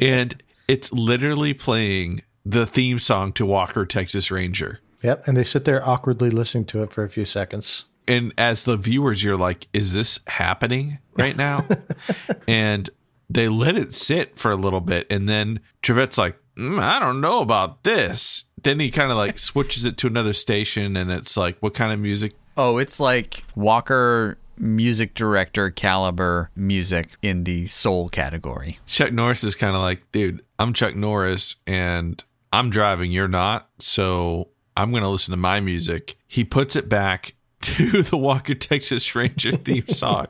And 0.00 0.42
it's 0.68 0.92
literally 0.92 1.54
playing 1.54 2.22
the 2.44 2.66
theme 2.66 2.98
song 2.98 3.32
to 3.34 3.46
Walker, 3.46 3.84
Texas 3.86 4.30
Ranger. 4.30 4.80
Yep, 5.02 5.28
and 5.28 5.36
they 5.36 5.44
sit 5.44 5.64
there 5.64 5.86
awkwardly 5.86 6.30
listening 6.30 6.64
to 6.66 6.82
it 6.82 6.92
for 6.92 7.04
a 7.04 7.08
few 7.08 7.24
seconds. 7.24 7.84
and 8.08 8.32
as 8.38 8.64
the 8.64 8.76
viewers 8.76 9.22
you're 9.22 9.36
like 9.36 9.68
is 9.72 9.92
this 9.92 10.18
happening 10.26 10.98
right 11.16 11.36
now 11.36 11.66
and 12.48 12.88
they 13.30 13.48
let 13.48 13.76
it 13.76 13.92
sit 13.92 14.38
for 14.38 14.50
a 14.50 14.56
little 14.56 14.80
bit 14.80 15.06
and 15.10 15.28
then 15.28 15.60
Trivette's 15.82 16.16
like 16.16 16.36
mm, 16.56 16.80
i 16.80 16.98
don't 16.98 17.20
know 17.20 17.40
about 17.40 17.82
this 17.84 18.44
then 18.62 18.80
he 18.80 18.90
kind 18.90 19.10
of 19.10 19.18
like 19.18 19.38
switches 19.38 19.84
it 19.84 19.98
to 19.98 20.06
another 20.06 20.32
station 20.32 20.96
and 20.96 21.10
it's 21.12 21.36
like 21.36 21.58
what 21.60 21.74
kind 21.74 21.92
of 21.92 22.00
music 22.00 22.32
Oh, 22.60 22.78
it's 22.78 22.98
like 22.98 23.44
Walker 23.54 24.36
music 24.60 25.14
director 25.14 25.70
caliber 25.70 26.50
music 26.56 27.10
in 27.22 27.44
the 27.44 27.66
soul 27.66 28.08
category. 28.08 28.78
chuck 28.86 29.12
norris 29.12 29.44
is 29.44 29.54
kind 29.54 29.74
of 29.76 29.82
like 29.82 30.02
dude 30.12 30.42
i'm 30.58 30.72
chuck 30.72 30.94
norris 30.94 31.56
and 31.66 32.24
i'm 32.52 32.70
driving 32.70 33.10
you're 33.12 33.28
not 33.28 33.68
so 33.78 34.48
i'm 34.76 34.90
going 34.90 35.02
to 35.02 35.08
listen 35.08 35.30
to 35.32 35.36
my 35.36 35.60
music 35.60 36.16
he 36.26 36.44
puts 36.44 36.76
it 36.76 36.88
back 36.88 37.34
to 37.60 38.02
the 38.02 38.16
walker 38.16 38.54
texas 38.54 39.14
ranger 39.14 39.52
theme 39.56 39.86
song 39.88 40.26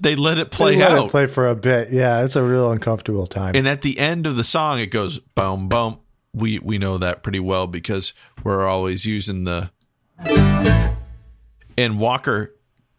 they 0.00 0.14
let 0.16 0.38
it 0.38 0.50
play 0.50 0.76
They 0.76 0.82
let 0.82 0.92
out 0.92 1.06
it 1.06 1.10
play 1.10 1.26
for 1.26 1.48
a 1.48 1.56
bit. 1.56 1.90
Yeah, 1.90 2.22
it's 2.24 2.36
a 2.36 2.42
real 2.42 2.70
uncomfortable 2.70 3.26
time. 3.26 3.56
And 3.56 3.66
at 3.66 3.80
the 3.82 3.98
end 3.98 4.26
of 4.28 4.36
the 4.36 4.44
song, 4.44 4.78
it 4.78 4.86
goes 4.92 5.18
boom, 5.18 5.68
boom. 5.68 5.98
We 6.32 6.60
we 6.60 6.78
know 6.78 6.98
that 6.98 7.24
pretty 7.24 7.40
well 7.40 7.66
because 7.66 8.12
we're 8.44 8.64
always 8.66 9.06
using 9.06 9.42
the. 9.42 9.70
And 11.76 11.98
Walker 11.98 12.54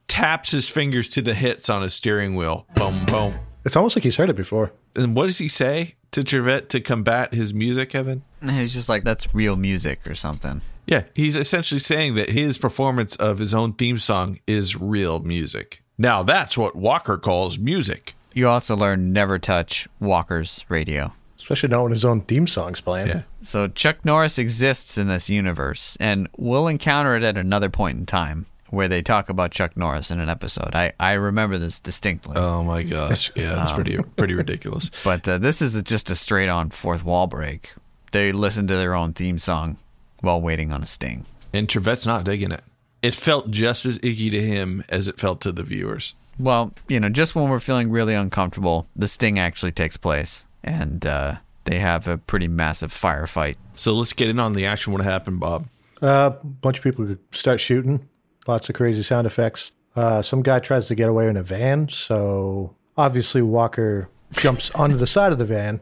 taps 0.10 0.52
his 0.52 0.67
fingers 0.67 1.08
to 1.10 1.22
the 1.22 1.34
hits 1.34 1.69
on 1.69 1.82
his 1.82 1.93
steering 1.93 2.36
wheel. 2.36 2.65
Boom, 2.76 3.06
boom. 3.06 3.36
it's 3.63 3.78
almost 3.78 3.95
like 3.95 4.04
he's 4.04 4.17
heard 4.17 4.30
it 4.30 4.36
before. 4.36 4.74
And 4.95 5.15
what 5.15 5.28
does 5.28 5.38
he 5.38 5.48
say 5.48 5.95
to 6.12 6.24
Trivette 6.24 6.67
to 6.69 6.82
combat 6.82 7.34
his 7.34 7.54
music, 7.54 7.95
Evan? 7.95 8.24
He's 8.43 8.74
just 8.74 8.89
like, 8.89 9.04
that's 9.04 9.34
real 9.34 9.56
music 9.56 10.06
or 10.08 10.15
something. 10.15 10.62
Yeah, 10.88 11.04
he's 11.13 11.36
essentially 11.36 11.80
saying 11.80 12.15
that 12.15 12.30
his 12.30 12.58
performance 12.58 13.15
of 13.15 13.38
his 13.38 13.54
own 13.54 13.74
theme 13.74 14.00
song 14.00 14.39
is 14.48 14.76
real 14.76 15.19
music. 15.19 15.84
Now 15.98 16.24
that's 16.24 16.58
what 16.58 16.76
Walker 16.76 17.17
calls 17.17 17.60
music. 17.60 18.15
You 18.34 18.48
also 18.48 18.76
learn 18.76 19.13
never 19.13 19.38
touch 19.38 19.88
Walker's 20.00 20.65
radio. 20.67 21.13
Especially 21.36 21.69
not 21.69 21.84
when 21.84 21.91
his 21.91 22.06
own 22.06 22.22
theme 22.22 22.48
song's 22.48 22.82
playing. 22.82 23.08
Yeah. 23.08 23.22
So 23.41 23.67
Chuck 23.67 24.04
Norris 24.04 24.38
exists 24.39 24.98
in 24.98 25.08
this 25.08 25.30
universe, 25.30 25.98
and 26.00 26.28
we'll 26.38 26.67
encounter 26.67 27.15
it 27.15 27.24
at 27.24 27.38
another 27.38 27.69
point 27.69 27.98
in 27.98 28.06
time 28.06 28.48
where 28.71 28.88
they 28.88 29.01
talk 29.01 29.29
about 29.29 29.51
Chuck 29.51 29.75
Norris 29.75 30.12
in 30.12 30.19
an 30.19 30.29
episode. 30.29 30.73
I, 30.73 30.93
I 30.99 31.13
remember 31.13 31.58
this 31.58 31.79
distinctly. 31.79 32.38
Oh 32.38 32.63
my 32.63 32.84
gosh. 32.84 33.32
Yeah, 33.36 33.62
it's 33.62 33.71
pretty 33.71 33.97
pretty 34.15 34.34
ridiculous. 34.34 34.91
But 35.03 35.27
uh, 35.27 35.38
this 35.38 35.62
is 35.62 35.82
just 35.84 36.10
a 36.10 36.15
straight 36.15 36.49
on 36.49 36.69
fourth 36.69 37.03
wall 37.03 37.27
break. 37.27 37.73
They 38.12 38.32
listen 38.32 38.67
to 38.67 38.75
their 38.75 38.93
own 38.93 39.13
theme 39.13 39.38
song 39.38 39.77
while 40.21 40.41
waiting 40.41 40.71
on 40.71 40.84
a 40.84 40.86
sting. 40.86 41.25
And 41.53 41.67
Trivette's 41.67 42.05
not 42.05 42.25
digging 42.25 42.51
it. 42.51 42.63
It 43.01 43.15
felt 43.15 43.49
just 43.49 43.86
as 43.86 43.97
icky 43.97 44.29
to 44.29 44.41
him 44.41 44.84
as 44.89 45.08
it 45.08 45.19
felt 45.19 45.41
to 45.41 45.51
the 45.51 45.63
viewers. 45.63 46.15
Well, 46.38 46.73
you 46.88 46.99
know, 46.99 47.10
just 47.10 47.36
when 47.36 47.49
we're 47.49 47.60
feeling 47.60 47.89
really 47.89 48.13
uncomfortable, 48.13 48.88
the 48.95 49.08
sting 49.08 49.39
actually 49.39 49.71
takes 49.71 49.97
place, 49.97 50.45
and 50.63 51.05
uh, 51.05 51.36
they 51.65 51.79
have 51.79 52.08
a 52.08 52.17
pretty 52.17 52.47
massive 52.47 52.93
firefight. 52.93 53.55
So 53.75 53.93
let's 53.93 54.13
get 54.13 54.29
in 54.29 54.39
on 54.39 54.53
the 54.53 54.65
action. 54.65 54.93
What 54.93 55.01
happened, 55.01 55.39
Bob? 55.39 55.67
A 56.01 56.05
uh, 56.05 56.29
bunch 56.29 56.77
of 56.77 56.84
people 56.84 57.13
start 57.32 57.60
shooting. 57.60 58.08
Lots 58.47 58.69
of 58.69 58.75
crazy 58.75 59.04
sound 59.04 59.28
effects. 59.28 59.71
Uh, 59.95 60.21
some 60.21 60.41
guy 60.41 60.60
tries 60.60 60.88
to 60.88 60.95
get 60.95 61.10
away 61.10 61.28
in 61.28 61.38
a 61.38 61.43
van, 61.43 61.88
so 61.89 62.75
obviously 62.97 63.41
Walker 63.41 64.10
jumps 64.32 64.69
onto 64.75 64.95
the 64.97 65.08
side 65.08 65.32
of 65.32 65.38
the 65.38 65.45
van, 65.45 65.80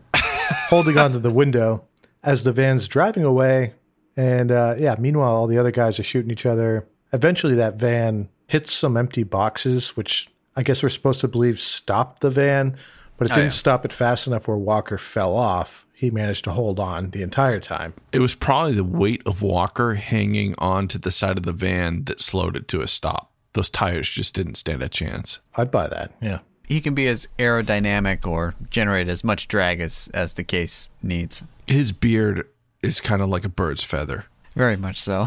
holding 0.70 0.98
onto 0.98 1.20
the 1.20 1.32
window 1.32 1.86
as 2.24 2.44
the 2.44 2.52
van's 2.52 2.88
driving 2.88 3.24
away. 3.24 3.74
And 4.16 4.52
uh, 4.52 4.76
yeah, 4.78 4.96
meanwhile, 5.00 5.34
all 5.36 5.48
the 5.48 5.58
other 5.60 5.72
guys 5.72 6.00
are 6.00 6.04
shooting 6.04 6.32
each 6.32 6.46
other. 6.46 6.88
Eventually, 7.14 7.56
that 7.56 7.76
van 7.76 8.30
hits 8.48 8.74
some 8.74 8.98
empty 8.98 9.24
boxes, 9.24 9.96
which 9.96 10.30
I 10.56 10.64
guess 10.64 10.82
we're 10.84 10.90
supposed 10.90 11.22
to 11.22 11.28
believe 11.28 11.60
stopped 11.60 12.22
the 12.22 12.30
van, 12.30 12.76
but 13.18 13.28
it 13.28 13.32
Oh, 13.34 13.36
didn't 13.36 13.48
yeah. 13.48 13.50
stop 13.52 13.86
it 13.86 13.94
fast 13.94 14.28
enough 14.28 14.48
where 14.48 14.58
Walker 14.58 14.98
fell 14.98 15.36
off. 15.36 15.86
He 15.98 16.12
managed 16.12 16.44
to 16.44 16.52
hold 16.52 16.80
on 16.80 17.10
the 17.10 17.24
entire 17.24 17.60
time. 17.60 17.96
It 18.12 18.20
was 18.20 18.36
probably 18.36 18.74
the 18.74 18.84
weight 18.84 19.24
of 19.26 19.42
Walker 19.42 19.96
hanging 19.96 20.54
onto 20.60 21.00
the 21.00 21.10
side 21.10 21.40
of 21.40 21.44
the 21.44 21.52
van 21.52 22.04
that 22.04 22.22
slowed 22.22 22.56
it 22.56 22.68
to 22.68 22.82
a 22.82 22.88
stop. 22.88 23.32
Those 23.54 23.72
tires 23.72 24.08
just 24.08 24.36
didn't 24.36 24.56
stand 24.56 24.84
a 24.84 24.90
chance. 24.90 25.40
I'd 25.56 25.72
buy 25.72 25.88
that. 25.88 26.12
Yeah. 26.22 26.42
He 26.68 26.82
can 26.82 26.94
be 26.94 27.08
as 27.08 27.28
aerodynamic 27.40 28.28
or 28.28 28.54
generate 28.70 29.08
as 29.08 29.24
much 29.24 29.48
drag 29.48 29.80
as, 29.80 30.08
as 30.14 30.36
the 30.36 30.44
case 30.44 30.88
needs. 31.02 31.42
His 31.66 31.92
beard 31.92 32.48
is 32.84 33.02
kind 33.02 33.24
of 33.24 33.30
like 33.30 33.44
a 33.44 33.50
bird's 33.50 33.84
feather. 33.84 34.26
Very 34.54 34.78
much 34.78 35.02
so. 35.02 35.26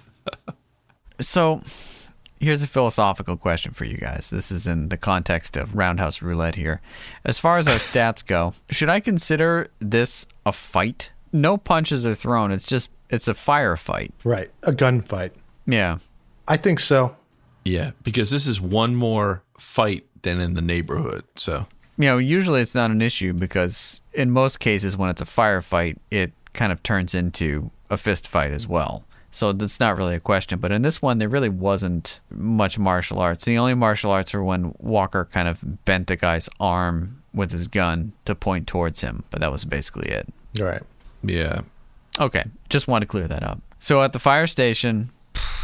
so, 1.18 1.62
here's 2.40 2.62
a 2.62 2.66
philosophical 2.66 3.36
question 3.36 3.72
for 3.72 3.84
you 3.84 3.96
guys. 3.96 4.30
This 4.30 4.50
is 4.50 4.66
in 4.66 4.88
the 4.88 4.96
context 4.96 5.56
of 5.56 5.76
Roundhouse 5.76 6.22
Roulette 6.22 6.56
here. 6.56 6.80
As 7.24 7.38
far 7.38 7.58
as 7.58 7.68
our 7.68 7.76
stats 7.76 8.26
go, 8.26 8.54
should 8.70 8.88
I 8.88 8.98
consider 9.00 9.68
this 9.78 10.26
a 10.44 10.52
fight? 10.52 11.12
No 11.32 11.56
punches 11.56 12.04
are 12.06 12.14
thrown, 12.14 12.50
it's 12.50 12.66
just 12.66 12.90
it's 13.10 13.28
a 13.28 13.34
firefight. 13.34 14.10
Right. 14.24 14.50
A 14.62 14.72
gunfight. 14.72 15.32
Yeah. 15.66 15.98
I 16.48 16.56
think 16.56 16.80
so. 16.80 17.16
Yeah, 17.64 17.90
because 18.02 18.30
this 18.30 18.46
is 18.46 18.60
one 18.60 18.94
more 18.96 19.42
fight 19.58 20.06
than 20.22 20.40
in 20.40 20.54
the 20.54 20.62
neighborhood. 20.62 21.24
So 21.36 21.66
You 21.98 22.06
know, 22.06 22.18
usually 22.18 22.60
it's 22.62 22.74
not 22.74 22.90
an 22.90 23.02
issue 23.02 23.32
because 23.32 24.00
in 24.14 24.30
most 24.30 24.60
cases 24.60 24.96
when 24.96 25.10
it's 25.10 25.20
a 25.20 25.26
firefight, 25.26 25.98
it 26.10 26.32
kind 26.52 26.72
of 26.72 26.82
turns 26.82 27.14
into 27.14 27.70
a 27.90 27.96
fist 27.96 28.26
fight 28.26 28.50
as 28.52 28.66
well. 28.66 29.04
So 29.30 29.52
that's 29.52 29.78
not 29.78 29.96
really 29.96 30.16
a 30.16 30.20
question. 30.20 30.58
But 30.58 30.72
in 30.72 30.82
this 30.82 31.00
one, 31.00 31.18
there 31.18 31.28
really 31.28 31.48
wasn't 31.48 32.20
much 32.30 32.78
martial 32.78 33.20
arts. 33.20 33.44
The 33.44 33.58
only 33.58 33.74
martial 33.74 34.10
arts 34.10 34.34
were 34.34 34.42
when 34.42 34.74
Walker 34.78 35.24
kind 35.24 35.46
of 35.48 35.84
bent 35.84 36.08
the 36.08 36.16
guy's 36.16 36.48
arm 36.58 37.22
with 37.32 37.52
his 37.52 37.68
gun 37.68 38.12
to 38.24 38.34
point 38.34 38.66
towards 38.66 39.00
him. 39.00 39.22
But 39.30 39.40
that 39.40 39.52
was 39.52 39.64
basically 39.64 40.10
it. 40.10 40.28
All 40.58 40.66
right. 40.66 40.82
yeah, 41.22 41.60
Okay, 42.18 42.44
just 42.68 42.88
want 42.88 43.02
to 43.02 43.06
clear 43.06 43.28
that 43.28 43.42
up. 43.42 43.60
So 43.78 44.02
at 44.02 44.12
the 44.12 44.18
fire 44.18 44.46
station, 44.46 45.10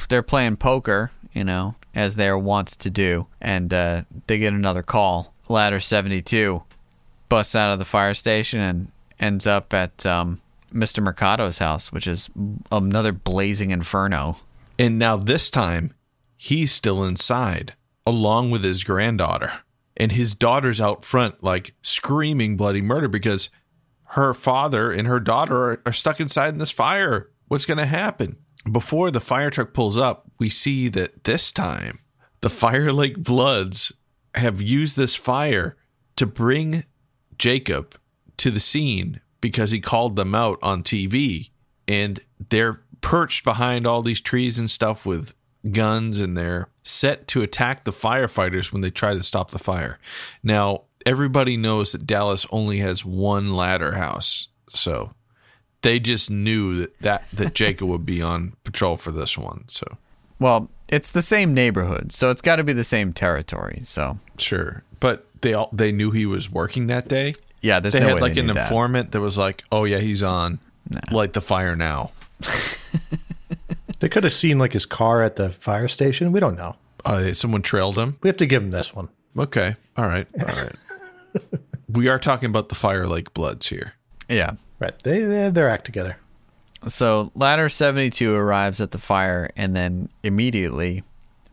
they're 0.08 0.22
playing 0.22 0.56
poker, 0.56 1.10
you 1.32 1.44
know, 1.44 1.74
as 1.94 2.16
they're 2.16 2.38
wont 2.38 2.68
to 2.78 2.90
do, 2.90 3.26
and 3.40 3.72
uh, 3.74 4.02
they 4.26 4.38
get 4.38 4.52
another 4.52 4.82
call. 4.82 5.34
Ladder 5.48 5.80
72 5.80 6.62
busts 7.28 7.54
out 7.54 7.72
of 7.72 7.78
the 7.78 7.84
fire 7.84 8.14
station 8.14 8.60
and 8.60 8.88
ends 9.18 9.46
up 9.46 9.74
at 9.74 10.06
um, 10.06 10.40
Mr. 10.72 11.02
Mercado's 11.02 11.58
house, 11.58 11.92
which 11.92 12.06
is 12.06 12.28
another 12.70 13.12
blazing 13.12 13.70
inferno. 13.70 14.36
and 14.78 14.98
now 14.98 15.16
this 15.16 15.50
time 15.50 15.94
he's 16.36 16.72
still 16.72 17.04
inside 17.04 17.74
along 18.06 18.50
with 18.50 18.62
his 18.62 18.84
granddaughter, 18.84 19.52
and 19.96 20.12
his 20.12 20.34
daughter's 20.34 20.80
out 20.80 21.04
front 21.04 21.42
like 21.42 21.74
screaming 21.82 22.56
bloody 22.56 22.82
murder 22.82 23.08
because 23.08 23.50
her 24.04 24.32
father 24.34 24.92
and 24.92 25.08
her 25.08 25.18
daughter 25.18 25.70
are, 25.70 25.82
are 25.86 25.92
stuck 25.92 26.20
inside 26.20 26.50
in 26.50 26.58
this 26.58 26.70
fire. 26.70 27.30
What's 27.48 27.66
going 27.66 27.78
to 27.78 27.86
happen? 27.86 28.36
Before 28.70 29.10
the 29.10 29.20
fire 29.20 29.50
truck 29.50 29.72
pulls 29.72 29.96
up, 29.96 30.30
we 30.38 30.50
see 30.50 30.88
that 30.88 31.24
this 31.24 31.52
time 31.52 32.00
the 32.40 32.50
Fire 32.50 32.92
Lake 32.92 33.16
Bloods 33.16 33.92
have 34.34 34.60
used 34.60 34.96
this 34.96 35.14
fire 35.14 35.76
to 36.16 36.26
bring 36.26 36.84
Jacob 37.38 37.98
to 38.38 38.50
the 38.50 38.60
scene 38.60 39.20
because 39.40 39.70
he 39.70 39.80
called 39.80 40.16
them 40.16 40.34
out 40.34 40.58
on 40.62 40.82
TV 40.82 41.50
and 41.88 42.20
they're 42.48 42.80
perched 43.00 43.44
behind 43.44 43.86
all 43.86 44.02
these 44.02 44.20
trees 44.20 44.58
and 44.58 44.68
stuff 44.68 45.06
with 45.06 45.34
guns 45.72 46.20
and 46.20 46.36
they're 46.36 46.68
set 46.82 47.26
to 47.28 47.42
attack 47.42 47.84
the 47.84 47.92
firefighters 47.92 48.72
when 48.72 48.82
they 48.82 48.90
try 48.90 49.14
to 49.14 49.22
stop 49.22 49.50
the 49.50 49.58
fire. 49.58 49.98
Now, 50.42 50.82
everybody 51.04 51.56
knows 51.56 51.92
that 51.92 52.06
Dallas 52.06 52.46
only 52.50 52.78
has 52.78 53.04
one 53.04 53.54
ladder 53.54 53.92
house. 53.92 54.48
So 54.70 55.12
they 55.82 55.98
just 56.00 56.30
knew 56.30 56.74
that 56.76 56.98
that, 57.00 57.24
that 57.32 57.54
Jacob 57.54 57.88
would 57.88 58.06
be 58.06 58.22
on 58.22 58.54
patrol 58.64 58.96
for 58.96 59.12
this 59.12 59.38
one. 59.38 59.64
So 59.68 59.86
Well, 60.38 60.68
it's 60.88 61.10
the 61.10 61.22
same 61.22 61.54
neighborhood, 61.54 62.12
so 62.12 62.30
it's 62.30 62.42
got 62.42 62.56
to 62.56 62.64
be 62.64 62.72
the 62.72 62.84
same 62.84 63.12
territory. 63.12 63.80
So 63.82 64.18
sure. 64.38 64.82
But 65.00 65.26
they 65.40 65.54
all 65.54 65.68
they 65.72 65.92
knew 65.92 66.10
he 66.10 66.26
was 66.26 66.50
working 66.50 66.88
that 66.88 67.08
day. 67.08 67.34
Yeah, 67.66 67.80
there's 67.80 67.94
they 67.94 68.00
no 68.00 68.06
had 68.06 68.14
way 68.16 68.20
like 68.20 68.34
they 68.34 68.40
an 68.40 68.46
knew 68.46 68.54
that. 68.54 68.66
informant 68.68 69.12
that 69.12 69.20
was 69.20 69.36
like, 69.36 69.64
"Oh 69.72 69.84
yeah, 69.84 69.98
he's 69.98 70.22
on. 70.22 70.58
Light 71.10 71.32
the 71.32 71.40
fire 71.40 71.74
now." 71.76 72.10
They 74.00 74.08
could 74.10 74.24
have 74.24 74.32
seen 74.32 74.58
like 74.58 74.72
his 74.74 74.84
car 74.84 75.22
at 75.22 75.36
the 75.36 75.48
fire 75.48 75.88
station. 75.88 76.30
We 76.32 76.38
don't 76.40 76.56
know. 76.56 76.76
Uh, 77.04 77.32
someone 77.32 77.62
trailed 77.62 77.96
him. 77.96 78.18
We 78.20 78.28
have 78.28 78.36
to 78.38 78.46
give 78.46 78.62
him 78.62 78.70
this 78.70 78.94
one. 78.94 79.08
Okay, 79.38 79.76
all 79.96 80.06
right, 80.06 80.26
all 80.38 80.46
right. 80.54 80.74
we 81.88 82.08
are 82.08 82.18
talking 82.18 82.50
about 82.50 82.68
the 82.68 82.74
Fire 82.74 83.06
Lake 83.06 83.32
Bloods 83.32 83.68
here. 83.68 83.94
Yeah. 84.28 84.52
Right. 84.80 84.94
They 85.02 85.20
they 85.20 85.42
have 85.44 85.54
their 85.54 85.68
act 85.70 85.86
together. 85.86 86.18
So 86.88 87.32
ladder 87.34 87.68
72 87.70 88.34
arrives 88.34 88.80
at 88.82 88.90
the 88.90 88.98
fire, 88.98 89.50
and 89.56 89.74
then 89.74 90.08
immediately 90.22 91.02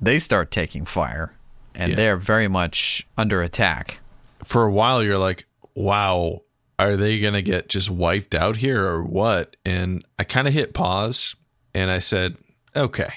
they 0.01 0.19
start 0.19 0.51
taking 0.51 0.85
fire, 0.85 1.31
and 1.75 1.91
Yeah. 1.91 1.95
they're 1.95 2.17
very 2.17 2.49
much 2.49 3.07
under 3.17 3.41
attack. 3.41 3.99
For 4.43 4.65
a 4.65 4.71
while, 4.71 5.01
you're 5.01 5.17
like, 5.17 5.45
"Wow, 5.75 6.41
are 6.79 6.97
they 6.97 7.19
gonna 7.19 7.41
get 7.41 7.69
just 7.69 7.89
wiped 7.89 8.35
out 8.35 8.57
here 8.57 8.85
or 8.85 9.03
what?" 9.03 9.55
And 9.65 10.05
I 10.19 10.23
kind 10.23 10.47
of 10.47 10.53
hit 10.53 10.73
pause, 10.73 11.35
and 11.73 11.89
I 11.89 11.99
said, 11.99 12.37
"Okay, 12.75 13.13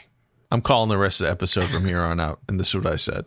I'm 0.50 0.62
calling 0.62 0.88
the 0.88 0.98
rest 0.98 1.20
of 1.20 1.26
the 1.26 1.32
episode 1.32 1.70
from 1.70 1.84
here 1.84 2.02
on 2.02 2.20
out." 2.20 2.40
And 2.48 2.58
this 2.60 2.68
is 2.68 2.74
what 2.74 2.86
I 2.86 2.96
said. 2.96 3.26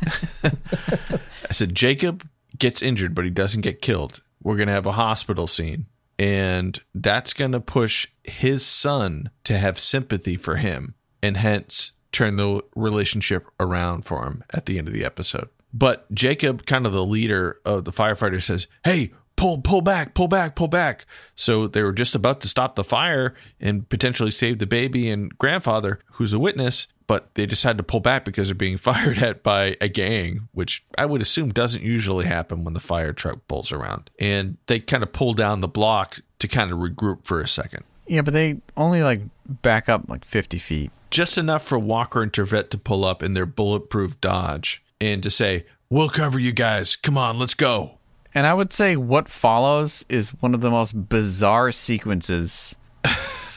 I 0.42 1.52
said, 1.52 1.74
Jacob 1.74 2.26
gets 2.58 2.82
injured, 2.82 3.14
but 3.14 3.24
he 3.24 3.30
doesn't 3.30 3.62
get 3.62 3.82
killed. 3.82 4.22
We're 4.42 4.56
going 4.56 4.68
to 4.68 4.74
have 4.74 4.86
a 4.86 4.92
hospital 4.92 5.46
scene. 5.46 5.86
And 6.18 6.78
that's 6.94 7.32
going 7.32 7.52
to 7.52 7.60
push 7.60 8.06
his 8.24 8.64
son 8.64 9.30
to 9.44 9.58
have 9.58 9.78
sympathy 9.78 10.36
for 10.36 10.56
him 10.56 10.94
and 11.22 11.36
hence 11.36 11.92
turn 12.12 12.36
the 12.36 12.62
relationship 12.74 13.46
around 13.58 14.04
for 14.04 14.24
him 14.26 14.44
at 14.52 14.66
the 14.66 14.78
end 14.78 14.88
of 14.88 14.94
the 14.94 15.04
episode. 15.04 15.48
But 15.72 16.12
Jacob, 16.12 16.66
kind 16.66 16.86
of 16.86 16.92
the 16.92 17.04
leader 17.04 17.60
of 17.64 17.84
the 17.84 17.92
firefighter, 17.92 18.42
says, 18.42 18.66
Hey, 18.84 19.12
pull, 19.36 19.58
pull 19.58 19.80
back, 19.80 20.14
pull 20.14 20.28
back, 20.28 20.54
pull 20.54 20.68
back. 20.68 21.06
So 21.34 21.66
they 21.66 21.82
were 21.82 21.92
just 21.92 22.14
about 22.14 22.40
to 22.42 22.48
stop 22.48 22.74
the 22.74 22.84
fire 22.84 23.34
and 23.58 23.88
potentially 23.88 24.30
save 24.30 24.58
the 24.58 24.66
baby 24.66 25.10
and 25.10 25.36
grandfather, 25.38 26.00
who's 26.12 26.32
a 26.32 26.38
witness, 26.38 26.86
but 27.06 27.34
they 27.34 27.46
decided 27.46 27.78
to 27.78 27.82
pull 27.82 28.00
back 28.00 28.24
because 28.24 28.48
they're 28.48 28.54
being 28.54 28.76
fired 28.76 29.18
at 29.18 29.42
by 29.42 29.76
a 29.80 29.88
gang, 29.88 30.48
which 30.52 30.84
I 30.98 31.06
would 31.06 31.22
assume 31.22 31.52
doesn't 31.52 31.82
usually 31.82 32.26
happen 32.26 32.64
when 32.64 32.74
the 32.74 32.80
fire 32.80 33.12
truck 33.12 33.40
pulls 33.48 33.72
around. 33.72 34.10
And 34.18 34.58
they 34.66 34.78
kind 34.78 35.02
of 35.02 35.12
pull 35.12 35.32
down 35.32 35.60
the 35.60 35.68
block 35.68 36.20
to 36.40 36.48
kind 36.48 36.70
of 36.70 36.78
regroup 36.78 37.24
for 37.24 37.40
a 37.40 37.48
second. 37.48 37.84
Yeah, 38.06 38.22
but 38.22 38.34
they 38.34 38.60
only 38.76 39.02
like 39.02 39.22
back 39.46 39.88
up 39.88 40.02
like 40.08 40.24
50 40.24 40.58
feet. 40.58 40.90
Just 41.10 41.38
enough 41.38 41.64
for 41.64 41.78
Walker 41.78 42.22
and 42.22 42.32
Trivette 42.32 42.70
to 42.70 42.78
pull 42.78 43.04
up 43.04 43.22
in 43.22 43.34
their 43.34 43.46
bulletproof 43.46 44.20
Dodge 44.20 44.82
and 45.00 45.22
to 45.22 45.30
say, 45.30 45.66
We'll 45.88 46.08
cover 46.08 46.38
you 46.38 46.52
guys. 46.52 46.94
Come 46.94 47.18
on, 47.18 47.38
let's 47.38 47.54
go. 47.54 47.98
And 48.32 48.46
I 48.46 48.54
would 48.54 48.72
say 48.72 48.96
what 48.96 49.28
follows 49.28 50.04
is 50.08 50.30
one 50.40 50.54
of 50.54 50.60
the 50.60 50.70
most 50.70 51.08
bizarre 51.08 51.72
sequences 51.72 52.76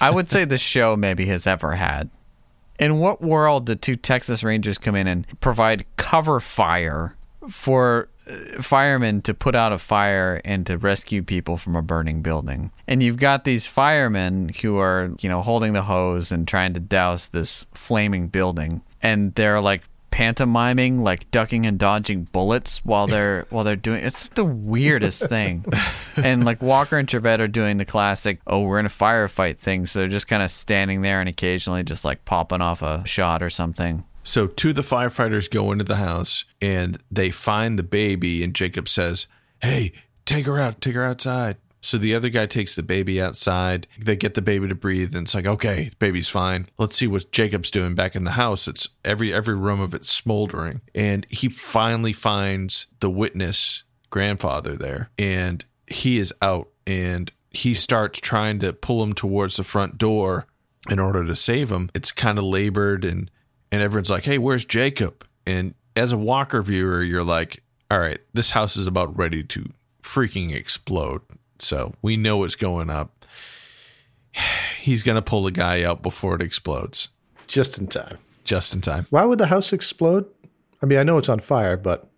I 0.04 0.10
would 0.10 0.30
say 0.30 0.44
the 0.44 0.58
show 0.58 0.98
maybe 0.98 1.26
has 1.28 1.48
ever 1.48 1.76
had. 1.76 2.10
In 2.78 3.00
what 3.00 3.22
world 3.22 3.68
did 3.68 3.82
two 3.82 3.96
Texas 3.96 4.44
Rangers 4.44 4.78
come 4.78 4.96
in 4.96 5.08
and 5.08 5.26
provide 5.40 5.86
cover 5.96 6.42
fire 6.42 7.16
for 7.50 8.10
uh, 8.28 8.62
firemen 8.62 9.22
to 9.22 9.34
put 9.34 9.56
out 9.56 9.72
a 9.72 9.78
fire 9.78 10.42
and 10.44 10.66
to 10.66 10.78
rescue 10.78 11.24
people 11.24 11.56
from 11.56 11.78
a 11.78 11.82
burning 11.82 12.22
building? 12.22 12.72
And 12.86 13.02
you've 13.02 13.16
got 13.16 13.46
these 13.46 13.66
firemen 13.66 14.50
who 14.62 14.78
are, 14.78 15.12
you 15.22 15.30
know, 15.30 15.42
holding 15.42 15.72
the 15.72 15.84
hose 15.84 16.34
and 16.34 16.46
trying 16.46 16.74
to 16.74 16.82
douse 16.82 17.30
this 17.30 17.66
flaming 17.74 18.28
building, 18.28 18.82
and 19.02 19.34
they're 19.36 19.62
like 19.62 19.84
pantomiming 20.14 21.04
like 21.04 21.32
ducking 21.32 21.66
and 21.66 21.80
dodging 21.80 22.26
bullets 22.26 22.86
while 22.86 23.08
they're 23.08 23.48
while 23.50 23.64
they're 23.64 23.76
doing 23.76 24.04
it's 24.04 24.30
the 24.30 24.46
weirdest 24.46 25.28
thing. 25.28 25.66
And 26.16 26.46
like 26.46 26.62
walker 26.62 27.00
and 27.00 27.10
trivette 27.10 27.42
are 27.42 27.48
doing 27.48 27.78
the 27.78 27.86
classic 27.86 28.40
oh 28.46 28.62
we're 28.62 28.78
in 28.78 28.86
a 28.86 28.90
firefight 28.90 29.58
thing. 29.58 29.88
So 29.88 30.00
they're 30.00 30.08
just 30.08 30.28
kind 30.28 30.44
of 30.44 30.52
standing 30.52 31.02
there 31.02 31.20
and 31.20 31.28
occasionally 31.28 31.82
just 31.82 32.06
like 32.06 32.24
popping 32.26 32.62
off 32.62 32.84
a 32.84 33.04
shot 33.08 33.42
or 33.42 33.50
something. 33.50 34.04
So 34.24 34.46
two 34.46 34.70
of 34.70 34.76
the 34.76 34.84
firefighters 34.84 35.50
go 35.50 35.72
into 35.72 35.84
the 35.84 35.96
house 35.96 36.46
and 36.62 37.02
they 37.10 37.32
find 37.32 37.80
the 37.80 37.84
baby 37.84 38.44
and 38.44 38.54
Jacob 38.54 38.88
says, 38.88 39.26
"Hey, 39.64 39.94
take 40.26 40.46
her 40.46 40.60
out, 40.60 40.80
take 40.80 40.94
her 40.94 41.04
outside." 41.04 41.58
So 41.84 41.98
the 41.98 42.16
other 42.16 42.30
guy 42.30 42.46
takes 42.46 42.76
the 42.76 42.84
baby 42.84 43.22
outside. 43.22 43.88
They 44.00 44.16
get 44.16 44.36
the 44.36 44.42
baby 44.42 44.70
to 44.70 44.76
breathe 44.76 45.16
and 45.16 45.26
it's 45.26 45.36
like, 45.36 45.46
"Okay, 45.46 45.92
baby's 46.00 46.30
fine. 46.30 46.68
Let's 46.78 46.96
see 46.96 47.08
what 47.08 47.32
Jacob's 47.32 47.70
doing 47.70 47.94
back 47.94 48.16
in 48.16 48.24
the 48.24 48.32
house." 48.32 48.68
It's 48.68 48.88
every 49.04 49.34
every 49.34 49.56
room 49.56 49.82
of 49.82 49.94
it's 49.94 50.12
smoldering. 50.12 50.82
And 50.96 51.28
he 51.30 51.50
finally 51.50 52.14
finds 52.14 52.88
the 53.02 53.10
witness 53.10 53.84
grandfather 54.10 54.78
there 54.78 55.10
and 55.18 55.66
he 55.88 56.20
is 56.20 56.34
out 56.42 56.70
and 56.86 57.32
he 57.50 57.74
starts 57.74 58.20
trying 58.20 58.60
to 58.60 58.72
pull 58.72 59.04
him 59.04 59.14
towards 59.14 59.58
the 59.58 59.64
front 59.64 59.98
door 59.98 60.46
in 60.90 61.00
order 61.00 61.26
to 61.26 61.36
save 61.36 61.72
him. 61.72 61.90
It's 61.94 62.12
kind 62.12 62.38
of 62.38 62.46
labored 62.46 63.04
and 63.04 63.30
and 63.72 63.82
everyone's 63.82 64.10
like, 64.10 64.24
"Hey, 64.24 64.38
where's 64.38 64.66
Jacob?" 64.66 65.26
And 65.46 65.74
as 65.96 66.12
a 66.12 66.18
Walker 66.18 66.62
viewer, 66.62 67.04
you're 67.04 67.24
like, 67.24 67.62
"All 67.92 68.00
right, 68.00 68.20
this 68.34 68.52
house 68.52 68.78
is 68.78 68.88
about 68.88 69.18
ready 69.18 69.44
to 69.44 69.70
freaking 70.02 70.54
explode." 70.56 71.22
So 71.64 71.94
we 72.02 72.18
know 72.18 72.38
what's 72.38 72.56
going 72.56 72.90
up. 72.90 73.26
He's 74.80 75.04
gonna 75.04 75.22
pull 75.22 75.44
the 75.44 75.52
guy 75.52 75.84
out 75.84 76.02
before 76.04 76.36
it 76.36 76.42
explodes, 76.42 77.10
Just 77.48 77.78
in 77.78 77.88
time. 77.88 78.18
just 78.44 78.74
in 78.74 78.82
time. 78.82 79.08
Why 79.10 79.24
would 79.26 79.40
the 79.40 79.48
house 79.48 79.72
explode? 79.74 80.26
I 80.82 80.86
mean, 80.86 81.00
I 81.00 81.04
know 81.04 81.18
it's 81.18 81.30
on 81.30 81.40
fire, 81.40 81.78
but 81.78 82.10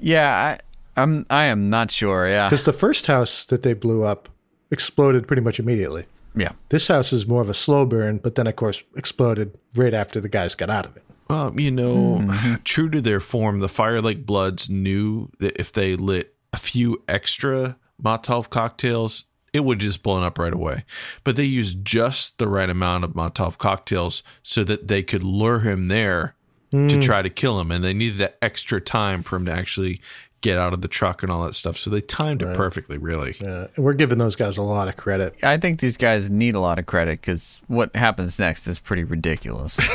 yeah 0.00 0.56
i 0.96 1.00
i'm 1.00 1.26
i 1.28 1.46
am 1.46 1.68
not 1.70 1.90
sure 1.90 2.28
yeah 2.28 2.46
because 2.46 2.62
the 2.62 2.72
first 2.72 3.06
house 3.06 3.44
that 3.46 3.64
they 3.64 3.72
blew 3.74 4.04
up 4.04 4.28
exploded 4.70 5.26
pretty 5.26 5.42
much 5.42 5.58
immediately. 5.58 6.04
yeah 6.36 6.52
This 6.68 6.86
house 6.86 7.12
is 7.12 7.26
more 7.26 7.42
of 7.42 7.50
a 7.50 7.54
slow 7.54 7.84
burn, 7.84 8.18
but 8.18 8.36
then 8.36 8.46
of 8.46 8.54
course 8.54 8.84
exploded 8.96 9.58
right 9.74 9.92
after 9.94 10.20
the 10.20 10.28
guys 10.28 10.54
got 10.54 10.70
out 10.70 10.84
of 10.86 10.96
it. 10.96 11.02
Well, 11.28 11.52
you 11.60 11.70
know, 11.72 12.18
hmm. 12.18 12.54
true 12.64 12.88
to 12.90 13.00
their 13.00 13.18
form, 13.20 13.58
the 13.60 13.68
Fire 13.68 14.00
Lake 14.00 14.24
Bloods 14.24 14.70
knew 14.70 15.30
that 15.40 15.58
if 15.58 15.72
they 15.72 15.96
lit 15.96 16.34
a 16.52 16.58
few 16.58 17.02
extra 17.08 17.76
Molotov 18.02 18.50
cocktails, 18.50 19.24
it 19.52 19.60
would 19.60 19.78
just 19.78 20.02
blown 20.02 20.22
up 20.22 20.38
right 20.38 20.52
away. 20.52 20.84
But 21.24 21.36
they 21.36 21.44
used 21.44 21.84
just 21.84 22.38
the 22.38 22.48
right 22.48 22.68
amount 22.70 23.04
of 23.04 23.12
Molotov 23.12 23.58
cocktails 23.58 24.22
so 24.42 24.64
that 24.64 24.88
they 24.88 25.02
could 25.02 25.22
lure 25.22 25.60
him 25.60 25.88
there 25.88 26.34
to 26.70 27.00
try 27.00 27.22
to 27.22 27.30
kill 27.30 27.58
him, 27.58 27.70
and 27.70 27.82
they 27.82 27.94
needed 27.94 28.18
that 28.18 28.36
extra 28.42 28.78
time 28.78 29.22
for 29.22 29.36
him 29.36 29.46
to 29.46 29.52
actually 29.52 30.02
get 30.40 30.58
out 30.58 30.72
of 30.72 30.82
the 30.82 30.88
truck 30.88 31.22
and 31.22 31.32
all 31.32 31.44
that 31.44 31.54
stuff. 31.54 31.76
So 31.76 31.88
they 31.90 32.00
timed 32.02 32.42
it 32.42 32.54
perfectly, 32.54 32.98
really. 32.98 33.36
Uh, 33.44 33.68
we're 33.76 33.94
giving 33.94 34.18
those 34.18 34.36
guys 34.36 34.56
a 34.56 34.62
lot 34.62 34.86
of 34.86 34.96
credit. 34.96 35.42
I 35.42 35.56
think 35.56 35.80
these 35.80 35.96
guys 35.96 36.30
need 36.30 36.54
a 36.54 36.60
lot 36.60 36.78
of 36.78 36.86
credit 36.86 37.20
because 37.20 37.60
what 37.68 37.96
happens 37.96 38.38
next 38.38 38.66
is 38.68 38.78
pretty 38.78 39.04
ridiculous. 39.04 39.78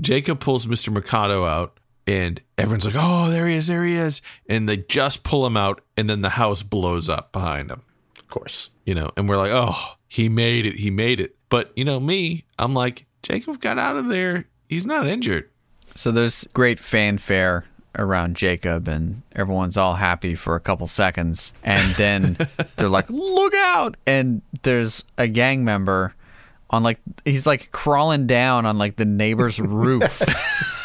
Jacob 0.00 0.40
pulls 0.40 0.66
Mr. 0.66 0.92
Mercado 0.92 1.44
out, 1.44 1.78
and 2.08 2.40
everyone's 2.56 2.86
like, 2.86 2.94
"Oh, 2.96 3.28
there 3.30 3.46
he 3.46 3.54
is, 3.54 3.66
there 3.66 3.84
he 3.84 3.94
is!" 3.94 4.22
And 4.48 4.66
they 4.68 4.78
just 4.78 5.22
pull 5.22 5.46
him 5.46 5.56
out, 5.56 5.82
and 5.96 6.08
then 6.08 6.22
the 6.22 6.30
house 6.30 6.62
blows 6.62 7.08
up 7.08 7.30
behind 7.32 7.70
him. 7.70 7.82
Of 8.18 8.28
course. 8.28 8.70
You 8.86 8.94
know, 8.94 9.10
and 9.16 9.28
we're 9.28 9.36
like, 9.36 9.52
"Oh, 9.52 9.76
he 10.08 10.28
made 10.30 10.64
it, 10.66 10.74
he 10.76 10.90
made 10.90 11.20
it." 11.20 11.36
But 11.50 11.70
you 11.76 11.84
know, 11.84 12.00
me, 12.00 12.44
I'm 12.58 12.72
like, 12.74 13.04
Jacob 13.22 13.60
got 13.60 13.78
out 13.78 13.96
of 13.96 14.08
there. 14.08 14.46
He's 14.68 14.86
not 14.86 15.06
injured. 15.06 15.50
so 15.94 16.10
there's 16.10 16.46
great 16.54 16.80
fanfare 16.80 17.66
around 17.96 18.36
Jacob, 18.36 18.88
and 18.88 19.22
everyone's 19.34 19.76
all 19.76 19.94
happy 19.94 20.34
for 20.34 20.54
a 20.56 20.60
couple 20.60 20.86
seconds, 20.86 21.52
and 21.62 21.94
then 21.96 22.38
they're 22.76 22.88
like, 22.88 23.10
"Look 23.10 23.54
out!" 23.54 23.96
And 24.06 24.40
there's 24.62 25.04
a 25.18 25.28
gang 25.28 25.62
member 25.64 26.14
on 26.70 26.82
like 26.82 27.00
he's 27.26 27.46
like 27.46 27.70
crawling 27.70 28.26
down 28.26 28.64
on 28.64 28.78
like 28.78 28.96
the 28.96 29.04
neighbor's 29.04 29.60
roof. 29.60 30.22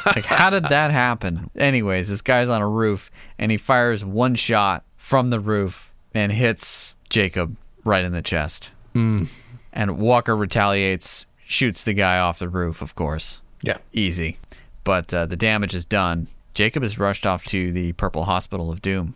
Like, 0.06 0.26
how 0.26 0.50
did 0.50 0.66
that 0.66 0.92
happen? 0.92 1.50
Anyways, 1.56 2.10
this 2.10 2.22
guy's 2.22 2.50
on 2.50 2.62
a 2.62 2.68
roof, 2.68 3.12
and 3.38 3.52
he 3.52 3.58
fires 3.58 4.04
one 4.04 4.36
shot 4.36 4.84
from 4.98 5.30
the 5.30 5.40
roof 5.40 5.94
and 6.14 6.32
hits 6.32 6.98
Jacob 7.10 7.56
right 7.84 8.04
in 8.04 8.12
the 8.12 8.22
chest. 8.22 8.72
And 8.96 9.98
Walker 9.98 10.36
retaliates, 10.36 11.26
shoots 11.46 11.84
the 11.84 11.94
guy 11.94 12.20
off 12.20 12.40
the 12.40 12.50
roof, 12.50 12.82
of 12.82 12.96
course. 12.96 13.42
Yeah. 13.64 13.78
Easy. 13.92 14.38
But 14.84 15.14
uh, 15.14 15.26
the 15.26 15.36
damage 15.38 15.74
is 15.74 15.86
done. 15.86 16.28
Jacob 16.54 16.84
is 16.84 17.00
rushed 17.00 17.26
off 17.26 17.46
to 17.46 17.72
the 17.72 17.94
Purple 17.94 18.26
Hospital 18.26 18.72
of 18.72 18.82
Doom, 18.82 19.16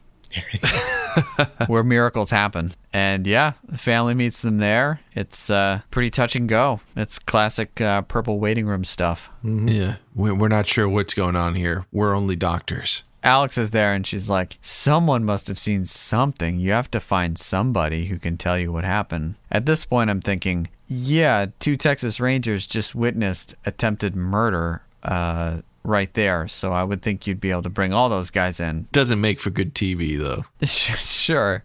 where 1.67 1.83
miracles 1.83 2.31
happen. 2.31 2.73
And 2.93 3.27
yeah, 3.27 3.53
family 3.75 4.13
meets 4.13 4.41
them 4.41 4.57
there. 4.57 5.01
It's 5.13 5.49
uh, 5.49 5.81
pretty 5.91 6.09
touch 6.09 6.35
and 6.35 6.47
go. 6.47 6.81
It's 6.95 7.19
classic 7.19 7.79
uh, 7.81 8.01
Purple 8.03 8.39
waiting 8.39 8.65
room 8.65 8.83
stuff. 8.83 9.29
Yeah, 9.43 9.95
we're 10.15 10.35
we're 10.35 10.47
not 10.47 10.67
sure 10.67 10.87
what's 10.87 11.13
going 11.13 11.35
on 11.35 11.55
here. 11.55 11.85
We're 11.91 12.15
only 12.15 12.35
doctors. 12.35 13.03
Alex 13.23 13.57
is 13.57 13.71
there 13.71 13.93
and 13.93 14.05
she's 14.05 14.29
like, 14.29 14.57
Someone 14.61 15.25
must 15.25 15.47
have 15.47 15.59
seen 15.59 15.85
something. 15.85 16.59
You 16.59 16.71
have 16.71 16.89
to 16.91 16.99
find 16.99 17.37
somebody 17.37 18.05
who 18.05 18.19
can 18.19 18.37
tell 18.37 18.57
you 18.57 18.71
what 18.71 18.83
happened. 18.83 19.35
At 19.51 19.65
this 19.65 19.85
point, 19.85 20.09
I'm 20.09 20.21
thinking, 20.21 20.69
yeah, 20.87 21.47
two 21.59 21.75
Texas 21.75 22.19
Rangers 22.19 22.65
just 22.65 22.95
witnessed 22.95 23.55
attempted 23.65 24.15
murder 24.15 24.83
uh, 25.03 25.61
right 25.87 26.13
there. 26.13 26.47
So 26.47 26.71
I 26.73 26.83
would 26.83 27.01
think 27.01 27.25
you'd 27.25 27.39
be 27.39 27.49
able 27.51 27.63
to 27.63 27.69
bring 27.69 27.93
all 27.93 28.09
those 28.09 28.29
guys 28.29 28.59
in. 28.59 28.87
Doesn't 28.91 29.21
make 29.21 29.39
for 29.39 29.49
good 29.49 29.73
TV 29.73 30.19
though. 30.19 30.43
sure. 30.65 31.63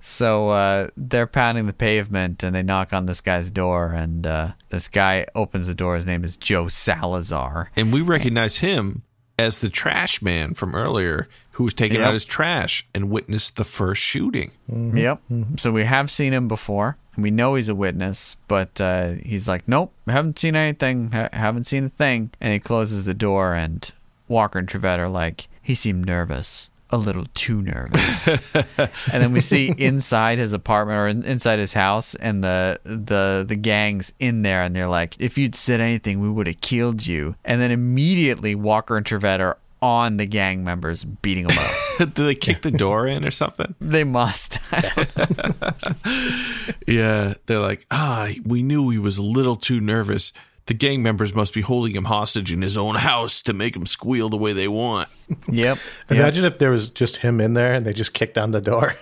So 0.00 0.50
uh, 0.50 0.88
they're 0.96 1.26
pounding 1.26 1.66
the 1.66 1.72
pavement 1.72 2.42
and 2.44 2.54
they 2.54 2.62
knock 2.62 2.92
on 2.92 3.06
this 3.06 3.20
guy's 3.20 3.50
door. 3.50 3.88
And 3.88 4.26
uh, 4.26 4.52
this 4.70 4.88
guy 4.88 5.26
opens 5.34 5.66
the 5.66 5.74
door. 5.74 5.96
His 5.96 6.06
name 6.06 6.24
is 6.24 6.36
Joe 6.36 6.68
Salazar. 6.68 7.70
And 7.76 7.92
we 7.92 8.00
recognize 8.00 8.58
him 8.58 9.02
as 9.38 9.60
the 9.60 9.68
trash 9.68 10.22
man 10.22 10.54
from 10.54 10.74
earlier 10.74 11.28
who 11.52 11.64
was 11.64 11.74
taking 11.74 11.98
Yep. 11.98 12.06
out 12.06 12.14
his 12.14 12.24
trash 12.24 12.86
and 12.94 13.10
witnessed 13.10 13.56
the 13.56 13.64
first 13.64 14.00
shooting. 14.02 14.52
Yep. 14.68 15.20
So 15.56 15.72
we 15.72 15.84
have 15.84 16.10
seen 16.10 16.32
him 16.32 16.46
before. 16.46 16.96
We 17.18 17.30
know 17.30 17.56
he's 17.56 17.68
a 17.68 17.74
witness, 17.74 18.36
but 18.46 18.80
uh, 18.80 19.12
he's 19.24 19.48
like, 19.48 19.66
nope, 19.66 19.92
haven't 20.06 20.38
seen 20.38 20.54
anything, 20.54 21.10
ha- 21.10 21.28
haven't 21.32 21.64
seen 21.64 21.84
a 21.84 21.88
thing. 21.88 22.30
And 22.40 22.52
he 22.52 22.60
closes 22.60 23.04
the 23.04 23.14
door, 23.14 23.54
and 23.54 23.90
Walker 24.28 24.58
and 24.58 24.68
Trivette 24.68 25.00
are 25.00 25.08
like, 25.08 25.48
he 25.60 25.74
seemed 25.74 26.06
nervous, 26.06 26.70
a 26.90 26.96
little 26.96 27.26
too 27.34 27.60
nervous. 27.60 28.40
and 28.54 28.88
then 29.12 29.32
we 29.32 29.40
see 29.40 29.74
inside 29.76 30.38
his 30.38 30.52
apartment 30.52 30.96
or 30.96 31.08
in, 31.08 31.24
inside 31.24 31.58
his 31.58 31.74
house, 31.74 32.14
and 32.14 32.44
the 32.44 32.78
the 32.84 33.44
the 33.46 33.56
gang's 33.56 34.12
in 34.20 34.42
there, 34.42 34.62
and 34.62 34.74
they're 34.76 34.88
like, 34.88 35.16
if 35.18 35.36
you'd 35.36 35.54
said 35.54 35.80
anything, 35.80 36.20
we 36.20 36.30
would 36.30 36.46
have 36.46 36.60
killed 36.60 37.06
you. 37.06 37.34
And 37.44 37.60
then 37.60 37.70
immediately 37.70 38.54
Walker 38.54 38.96
and 38.96 39.04
Trivette 39.04 39.40
are 39.40 39.58
on 39.82 40.16
the 40.16 40.26
gang 40.26 40.64
members, 40.64 41.04
beating 41.04 41.46
them 41.46 41.58
up. 41.58 41.70
Did 42.14 42.14
they 42.14 42.34
kick 42.34 42.62
the 42.62 42.70
door 42.70 43.06
in 43.06 43.24
or 43.24 43.30
something? 43.30 43.74
they 43.80 44.04
must. 44.04 44.58
Yeah, 46.86 47.34
they're 47.46 47.60
like, 47.60 47.84
ah, 47.90 48.30
we 48.46 48.62
knew 48.62 48.88
he 48.88 48.98
was 48.98 49.18
a 49.18 49.22
little 49.22 49.56
too 49.56 49.78
nervous. 49.78 50.32
The 50.66 50.74
gang 50.74 51.02
members 51.02 51.34
must 51.34 51.52
be 51.52 51.60
holding 51.60 51.94
him 51.94 52.04
hostage 52.06 52.50
in 52.50 52.62
his 52.62 52.78
own 52.78 52.94
house 52.94 53.42
to 53.42 53.52
make 53.52 53.76
him 53.76 53.84
squeal 53.84 54.30
the 54.30 54.38
way 54.38 54.54
they 54.54 54.68
want. 54.68 55.08
yep. 55.28 55.76
yep. 55.76 55.78
Imagine 56.10 56.44
if 56.46 56.58
there 56.58 56.70
was 56.70 56.88
just 56.88 57.18
him 57.18 57.40
in 57.42 57.52
there 57.54 57.74
and 57.74 57.84
they 57.84 57.92
just 57.92 58.14
kicked 58.14 58.34
down 58.34 58.52
the 58.52 58.60
door. 58.60 58.96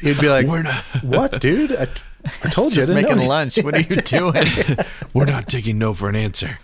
He'd 0.00 0.20
be 0.20 0.28
like, 0.28 0.46
We're 0.46 0.62
not, 0.62 0.82
"What, 1.02 1.40
dude? 1.40 1.74
I, 1.74 1.86
t- 1.86 2.02
I 2.44 2.48
told 2.50 2.72
you, 2.72 2.82
I 2.82 2.84
just 2.84 2.88
didn't 2.88 3.02
making 3.02 3.28
lunch. 3.28 3.58
What 3.58 3.74
are 3.74 3.80
you 3.80 3.96
doing? 3.96 4.46
we're 5.14 5.24
not 5.24 5.48
taking 5.48 5.78
no 5.78 5.92
for 5.92 6.08
an 6.08 6.16
answer. 6.16 6.58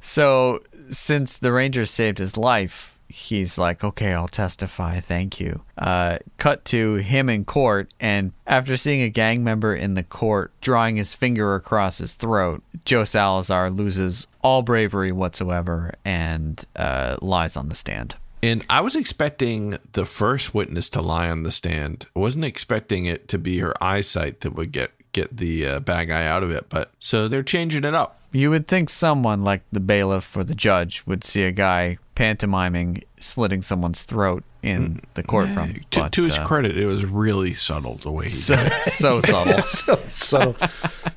so, 0.00 0.62
since 0.90 1.36
the 1.36 1.52
Rangers 1.52 1.90
saved 1.90 2.18
his 2.18 2.36
life, 2.36 2.98
he's 3.08 3.58
like, 3.58 3.82
okay, 3.82 4.12
I'll 4.12 4.28
testify. 4.28 5.00
Thank 5.00 5.40
you. 5.40 5.62
Uh, 5.76 6.18
cut 6.36 6.64
to 6.66 6.96
him 6.96 7.28
in 7.28 7.44
court, 7.44 7.92
and 8.00 8.32
after 8.46 8.76
seeing 8.76 9.02
a 9.02 9.08
gang 9.08 9.42
member 9.42 9.74
in 9.74 9.94
the 9.94 10.02
court 10.02 10.52
drawing 10.60 10.96
his 10.96 11.14
finger 11.14 11.54
across 11.54 11.98
his 11.98 12.14
throat, 12.14 12.62
Joe 12.84 13.04
Salazar 13.04 13.70
loses 13.70 14.26
all 14.42 14.62
bravery 14.62 15.12
whatsoever 15.12 15.94
and 16.04 16.64
uh, 16.76 17.16
lies 17.20 17.56
on 17.56 17.68
the 17.68 17.74
stand. 17.74 18.14
And 18.42 18.64
I 18.70 18.82
was 18.82 18.94
expecting 18.94 19.78
the 19.92 20.04
first 20.04 20.54
witness 20.54 20.88
to 20.90 21.02
lie 21.02 21.28
on 21.28 21.42
the 21.42 21.50
stand. 21.50 22.06
I 22.14 22.20
wasn't 22.20 22.44
expecting 22.44 23.06
it 23.06 23.26
to 23.28 23.38
be 23.38 23.58
her 23.58 23.74
eyesight 23.82 24.40
that 24.40 24.54
would 24.54 24.70
get 24.70 24.92
get 25.20 25.36
the 25.36 25.66
uh, 25.66 25.80
bad 25.80 26.06
guy 26.06 26.26
out 26.26 26.42
of 26.42 26.50
it. 26.50 26.66
But 26.68 26.90
so 26.98 27.28
they're 27.28 27.42
changing 27.42 27.84
it 27.84 27.94
up. 27.94 28.20
You 28.32 28.50
would 28.50 28.68
think 28.68 28.90
someone 28.90 29.42
like 29.42 29.62
the 29.72 29.80
bailiff 29.80 30.36
or 30.36 30.44
the 30.44 30.54
judge 30.54 31.02
would 31.06 31.24
see 31.24 31.44
a 31.44 31.52
guy 31.52 31.98
pantomiming 32.14 33.02
slitting 33.20 33.62
someone's 33.62 34.02
throat 34.02 34.44
in 34.62 35.00
the 35.14 35.22
courtroom. 35.22 35.80
To, 35.92 36.00
but, 36.00 36.12
to 36.12 36.22
his 36.22 36.36
uh, 36.36 36.44
credit, 36.44 36.76
it 36.76 36.86
was 36.86 37.04
really 37.04 37.54
subtle 37.54 37.94
the 37.94 38.10
way 38.10 38.24
he 38.24 38.30
so, 38.30 38.56
did. 38.56 38.72
it. 38.72 38.80
so 38.80 39.20
subtle. 39.22 39.62
So 40.08 40.54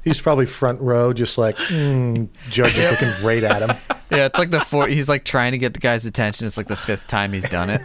he's 0.04 0.22
probably 0.22 0.46
front 0.46 0.80
row, 0.80 1.12
just 1.12 1.38
like 1.38 1.58
mm, 1.58 2.30
judge 2.50 2.78
is 2.78 2.92
looking 2.92 3.26
right 3.26 3.44
at 3.44 3.70
him. 3.70 3.76
Yeah, 4.12 4.26
it's 4.26 4.38
like 4.38 4.50
the 4.50 4.60
four. 4.60 4.90
He's 4.90 5.08
like 5.08 5.24
trying 5.24 5.54
to 5.54 5.58
get 5.58 5.74
the 5.74 5.80
guy's 5.80 6.06
attention. 6.06 6.46
It's 6.46 6.58
like 6.58 6.68
the 6.68 6.76
fifth 6.76 7.08
time 7.08 7.32
he's 7.32 7.48
done 7.48 7.70
it. 7.70 7.82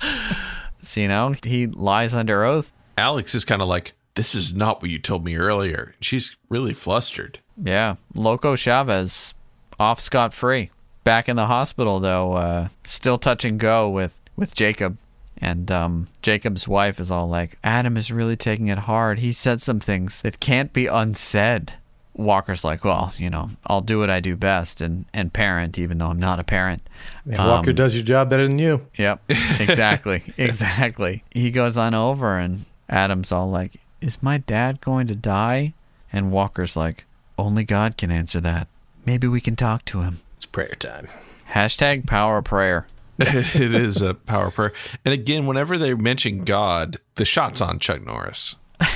so 0.82 1.00
you 1.00 1.06
know, 1.06 1.36
he 1.44 1.68
lies 1.68 2.12
under 2.12 2.42
oath. 2.42 2.72
Alex 2.98 3.36
is 3.36 3.44
kind 3.44 3.62
of 3.62 3.68
like, 3.68 3.92
"This 4.16 4.34
is 4.34 4.52
not 4.52 4.82
what 4.82 4.90
you 4.90 4.98
told 4.98 5.24
me 5.24 5.36
earlier." 5.36 5.94
She's 6.00 6.34
really 6.48 6.74
flustered. 6.74 7.38
Yeah, 7.62 7.96
Loco 8.14 8.56
Chavez 8.56 9.32
off 9.78 10.00
scot 10.00 10.34
free. 10.34 10.70
Back 11.04 11.28
in 11.28 11.36
the 11.36 11.46
hospital 11.46 12.00
though, 12.00 12.32
uh, 12.32 12.68
still 12.84 13.16
touch 13.18 13.44
and 13.44 13.58
go 13.60 13.88
with 13.88 14.20
with 14.36 14.54
Jacob. 14.54 14.98
And 15.38 15.70
um, 15.70 16.08
Jacob's 16.22 16.66
wife 16.66 16.98
is 16.98 17.10
all 17.10 17.28
like, 17.28 17.58
Adam 17.62 17.98
is 17.98 18.10
really 18.10 18.36
taking 18.36 18.68
it 18.68 18.78
hard. 18.78 19.18
He 19.18 19.32
said 19.32 19.60
some 19.60 19.80
things 19.80 20.22
that 20.22 20.40
can't 20.40 20.72
be 20.72 20.86
unsaid. 20.86 21.74
Walker's 22.14 22.64
like, 22.64 22.84
well, 22.84 23.12
you 23.18 23.28
know, 23.28 23.50
I'll 23.66 23.82
do 23.82 23.98
what 23.98 24.08
I 24.08 24.20
do 24.20 24.34
best 24.34 24.80
and, 24.80 25.04
and 25.12 25.30
parent, 25.30 25.78
even 25.78 25.98
though 25.98 26.06
I'm 26.06 26.18
not 26.18 26.40
a 26.40 26.44
parent. 26.44 26.88
And 27.26 27.36
Walker 27.36 27.68
Um, 27.70 27.76
does 27.76 27.94
your 27.94 28.02
job 28.02 28.30
better 28.30 28.46
than 28.46 28.58
you. 28.58 28.86
Yep, 28.96 29.24
exactly, 29.60 30.22
exactly. 30.38 31.22
He 31.32 31.50
goes 31.50 31.76
on 31.76 31.92
over, 31.92 32.38
and 32.38 32.64
Adam's 32.88 33.30
all 33.30 33.50
like, 33.50 33.72
"Is 34.00 34.22
my 34.22 34.38
dad 34.38 34.80
going 34.80 35.06
to 35.08 35.14
die?" 35.14 35.74
And 36.12 36.30
Walker's 36.30 36.76
like, 36.76 37.04
"Only 37.38 37.64
God 37.64 37.96
can 37.96 38.10
answer 38.10 38.40
that. 38.40 38.68
Maybe 39.04 39.26
we 39.28 39.40
can 39.40 39.56
talk 39.56 39.84
to 39.86 40.00
him." 40.02 40.20
It's 40.36 40.46
prayer 40.46 40.74
time. 40.78 41.08
Hashtag 41.52 42.06
power 42.06 42.38
of 42.38 42.44
prayer. 42.44 42.86
it 43.18 43.74
is 43.74 44.02
a 44.02 44.12
power 44.14 44.50
prayer. 44.50 44.72
And 45.04 45.14
again, 45.14 45.46
whenever 45.46 45.78
they 45.78 45.94
mention 45.94 46.44
God, 46.44 46.98
the 47.14 47.24
shot's 47.24 47.60
on 47.60 47.78
Chuck 47.78 48.04
Norris. 48.04 48.56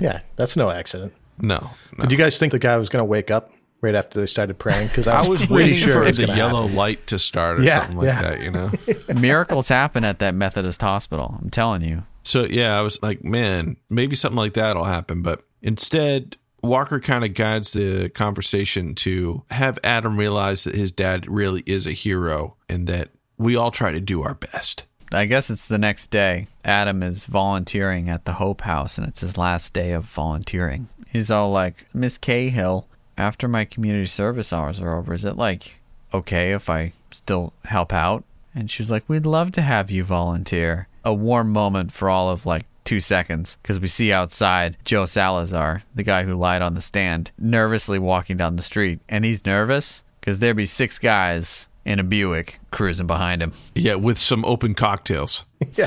Yeah, 0.00 0.20
that's 0.36 0.56
no 0.56 0.70
accident. 0.70 1.12
No, 1.40 1.70
no. 1.96 2.02
Did 2.02 2.10
you 2.12 2.18
guys 2.18 2.36
think 2.36 2.50
the 2.52 2.58
guy 2.58 2.76
was 2.76 2.88
going 2.88 3.00
to 3.00 3.04
wake 3.04 3.30
up 3.30 3.52
right 3.80 3.94
after 3.94 4.18
they 4.20 4.26
started 4.26 4.58
praying? 4.58 4.88
Because 4.88 5.06
I 5.06 5.14
I 5.16 5.18
was, 5.20 5.28
was 5.28 5.38
pretty 5.46 5.54
waiting 5.54 5.76
sure 5.76 5.94
for 5.94 6.02
it 6.02 6.18
was 6.18 6.28
the 6.28 6.36
yellow 6.36 6.62
happen. 6.62 6.76
light 6.76 7.06
to 7.08 7.18
start 7.18 7.60
or 7.60 7.62
Yeah, 7.62 7.78
something 7.80 7.98
like 7.98 8.06
yeah. 8.06 8.22
that, 8.22 8.40
you 8.40 8.50
know? 8.50 8.70
Miracles 9.20 9.68
happen 9.68 10.02
at 10.02 10.18
that 10.18 10.34
Methodist 10.34 10.82
hospital. 10.82 11.38
I'm 11.40 11.50
telling 11.50 11.82
you. 11.82 12.02
So 12.24 12.44
yeah, 12.44 12.76
I 12.76 12.80
was 12.80 13.00
like, 13.02 13.22
man, 13.22 13.76
maybe 13.88 14.16
something 14.16 14.36
like 14.36 14.54
that'll 14.54 14.84
happen. 14.84 15.22
But 15.22 15.44
instead, 15.62 16.36
Walker 16.62 16.98
kind 16.98 17.24
of 17.24 17.34
guides 17.34 17.72
the 17.72 18.08
conversation 18.08 18.94
to 18.96 19.42
have 19.50 19.78
Adam 19.84 20.18
realize 20.18 20.64
that 20.64 20.74
his 20.74 20.90
dad 20.90 21.28
really 21.28 21.62
is 21.66 21.86
a 21.86 21.92
hero 21.92 22.56
and 22.68 22.86
that 22.86 23.10
we 23.36 23.56
all 23.56 23.70
try 23.70 23.92
to 23.92 24.00
do 24.00 24.22
our 24.22 24.34
best. 24.34 24.84
I 25.12 25.26
guess 25.26 25.50
it's 25.50 25.68
the 25.68 25.78
next 25.78 26.08
day. 26.08 26.48
Adam 26.64 27.02
is 27.02 27.26
volunteering 27.26 28.08
at 28.08 28.24
the 28.24 28.34
Hope 28.34 28.62
House, 28.62 28.98
and 28.98 29.06
it's 29.06 29.20
his 29.20 29.38
last 29.38 29.72
day 29.72 29.92
of 29.92 30.04
volunteering. 30.04 30.88
He's 31.06 31.30
all 31.30 31.50
like, 31.50 31.86
Miss 31.94 32.18
Cahill, 32.18 32.88
after 33.16 33.46
my 33.46 33.64
community 33.64 34.06
service 34.06 34.52
hours 34.52 34.80
are 34.80 34.96
over, 34.96 35.14
is 35.14 35.24
it 35.24 35.36
like 35.36 35.76
okay 36.12 36.52
if 36.52 36.68
I 36.68 36.92
still 37.10 37.52
help 37.64 37.92
out? 37.92 38.24
And 38.54 38.70
she 38.70 38.82
was 38.82 38.90
like, 38.90 39.04
We'd 39.08 39.26
love 39.26 39.52
to 39.52 39.62
have 39.62 39.90
you 39.90 40.04
volunteer. 40.04 40.88
A 41.04 41.12
warm 41.14 41.52
moment 41.52 41.92
for 41.92 42.08
all 42.08 42.30
of 42.30 42.46
like 42.46 42.64
two 42.84 43.00
seconds 43.00 43.56
because 43.62 43.80
we 43.80 43.88
see 43.88 44.12
outside 44.12 44.76
Joe 44.84 45.06
Salazar, 45.06 45.82
the 45.94 46.02
guy 46.02 46.24
who 46.24 46.34
lied 46.34 46.62
on 46.62 46.74
the 46.74 46.80
stand, 46.80 47.30
nervously 47.38 47.98
walking 47.98 48.36
down 48.36 48.56
the 48.56 48.62
street. 48.62 49.00
And 49.08 49.24
he's 49.24 49.44
nervous 49.46 50.02
because 50.20 50.38
there'd 50.38 50.56
be 50.56 50.66
six 50.66 50.98
guys 50.98 51.68
in 51.84 51.98
a 51.98 52.02
Buick 52.04 52.58
cruising 52.70 53.06
behind 53.06 53.42
him. 53.42 53.52
Yeah, 53.74 53.96
with 53.96 54.16
some 54.18 54.44
open 54.44 54.74
cocktails. 54.74 55.44
Yeah 55.76 55.86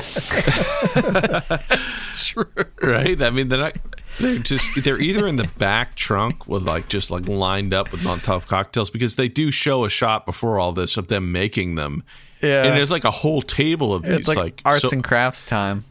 That's 0.94 2.26
true. 2.26 2.46
right? 2.82 3.20
I 3.22 3.30
mean, 3.30 3.48
they're 3.48 3.58
not. 3.60 3.76
They're 4.18 4.38
just 4.38 4.82
they're 4.82 5.00
either 5.00 5.26
in 5.28 5.36
the 5.36 5.48
back 5.58 5.94
trunk 5.94 6.48
with 6.48 6.64
like 6.64 6.88
just 6.88 7.10
like 7.12 7.28
lined 7.28 7.72
up 7.72 7.92
with 7.92 8.00
Molotov 8.00 8.46
cocktails 8.46 8.90
because 8.90 9.14
they 9.16 9.28
do 9.28 9.52
show 9.52 9.84
a 9.84 9.90
shot 9.90 10.26
before 10.26 10.58
all 10.58 10.72
this 10.72 10.96
of 10.96 11.06
them 11.08 11.30
making 11.30 11.76
them. 11.76 12.02
Yeah. 12.40 12.64
and 12.64 12.76
there's 12.76 12.90
like 12.90 13.04
a 13.04 13.10
whole 13.10 13.42
table 13.42 13.94
of 13.94 14.02
these 14.02 14.20
It's 14.20 14.28
like, 14.28 14.38
like, 14.38 14.62
arts 14.64 14.82
so, 14.82 14.90
and 14.92 15.02
crafts 15.02 15.44
time. 15.44 15.84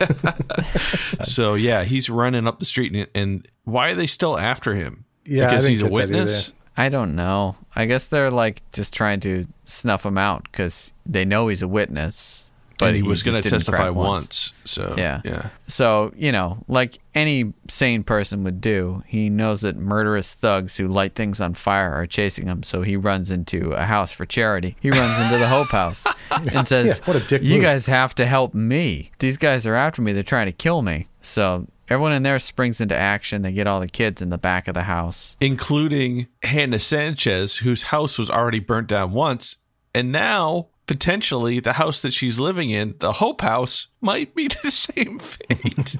so 1.22 1.54
yeah 1.54 1.84
he's 1.84 2.08
running 2.08 2.46
up 2.46 2.58
the 2.58 2.64
street 2.64 2.94
and, 2.94 3.06
and 3.14 3.48
why 3.64 3.90
are 3.90 3.94
they 3.94 4.06
still 4.06 4.38
after 4.38 4.74
him 4.74 5.04
Yeah, 5.24 5.50
because 5.50 5.66
he's 5.66 5.82
a 5.82 5.88
witness. 5.88 6.52
I 6.76 6.88
don't 6.88 7.14
know. 7.14 7.56
I 7.76 7.84
guess 7.84 8.06
they're 8.06 8.30
like 8.30 8.62
just 8.72 8.94
trying 8.94 9.20
to 9.20 9.44
snuff 9.62 10.06
him 10.06 10.16
out 10.16 10.44
because 10.44 10.92
they 11.04 11.24
know 11.24 11.48
he's 11.48 11.62
a 11.62 11.68
witness. 11.68 12.50
But 12.82 12.88
and 12.88 12.96
he 12.96 13.02
was 13.02 13.22
going 13.22 13.40
to 13.40 13.48
testify 13.48 13.88
once. 13.90 14.52
so 14.64 14.94
Yeah. 14.98 15.20
yeah 15.24 15.48
So, 15.66 16.12
you 16.16 16.32
know, 16.32 16.58
like 16.68 16.98
any 17.14 17.52
sane 17.68 18.02
person 18.02 18.44
would 18.44 18.60
do, 18.60 19.02
he 19.06 19.30
knows 19.30 19.62
that 19.62 19.76
murderous 19.76 20.34
thugs 20.34 20.76
who 20.76 20.86
light 20.88 21.14
things 21.14 21.40
on 21.40 21.54
fire 21.54 21.92
are 21.92 22.06
chasing 22.06 22.46
him. 22.46 22.62
So 22.62 22.82
he 22.82 22.96
runs 22.96 23.30
into 23.30 23.72
a 23.72 23.84
house 23.84 24.12
for 24.12 24.26
charity. 24.26 24.76
He 24.80 24.90
runs 24.90 25.18
into 25.20 25.38
the 25.38 25.48
Hope 25.48 25.68
House 25.68 26.06
and 26.30 26.66
says, 26.68 26.98
Yeah, 27.00 27.04
what 27.06 27.16
a 27.22 27.26
dick 27.26 27.42
You 27.42 27.54
move." 27.54 27.62
guys 27.62 27.86
have 27.86 28.14
to 28.16 28.26
help 28.26 28.54
me. 28.54 29.10
These 29.18 29.36
guys 29.36 29.66
are 29.66 29.74
after 29.74 30.02
me. 30.02 30.12
They're 30.12 30.22
trying 30.22 30.46
to 30.46 30.52
kill 30.52 30.82
me. 30.82 31.08
So 31.22 31.66
everyone 31.88 32.12
in 32.12 32.22
there 32.22 32.38
springs 32.38 32.80
into 32.80 32.96
action. 32.96 33.42
They 33.42 33.52
get 33.52 33.66
all 33.66 33.80
the 33.80 33.88
kids 33.88 34.22
in 34.22 34.30
the 34.30 34.38
back 34.38 34.66
of 34.68 34.74
the 34.74 34.82
house. 34.84 35.36
including 35.40 36.26
Hannah 36.42 36.78
Sanchez 36.78 37.56
whose 37.58 37.82
house 37.84 38.18
was 38.18 38.30
already 38.30 38.58
burnt 38.60 38.88
down 38.88 39.12
once 39.12 39.56
and 39.94 40.10
now 40.10 40.68
potentially 40.86 41.60
the 41.60 41.74
house 41.74 42.02
that 42.02 42.12
she's 42.12 42.38
living 42.40 42.70
in 42.70 42.94
the 42.98 43.12
Hope 43.12 43.40
House 43.40 43.88
might 44.00 44.34
be 44.34 44.48
the 44.62 44.70
same 44.70 45.18
fate 45.18 45.96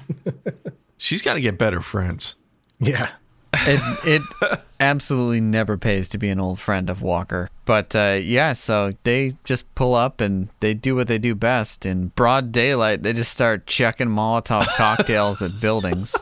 she's 0.97 1.21
got 1.21 1.33
to 1.35 1.41
get 1.41 1.57
better 1.57 1.81
friends 1.81 2.35
Yeah. 2.79 3.09
it 3.53 4.21
it 4.41 4.59
absolutely 4.79 5.39
never 5.41 5.77
pays 5.77 6.09
to 6.09 6.17
be 6.17 6.29
an 6.29 6.39
old 6.39 6.59
friend 6.59 6.89
of 6.89 7.01
Walker. 7.03 7.49
But 7.65 7.95
uh, 7.95 8.17
yeah, 8.21 8.53
so 8.53 8.93
they 9.03 9.33
just 9.43 9.73
pull 9.75 9.93
up 9.93 10.19
and 10.21 10.49
they 10.59 10.73
do 10.73 10.95
what 10.95 11.07
they 11.07 11.19
do 11.19 11.35
best. 11.35 11.85
In 11.85 12.07
broad 12.07 12.51
daylight, 12.51 13.03
they 13.03 13.13
just 13.13 13.31
start 13.31 13.67
chucking 13.67 14.07
Molotov 14.07 14.65
cocktails 14.75 15.41
at 15.43 15.51
buildings. 15.61 16.15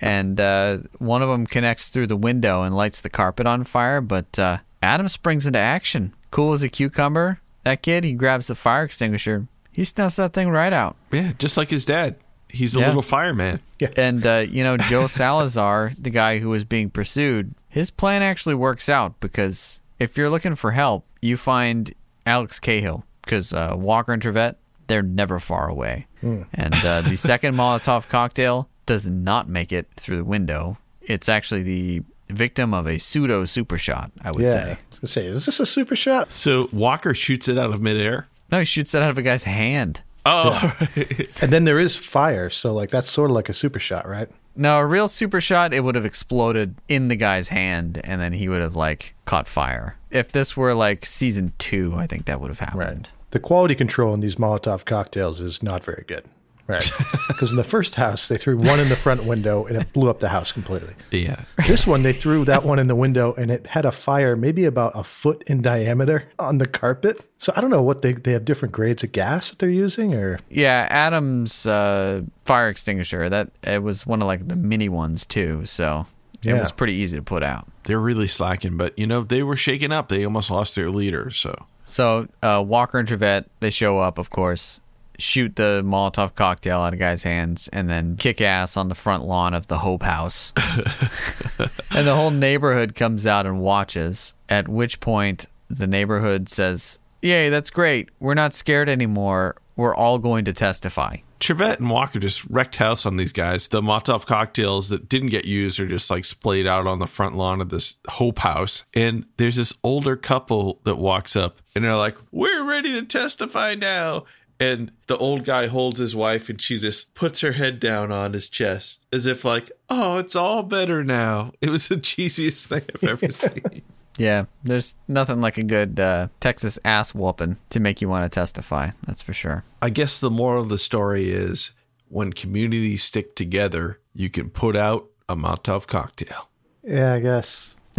And 0.00 0.40
uh, 0.40 0.78
one 0.98 1.22
of 1.22 1.28
them 1.28 1.46
connects 1.46 1.90
through 1.90 2.06
the 2.08 2.16
window 2.16 2.62
and 2.62 2.74
lights 2.74 3.02
the 3.02 3.10
carpet 3.10 3.46
on 3.46 3.64
fire. 3.64 4.00
But 4.00 4.38
uh, 4.38 4.58
Adam 4.82 5.08
springs 5.08 5.46
into 5.46 5.58
action. 5.58 6.14
Cool 6.30 6.54
as 6.54 6.62
a 6.62 6.68
cucumber. 6.70 7.40
That 7.66 7.82
kid, 7.82 8.04
he 8.04 8.12
grabs 8.12 8.46
the 8.46 8.54
fire 8.54 8.84
extinguisher. 8.84 9.46
He 9.72 9.84
snuffs 9.84 10.16
that 10.16 10.32
thing 10.32 10.48
right 10.48 10.72
out. 10.72 10.96
yeah 11.12 11.32
just 11.38 11.56
like 11.58 11.68
his 11.70 11.84
dad 11.84 12.14
he's 12.48 12.74
a 12.74 12.78
Yeah. 12.78 12.86
little 12.86 13.02
fireman 13.02 13.60
Yeah. 13.80 13.90
And 13.96 14.24
uh, 14.26 14.46
you 14.48 14.62
know, 14.64 14.76
Joe 14.76 15.06
Salazar, 15.20 15.92
the 15.98 16.10
guy 16.10 16.38
who 16.38 16.48
was 16.48 16.64
being 16.64 16.88
pursued, 16.90 17.54
his 17.68 17.90
plan 17.90 18.22
actually 18.22 18.54
works 18.54 18.88
out 18.88 19.18
because 19.20 19.82
if 19.98 20.16
you're 20.16 20.30
looking 20.30 20.54
for 20.54 20.70
help, 20.70 21.04
you 21.20 21.36
find 21.36 21.92
Alex 22.24 22.58
Cahill 22.60 23.04
because 23.22 23.52
uh, 23.52 23.74
Walker 23.76 24.12
and 24.12 24.22
Trivette, 24.22 24.56
they're 24.86 25.02
never 25.02 25.38
far 25.40 25.68
away. 25.68 26.06
And 26.22 26.74
uh, 26.84 27.02
the 27.02 27.16
second 27.16 27.54
Molotov 27.60 28.08
cocktail 28.08 28.68
does 28.86 29.06
not 29.06 29.48
make 29.48 29.72
it 29.72 29.88
through 29.96 30.16
the 30.16 30.24
window. 30.24 30.78
It's 31.02 31.28
actually 31.28 31.62
the 31.64 32.02
victim 32.28 32.74
of 32.74 32.86
a 32.86 32.98
pseudo 32.98 33.44
super 33.44 33.78
shot, 33.78 34.10
I 34.22 34.30
would 34.32 34.42
Yeah. 34.42 34.52
say. 34.52 34.70
I 34.72 34.78
was 35.00 35.10
say, 35.10 35.26
is 35.26 35.46
this 35.46 35.60
a 35.60 35.66
super 35.66 35.94
shot? 35.96 36.32
so 36.32 36.68
Walker 36.72 37.14
shoots 37.14 37.48
it 37.48 37.58
out 37.58 37.72
of 37.72 37.80
midair 37.82 38.26
No, 38.50 38.58
he 38.60 38.64
shoots 38.64 38.94
it 38.94 39.02
out 39.02 39.10
of 39.10 39.18
a 39.18 39.22
guy's 39.22 39.44
hand. 39.44 40.02
oh 40.24 40.76
And 41.42 41.52
then 41.52 41.64
there 41.64 41.78
is 41.78 41.96
fire, 41.96 42.50
so 42.50 42.72
like 42.74 42.90
that's 42.90 43.10
sort 43.10 43.30
of 43.30 43.34
like 43.36 43.48
a 43.48 43.54
super 43.54 43.78
shot, 43.78 44.08
right? 44.08 44.28
No, 44.58 44.78
a 44.78 44.86
real 44.86 45.06
super 45.06 45.40
shot, 45.40 45.74
it 45.74 45.84
would 45.84 45.94
have 45.96 46.06
exploded 46.06 46.76
in 46.88 47.08
the 47.08 47.16
guy's 47.16 47.50
hand, 47.50 48.00
and 48.04 48.20
then 48.22 48.32
he 48.32 48.48
would 48.48 48.62
have 48.62 48.74
like 48.74 49.14
caught 49.26 49.46
fire. 49.46 49.96
If 50.10 50.32
this 50.32 50.56
were 50.56 50.72
like 50.72 51.04
season 51.04 51.52
two, 51.58 51.94
I 51.96 52.06
think 52.06 52.24
that 52.24 52.40
would 52.40 52.48
have 52.50 52.60
happened. 52.60 53.10
The 53.32 53.38
quality 53.40 53.74
control 53.74 54.14
in 54.14 54.20
these 54.20 54.36
Molotov 54.36 54.86
cocktails 54.86 55.40
is 55.40 55.62
not 55.62 55.84
very 55.84 56.04
good. 56.08 56.24
Right. 56.66 56.90
Because 57.28 57.50
in 57.50 57.56
the 57.58 57.64
first 57.64 57.96
house, 57.96 58.28
they 58.28 58.38
threw 58.38 58.56
one 58.56 58.80
in 58.80 58.88
the 58.88 58.96
front 58.96 59.24
window 59.24 59.66
and 59.66 59.76
it 59.76 59.92
blew 59.92 60.08
up 60.08 60.20
the 60.20 60.30
house 60.30 60.52
completely. 60.52 60.94
yeah 61.10 61.44
This 61.66 61.86
one, 61.86 62.02
they 62.02 62.14
threw 62.14 62.46
that 62.46 62.64
one 62.64 62.78
in 62.78 62.86
the 62.86 62.94
window 62.94 63.34
and 63.34 63.50
it 63.50 63.66
had 63.66 63.84
a 63.84 63.92
fire 63.92 64.36
maybe 64.36 64.64
about 64.64 64.92
a 64.94 65.04
foot 65.04 65.42
in 65.46 65.60
diameter 65.60 66.24
on 66.38 66.56
the 66.56 66.66
carpet. 66.66 67.28
So 67.36 67.52
I 67.54 67.60
don't 67.60 67.68
know 67.68 67.82
what 67.82 68.00
they, 68.00 68.12
they 68.14 68.32
have 68.32 68.46
different 68.46 68.72
grades 68.72 69.04
of 69.04 69.12
gas 69.12 69.50
that 69.50 69.58
they're 69.58 69.68
using 69.68 70.14
or. 70.14 70.38
Yeah, 70.48 70.86
Adam's 70.90 71.66
uh, 71.66 72.22
fire 72.46 72.68
extinguisher 72.70 73.28
that 73.28 73.50
it 73.62 73.82
was 73.82 74.06
one 74.06 74.22
of 74.22 74.26
like 74.26 74.48
the 74.48 74.56
mini 74.56 74.88
ones 74.88 75.26
too, 75.26 75.66
so 75.66 76.06
it 76.42 76.46
Yeah. 76.50 76.60
was 76.60 76.72
pretty 76.72 76.94
easy 76.94 77.18
to 77.18 77.22
put 77.22 77.42
out. 77.42 77.66
they're 77.84 78.00
really 78.00 78.28
slacking 78.28 78.76
but 78.78 78.98
you 78.98 79.06
know 79.06 79.22
they 79.22 79.42
were 79.42 79.56
shaken 79.56 79.92
up 79.92 80.08
they 80.08 80.24
almost 80.24 80.50
lost 80.50 80.74
their 80.74 80.90
leader 80.90 81.30
so 81.30 81.66
So 81.84 82.28
uh, 82.42 82.64
Walker 82.66 82.98
and 82.98 83.06
Trivette 83.06 83.44
they 83.60 83.70
show 83.70 83.98
up, 83.98 84.16
of 84.18 84.30
course, 84.30 84.80
shoot 85.18 85.56
the 85.56 85.82
Molotov 85.84 86.34
cocktail 86.34 86.80
out 86.80 86.92
of 86.92 86.98
guy's 86.98 87.22
hands, 87.22 87.68
and 87.72 87.88
then 87.88 88.16
kick 88.16 88.40
ass 88.40 88.76
on 88.76 88.88
the 88.88 88.94
front 88.94 89.24
lawn 89.24 89.54
of 89.54 89.66
the 89.66 89.78
Hope 89.78 90.02
House. 90.02 90.52
and 91.90 92.06
the 92.06 92.14
whole 92.14 92.30
neighborhood 92.30 92.94
comes 92.94 93.26
out 93.26 93.46
and 93.46 93.60
watches. 93.60 94.34
At 94.48 94.68
which 94.68 95.00
point 95.00 95.46
the 95.68 95.86
neighborhood 95.86 96.48
says, 96.48 96.98
"Yay, 97.22 97.48
that's 97.48 97.70
great. 97.70 98.10
We're 98.20 98.34
not 98.34 98.54
scared 98.54 98.88
anymore. 98.88 99.56
We're 99.76 99.94
all 99.94 100.18
going 100.18 100.44
to 100.46 100.52
testify." 100.52 101.16
Trivette 101.38 101.80
and 101.80 101.90
Walker 101.90 102.18
just 102.18 102.44
wrecked 102.46 102.76
house 102.76 103.04
on 103.04 103.16
these 103.16 103.32
guys. 103.32 103.68
The 103.68 103.82
Molotov 103.82 104.26
cocktails 104.26 104.88
that 104.88 105.08
didn't 105.08 105.28
get 105.28 105.44
used 105.44 105.78
are 105.78 105.86
just 105.86 106.10
like 106.10 106.24
splayed 106.24 106.66
out 106.66 106.86
on 106.86 106.98
the 106.98 107.06
front 107.06 107.36
lawn 107.36 107.60
of 107.60 107.68
this 107.68 107.98
Hope 108.08 108.38
House. 108.38 108.84
And 108.94 109.26
there's 109.36 109.56
this 109.56 109.74
older 109.82 110.16
couple 110.16 110.80
that 110.84 110.96
walks 110.96 111.36
up 111.36 111.60
and 111.74 111.84
they're 111.84 111.96
like, 111.96 112.16
We're 112.32 112.64
ready 112.64 112.92
to 112.94 113.02
testify 113.02 113.74
now. 113.74 114.24
And 114.58 114.90
the 115.06 115.18
old 115.18 115.44
guy 115.44 115.66
holds 115.66 115.98
his 115.98 116.16
wife 116.16 116.48
and 116.48 116.60
she 116.60 116.80
just 116.80 117.14
puts 117.14 117.40
her 117.40 117.52
head 117.52 117.78
down 117.78 118.10
on 118.10 118.32
his 118.32 118.48
chest 118.48 119.06
as 119.12 119.26
if, 119.26 119.44
like, 119.44 119.70
oh, 119.90 120.16
it's 120.16 120.34
all 120.34 120.62
better 120.62 121.04
now. 121.04 121.52
It 121.60 121.68
was 121.70 121.88
the 121.88 121.96
cheesiest 121.96 122.66
thing 122.66 122.82
I've 122.94 123.04
ever 123.04 123.32
seen. 123.32 123.82
Yeah, 124.18 124.46
there's 124.64 124.96
nothing 125.08 125.42
like 125.42 125.58
a 125.58 125.62
good 125.62 126.00
uh, 126.00 126.28
Texas 126.40 126.78
ass 126.84 127.14
whooping 127.14 127.58
to 127.70 127.80
make 127.80 128.00
you 128.00 128.08
want 128.08 128.24
to 128.24 128.34
testify. 128.34 128.90
That's 129.06 129.20
for 129.20 129.34
sure. 129.34 129.62
I 129.82 129.90
guess 129.90 130.20
the 130.20 130.30
moral 130.30 130.62
of 130.62 130.70
the 130.70 130.78
story 130.78 131.30
is 131.30 131.72
when 132.08 132.32
communities 132.32 133.02
stick 133.04 133.34
together, 133.36 134.00
you 134.14 134.30
can 134.30 134.48
put 134.48 134.74
out 134.74 135.06
a 135.28 135.36
Molotov 135.36 135.86
cocktail. 135.86 136.48
Yeah, 136.82 137.12
I 137.14 137.20
guess. 137.20 137.74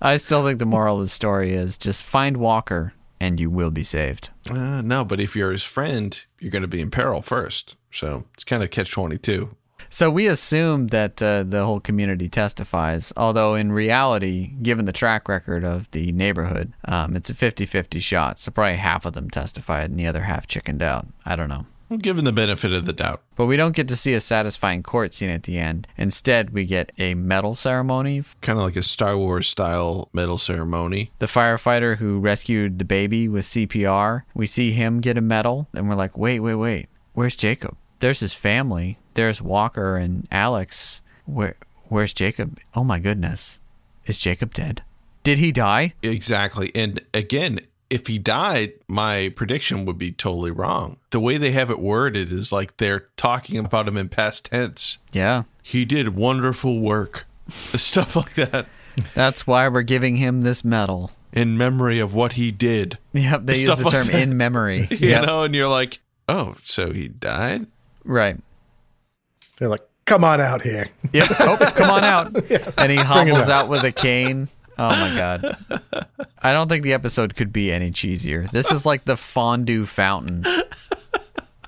I 0.00 0.16
still 0.16 0.44
think 0.44 0.58
the 0.58 0.66
moral 0.66 0.96
of 0.96 1.02
the 1.02 1.08
story 1.08 1.52
is 1.52 1.76
just 1.78 2.04
find 2.04 2.36
Walker 2.36 2.92
and 3.22 3.38
you 3.38 3.48
will 3.48 3.70
be 3.70 3.84
saved. 3.84 4.30
Uh, 4.50 4.82
no, 4.82 5.04
but 5.04 5.20
if 5.20 5.36
you're 5.36 5.52
his 5.52 5.62
friend, 5.62 6.24
you're 6.40 6.50
going 6.50 6.62
to 6.62 6.68
be 6.68 6.80
in 6.80 6.90
peril 6.90 7.22
first. 7.22 7.76
So 7.92 8.24
it's 8.34 8.42
kind 8.42 8.64
of 8.64 8.72
catch 8.72 8.90
22. 8.90 9.54
So 9.88 10.10
we 10.10 10.26
assume 10.26 10.88
that 10.88 11.22
uh, 11.22 11.44
the 11.44 11.64
whole 11.64 11.78
community 11.78 12.28
testifies, 12.28 13.12
although 13.16 13.54
in 13.54 13.70
reality, 13.70 14.54
given 14.60 14.86
the 14.86 14.92
track 14.92 15.28
record 15.28 15.64
of 15.64 15.88
the 15.92 16.10
neighborhood, 16.12 16.72
um, 16.86 17.14
it's 17.14 17.30
a 17.30 17.34
50 17.34 17.64
50 17.64 18.00
shot. 18.00 18.40
So 18.40 18.50
probably 18.50 18.76
half 18.76 19.06
of 19.06 19.12
them 19.12 19.30
testified 19.30 19.90
and 19.90 20.00
the 20.00 20.06
other 20.06 20.22
half 20.22 20.48
chickened 20.48 20.82
out. 20.82 21.06
I 21.24 21.36
don't 21.36 21.48
know. 21.48 21.66
Given 21.98 22.24
the 22.24 22.32
benefit 22.32 22.72
of 22.72 22.86
the 22.86 22.92
doubt. 22.92 23.22
But 23.36 23.46
we 23.46 23.56
don't 23.56 23.76
get 23.76 23.88
to 23.88 23.96
see 23.96 24.14
a 24.14 24.20
satisfying 24.20 24.82
court 24.82 25.12
scene 25.12 25.30
at 25.30 25.44
the 25.44 25.58
end. 25.58 25.86
Instead, 25.96 26.50
we 26.50 26.64
get 26.64 26.92
a 26.98 27.14
medal 27.14 27.54
ceremony. 27.54 28.22
Kind 28.40 28.58
of 28.58 28.64
like 28.64 28.76
a 28.76 28.82
Star 28.82 29.16
Wars 29.16 29.48
style 29.48 30.08
medal 30.12 30.38
ceremony. 30.38 31.10
The 31.18 31.26
firefighter 31.26 31.98
who 31.98 32.18
rescued 32.18 32.78
the 32.78 32.84
baby 32.84 33.28
with 33.28 33.44
CPR, 33.44 34.22
we 34.34 34.46
see 34.46 34.72
him 34.72 35.00
get 35.00 35.18
a 35.18 35.22
medal, 35.22 35.68
and 35.74 35.88
we're 35.88 35.94
like, 35.94 36.16
wait, 36.16 36.40
wait, 36.40 36.54
wait. 36.54 36.88
Where's 37.14 37.36
Jacob? 37.36 37.76
There's 38.00 38.20
his 38.20 38.34
family. 38.34 38.98
There's 39.14 39.42
Walker 39.42 39.96
and 39.96 40.26
Alex. 40.30 41.02
Where, 41.24 41.56
where's 41.88 42.12
Jacob? 42.12 42.58
Oh 42.74 42.84
my 42.84 42.98
goodness. 42.98 43.60
Is 44.06 44.18
Jacob 44.18 44.54
dead? 44.54 44.82
Did 45.22 45.38
he 45.38 45.52
die? 45.52 45.94
Exactly. 46.02 46.72
And 46.74 47.00
again, 47.14 47.60
if 47.92 48.06
he 48.06 48.18
died, 48.18 48.72
my 48.88 49.28
prediction 49.36 49.84
would 49.84 49.98
be 49.98 50.10
totally 50.12 50.50
wrong. 50.50 50.96
The 51.10 51.20
way 51.20 51.36
they 51.36 51.52
have 51.52 51.70
it 51.70 51.78
worded 51.78 52.32
is 52.32 52.50
like 52.52 52.78
they're 52.78 53.06
talking 53.16 53.58
about 53.58 53.86
him 53.86 53.96
in 53.96 54.08
past 54.08 54.46
tense. 54.46 54.98
Yeah. 55.12 55.42
He 55.62 55.84
did 55.84 56.16
wonderful 56.16 56.80
work. 56.80 57.26
Stuff 57.48 58.16
like 58.16 58.34
that. 58.34 58.66
That's 59.14 59.46
why 59.46 59.68
we're 59.68 59.82
giving 59.82 60.16
him 60.16 60.42
this 60.42 60.64
medal. 60.64 61.10
In 61.32 61.56
memory 61.56 61.98
of 61.98 62.12
what 62.14 62.34
he 62.34 62.50
did. 62.50 62.98
Yep, 63.12 63.42
they 63.44 63.58
use 63.58 63.76
the 63.76 63.84
like 63.84 63.92
term 63.92 64.06
that. 64.08 64.20
in 64.22 64.36
memory. 64.36 64.86
You 64.90 65.08
Yep. 65.10 65.26
know, 65.26 65.42
and 65.44 65.54
you're 65.54 65.68
like, 65.68 66.00
oh, 66.28 66.56
so 66.64 66.92
he 66.92 67.08
died? 67.08 67.66
Right. 68.04 68.36
They're 69.58 69.68
like, 69.68 69.82
come 70.06 70.24
on 70.24 70.40
out 70.40 70.62
here. 70.62 70.88
Yep. 71.12 71.28
Oh, 71.40 71.56
come 71.74 71.90
on 71.90 72.04
out. 72.04 72.34
And 72.78 72.90
he 72.90 72.96
hobbles 72.98 73.48
out. 73.48 73.64
out 73.64 73.68
with 73.68 73.84
a 73.84 73.92
cane. 73.92 74.48
Oh 74.78 74.88
my 74.88 75.14
god. 75.16 75.56
I 76.42 76.52
don't 76.52 76.68
think 76.68 76.82
the 76.82 76.92
episode 76.92 77.36
could 77.36 77.52
be 77.52 77.70
any 77.70 77.90
cheesier. 77.90 78.50
This 78.50 78.70
is 78.70 78.84
like 78.86 79.04
the 79.04 79.16
fondue 79.16 79.86
fountain. 79.86 80.44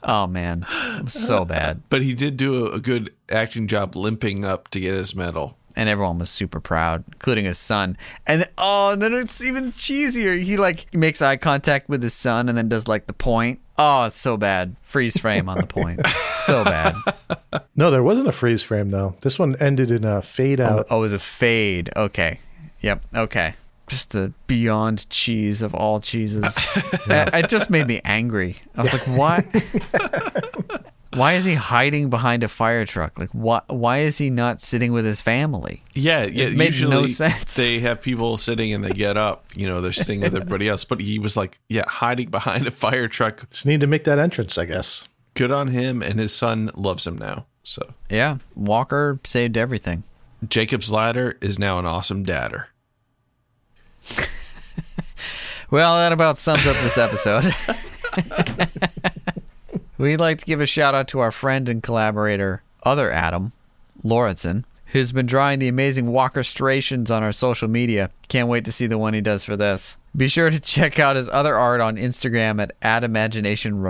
Oh 0.02 0.26
man. 0.26 0.66
So 1.08 1.44
bad. 1.44 1.82
But 1.88 2.02
he 2.02 2.14
did 2.14 2.36
do 2.36 2.66
a, 2.66 2.72
a 2.72 2.80
good 2.80 3.12
acting 3.30 3.66
job 3.68 3.96
limping 3.96 4.44
up 4.44 4.68
to 4.68 4.80
get 4.80 4.94
his 4.94 5.14
medal. 5.14 5.56
And 5.76 5.88
everyone 5.88 6.18
was 6.18 6.30
super 6.30 6.60
proud, 6.60 7.02
including 7.12 7.46
his 7.46 7.58
son. 7.58 7.96
And 8.26 8.48
oh, 8.58 8.92
and 8.92 9.02
then 9.02 9.12
it's 9.12 9.42
even 9.42 9.72
cheesier. 9.72 10.40
He 10.40 10.56
like 10.56 10.94
makes 10.94 11.20
eye 11.20 11.36
contact 11.36 11.88
with 11.88 12.02
his 12.02 12.14
son 12.14 12.48
and 12.48 12.56
then 12.56 12.68
does 12.68 12.86
like 12.86 13.06
the 13.06 13.12
point. 13.12 13.60
Oh, 13.76 14.04
it's 14.04 14.14
so 14.14 14.36
bad. 14.36 14.76
Freeze 14.82 15.18
frame 15.18 15.48
on 15.48 15.58
the 15.58 15.66
point. 15.66 16.00
So 16.46 16.62
bad. 16.62 16.94
No, 17.74 17.90
there 17.90 18.04
wasn't 18.04 18.28
a 18.28 18.32
freeze 18.32 18.62
frame 18.62 18.90
though. 18.90 19.16
This 19.22 19.36
one 19.36 19.56
ended 19.56 19.90
in 19.90 20.04
a 20.04 20.22
fade 20.22 20.60
oh, 20.60 20.66
out. 20.66 20.86
Oh, 20.90 20.98
it 20.98 21.00
was 21.00 21.12
a 21.12 21.18
fade. 21.18 21.90
Okay. 21.96 22.38
Yep. 22.84 23.04
Okay. 23.16 23.54
Just 23.86 24.12
the 24.12 24.32
beyond 24.46 25.08
cheese 25.08 25.62
of 25.62 25.74
all 25.74 26.00
cheeses. 26.00 26.56
it, 26.76 27.34
it 27.34 27.48
just 27.48 27.70
made 27.70 27.86
me 27.86 28.00
angry. 28.04 28.56
I 28.76 28.80
was 28.82 28.92
like, 28.92 29.06
"What? 29.06 29.44
why 31.14 31.34
is 31.34 31.44
he 31.44 31.54
hiding 31.54 32.10
behind 32.10 32.42
a 32.44 32.48
fire 32.48 32.84
truck? 32.84 33.18
Like, 33.18 33.30
why? 33.32 33.62
Why 33.68 33.98
is 33.98 34.18
he 34.18 34.30
not 34.30 34.60
sitting 34.60 34.92
with 34.92 35.04
his 35.04 35.20
family? 35.20 35.80
Yeah, 35.94 36.24
yeah. 36.24 36.48
made 36.50 36.66
usually 36.66 36.90
no 36.90 37.06
sense. 37.06 37.56
They 37.56 37.80
have 37.80 38.02
people 38.02 38.36
sitting 38.36 38.72
and 38.72 38.84
they 38.84 38.90
get 38.90 39.16
up. 39.16 39.44
You 39.54 39.66
know, 39.66 39.80
they're 39.80 39.92
sitting 39.92 40.20
with 40.20 40.34
everybody 40.34 40.68
else. 40.68 40.84
But 40.84 41.00
he 41.00 41.18
was 41.18 41.36
like, 41.36 41.58
yeah, 41.68 41.84
hiding 41.86 42.30
behind 42.30 42.66
a 42.66 42.70
fire 42.70 43.08
truck. 43.08 43.48
Just 43.50 43.66
need 43.66 43.80
to 43.80 43.86
make 43.86 44.04
that 44.04 44.18
entrance, 44.18 44.58
I 44.58 44.66
guess. 44.66 45.04
Good 45.34 45.50
on 45.50 45.68
him, 45.68 46.02
and 46.02 46.18
his 46.18 46.34
son 46.34 46.70
loves 46.74 47.06
him 47.06 47.18
now. 47.18 47.46
So 47.64 47.94
Yeah, 48.10 48.38
Walker 48.54 49.18
saved 49.24 49.56
everything. 49.56 50.04
Jacob's 50.48 50.90
ladder 50.90 51.38
is 51.40 51.58
now 51.58 51.78
an 51.78 51.86
awesome 51.86 52.24
dadder. 52.24 52.68
Well, 55.74 55.96
that 55.96 56.12
about 56.12 56.38
sums 56.38 56.66
up 56.68 56.76
this 56.76 56.98
episode. 56.98 57.52
We'd 59.98 60.18
like 60.18 60.38
to 60.38 60.46
give 60.46 60.60
a 60.60 60.66
shout 60.66 60.94
out 60.94 61.08
to 61.08 61.18
our 61.18 61.32
friend 61.32 61.68
and 61.68 61.82
collaborator, 61.82 62.62
other 62.84 63.10
Adam, 63.10 63.52
Lauritsen, 64.04 64.66
who's 64.92 65.10
been 65.10 65.26
drawing 65.26 65.58
the 65.58 65.66
amazing 65.66 66.12
Walker 66.12 66.42
Walkerstrations 66.42 67.10
on 67.10 67.24
our 67.24 67.32
social 67.32 67.66
media. 67.66 68.10
Can't 68.28 68.48
wait 68.48 68.64
to 68.66 68.72
see 68.72 68.86
the 68.86 68.98
one 68.98 69.14
he 69.14 69.20
does 69.20 69.42
for 69.42 69.56
this. 69.56 69.96
Be 70.16 70.28
sure 70.28 70.48
to 70.48 70.60
check 70.60 71.00
out 71.00 71.16
his 71.16 71.28
other 71.28 71.56
art 71.56 71.80
on 71.80 71.96
Instagram 71.96 72.62
at 72.62 72.80
AdImagination 72.80 73.82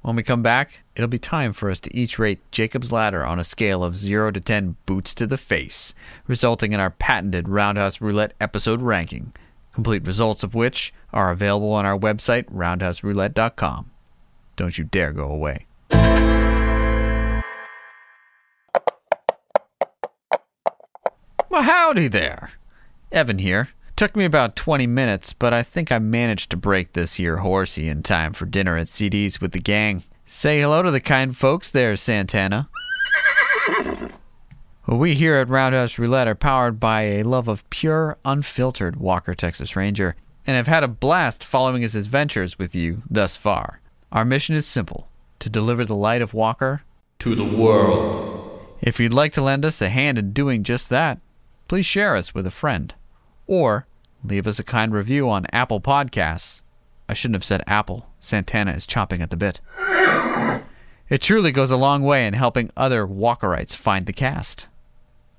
When 0.00 0.16
we 0.16 0.24
come 0.24 0.42
back, 0.42 0.82
it'll 0.96 1.06
be 1.06 1.18
time 1.18 1.52
for 1.52 1.70
us 1.70 1.78
to 1.80 1.96
each 1.96 2.18
rate 2.18 2.40
Jacob's 2.50 2.90
Ladder 2.90 3.24
on 3.24 3.38
a 3.38 3.44
scale 3.44 3.84
of 3.84 3.96
0 3.96 4.32
to 4.32 4.40
10 4.40 4.74
boots 4.86 5.14
to 5.14 5.26
the 5.28 5.38
face, 5.38 5.94
resulting 6.26 6.72
in 6.72 6.80
our 6.80 6.90
patented 6.90 7.48
Roundhouse 7.48 8.00
Roulette 8.00 8.34
episode 8.40 8.80
ranking 8.80 9.32
complete 9.72 10.06
results 10.06 10.42
of 10.42 10.54
which 10.54 10.92
are 11.12 11.30
available 11.30 11.72
on 11.72 11.84
our 11.84 11.98
website, 11.98 12.44
roundhouseroulette.com. 12.44 13.90
Don't 14.56 14.78
you 14.78 14.84
dare 14.84 15.12
go 15.12 15.24
away. 15.24 15.66
Well, 21.50 21.62
howdy 21.62 22.08
there. 22.08 22.52
Evan 23.10 23.38
here. 23.38 23.68
Took 23.94 24.16
me 24.16 24.24
about 24.24 24.56
20 24.56 24.86
minutes, 24.86 25.34
but 25.34 25.52
I 25.52 25.62
think 25.62 25.92
I 25.92 25.98
managed 25.98 26.50
to 26.50 26.56
break 26.56 26.94
this 26.94 27.14
here 27.14 27.36
horsey 27.38 27.88
in 27.88 28.02
time 28.02 28.32
for 28.32 28.46
dinner 28.46 28.76
at 28.76 28.88
CD's 28.88 29.40
with 29.40 29.52
the 29.52 29.60
gang. 29.60 30.02
Say 30.24 30.60
hello 30.60 30.82
to 30.82 30.90
the 30.90 31.00
kind 31.00 31.36
folks 31.36 31.68
there, 31.68 31.94
Santana. 31.94 32.70
Well, 34.92 35.00
we 35.00 35.14
here 35.14 35.36
at 35.36 35.48
Roundhouse 35.48 35.98
Roulette 35.98 36.28
are 36.28 36.34
powered 36.34 36.78
by 36.78 37.00
a 37.04 37.22
love 37.22 37.48
of 37.48 37.68
pure, 37.70 38.18
unfiltered 38.26 38.96
Walker 38.96 39.32
Texas 39.32 39.74
Ranger 39.74 40.16
and 40.46 40.54
have 40.54 40.66
had 40.66 40.84
a 40.84 40.88
blast 40.88 41.42
following 41.42 41.80
his 41.80 41.94
adventures 41.94 42.58
with 42.58 42.74
you 42.74 43.00
thus 43.08 43.34
far. 43.34 43.80
Our 44.12 44.26
mission 44.26 44.54
is 44.54 44.66
simple 44.66 45.08
to 45.38 45.48
deliver 45.48 45.86
the 45.86 45.94
light 45.94 46.20
of 46.20 46.34
Walker 46.34 46.82
to 47.20 47.34
the 47.34 47.42
world. 47.42 48.60
If 48.82 49.00
you'd 49.00 49.14
like 49.14 49.32
to 49.32 49.40
lend 49.40 49.64
us 49.64 49.80
a 49.80 49.88
hand 49.88 50.18
in 50.18 50.34
doing 50.34 50.62
just 50.62 50.90
that, 50.90 51.20
please 51.68 51.86
share 51.86 52.14
us 52.14 52.34
with 52.34 52.46
a 52.46 52.50
friend 52.50 52.94
or 53.46 53.86
leave 54.22 54.46
us 54.46 54.58
a 54.58 54.62
kind 54.62 54.92
review 54.92 55.26
on 55.30 55.46
Apple 55.54 55.80
Podcasts. 55.80 56.60
I 57.08 57.14
shouldn't 57.14 57.36
have 57.36 57.44
said 57.46 57.64
Apple. 57.66 58.10
Santana 58.20 58.72
is 58.72 58.86
chomping 58.86 59.22
at 59.22 59.30
the 59.30 59.38
bit. 59.38 59.58
It 61.08 61.22
truly 61.22 61.50
goes 61.50 61.70
a 61.70 61.78
long 61.78 62.02
way 62.02 62.26
in 62.26 62.34
helping 62.34 62.70
other 62.76 63.06
Walkerites 63.06 63.74
find 63.74 64.04
the 64.04 64.12
cast. 64.12 64.66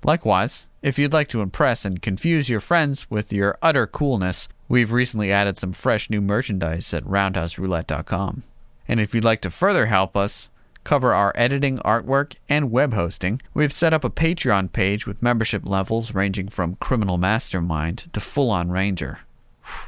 Likewise, 0.04 0.66
if 0.82 0.98
you'd 0.98 1.14
like 1.14 1.28
to 1.28 1.40
impress 1.40 1.86
and 1.86 2.02
confuse 2.02 2.50
your 2.50 2.60
friends 2.60 3.10
with 3.10 3.32
your 3.32 3.58
utter 3.62 3.86
coolness, 3.86 4.48
we've 4.68 4.92
recently 4.92 5.32
added 5.32 5.56
some 5.56 5.72
fresh 5.72 6.10
new 6.10 6.20
merchandise 6.20 6.92
at 6.92 7.04
roundhouseroulette.com. 7.04 8.42
And 8.86 9.00
if 9.00 9.14
you'd 9.14 9.24
like 9.24 9.40
to 9.40 9.50
further 9.50 9.86
help 9.86 10.14
us 10.14 10.50
cover 10.84 11.14
our 11.14 11.32
editing, 11.34 11.78
artwork, 11.78 12.34
and 12.50 12.70
web 12.70 12.92
hosting, 12.92 13.40
we've 13.54 13.72
set 13.72 13.94
up 13.94 14.04
a 14.04 14.10
Patreon 14.10 14.70
page 14.70 15.06
with 15.06 15.22
membership 15.22 15.66
levels 15.66 16.14
ranging 16.14 16.48
from 16.48 16.76
criminal 16.76 17.16
mastermind 17.16 18.12
to 18.12 18.20
full 18.20 18.50
on 18.50 18.70
ranger. 18.70 19.20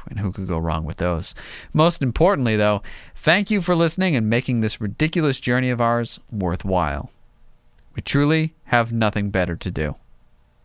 And 0.09 0.19
who 0.19 0.31
could 0.31 0.47
go 0.47 0.57
wrong 0.57 0.85
with 0.85 0.97
those? 0.97 1.35
Most 1.71 2.01
importantly, 2.01 2.55
though, 2.55 2.81
thank 3.15 3.51
you 3.51 3.61
for 3.61 3.75
listening 3.75 4.15
and 4.15 4.27
making 4.27 4.61
this 4.61 4.81
ridiculous 4.81 5.39
journey 5.39 5.69
of 5.69 5.79
ours 5.79 6.19
worthwhile. 6.31 7.11
We 7.95 8.01
truly 8.01 8.55
have 8.65 8.91
nothing 8.91 9.29
better 9.29 9.55
to 9.55 9.69
do. 9.69 9.95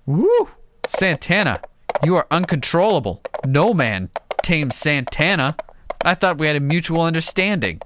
Woo! 0.04 0.48
Santana, 0.88 1.60
you 2.02 2.16
are 2.16 2.26
uncontrollable. 2.28 3.22
No 3.46 3.72
man 3.72 4.10
tames 4.42 4.74
Santana. 4.74 5.56
I 6.04 6.14
thought 6.14 6.38
we 6.38 6.48
had 6.48 6.56
a 6.56 6.60
mutual 6.60 7.02
understanding. 7.02 7.80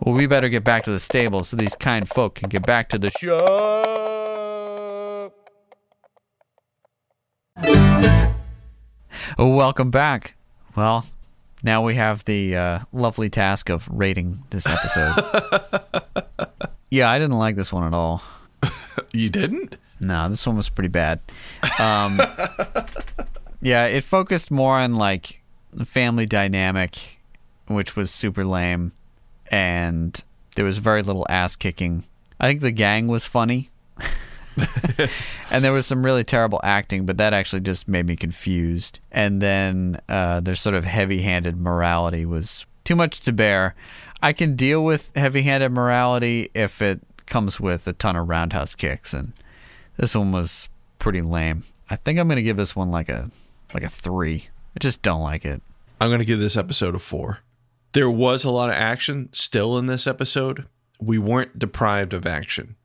Well, 0.00 0.16
we 0.16 0.26
better 0.26 0.48
get 0.48 0.64
back 0.64 0.82
to 0.84 0.90
the 0.90 0.98
stable 0.98 1.44
so 1.44 1.56
these 1.56 1.76
kind 1.76 2.08
folk 2.08 2.34
can 2.34 2.48
get 2.48 2.66
back 2.66 2.88
to 2.88 2.98
the 2.98 3.12
show. 3.12 3.38
Oh, 9.38 9.54
welcome 9.54 9.92
back. 9.92 10.34
Well, 10.74 11.06
now 11.62 11.84
we 11.84 11.94
have 11.94 12.24
the 12.24 12.56
uh, 12.56 12.78
lovely 12.92 13.30
task 13.30 13.70
of 13.70 13.86
rating 13.88 14.42
this 14.50 14.66
episode. 14.66 15.14
yeah, 16.90 17.08
I 17.08 17.20
didn't 17.20 17.38
like 17.38 17.54
this 17.54 17.72
one 17.72 17.84
at 17.84 17.94
all. 17.94 18.22
You 19.12 19.30
didn't? 19.30 19.76
No, 20.00 20.28
this 20.28 20.46
one 20.46 20.56
was 20.56 20.68
pretty 20.68 20.88
bad. 20.88 21.20
Um, 21.78 22.20
yeah, 23.60 23.84
it 23.84 24.02
focused 24.02 24.50
more 24.50 24.78
on 24.78 24.96
like 24.96 25.42
family 25.84 26.26
dynamic, 26.26 27.20
which 27.66 27.96
was 27.96 28.10
super 28.10 28.44
lame, 28.44 28.92
and 29.50 30.22
there 30.56 30.64
was 30.64 30.78
very 30.78 31.02
little 31.02 31.26
ass 31.28 31.54
kicking. 31.56 32.04
I 32.40 32.48
think 32.48 32.62
the 32.62 32.70
gang 32.70 33.06
was 33.06 33.26
funny, 33.26 33.68
and 35.50 35.62
there 35.62 35.72
was 35.72 35.86
some 35.86 36.04
really 36.04 36.24
terrible 36.24 36.60
acting, 36.64 37.06
but 37.06 37.18
that 37.18 37.32
actually 37.32 37.60
just 37.60 37.86
made 37.86 38.06
me 38.06 38.16
confused. 38.16 39.00
And 39.12 39.40
then 39.42 40.00
uh, 40.08 40.40
their 40.40 40.54
sort 40.54 40.74
of 40.74 40.84
heavy-handed 40.84 41.58
morality 41.58 42.24
was 42.24 42.64
too 42.84 42.96
much 42.96 43.20
to 43.20 43.32
bear. 43.32 43.74
I 44.22 44.32
can 44.32 44.56
deal 44.56 44.84
with 44.84 45.14
heavy-handed 45.14 45.72
morality 45.72 46.50
if 46.54 46.82
it 46.82 47.00
comes 47.26 47.60
with 47.60 47.86
a 47.86 47.92
ton 47.92 48.16
of 48.16 48.28
roundhouse 48.28 48.74
kicks 48.74 49.14
and 49.14 49.32
this 50.00 50.16
one 50.16 50.32
was 50.32 50.68
pretty 50.98 51.20
lame. 51.20 51.62
I 51.90 51.96
think 51.96 52.18
I'm 52.18 52.28
gonna 52.28 52.42
give 52.42 52.56
this 52.56 52.74
one 52.74 52.90
like 52.90 53.08
a 53.08 53.30
like 53.74 53.82
a 53.82 53.88
three. 53.88 54.48
I 54.74 54.78
just 54.78 55.02
don't 55.02 55.22
like 55.22 55.44
it. 55.44 55.62
I'm 56.00 56.18
to 56.18 56.24
give 56.24 56.38
this 56.38 56.56
episode 56.56 56.94
a 56.94 56.98
four. 56.98 57.40
There 57.92 58.10
was 58.10 58.44
a 58.44 58.50
lot 58.50 58.70
of 58.70 58.76
action 58.76 59.28
still 59.32 59.76
in 59.76 59.86
this 59.86 60.06
episode. 60.06 60.66
We 60.98 61.18
weren't 61.18 61.58
deprived 61.58 62.14
of 62.14 62.26
action, 62.26 62.76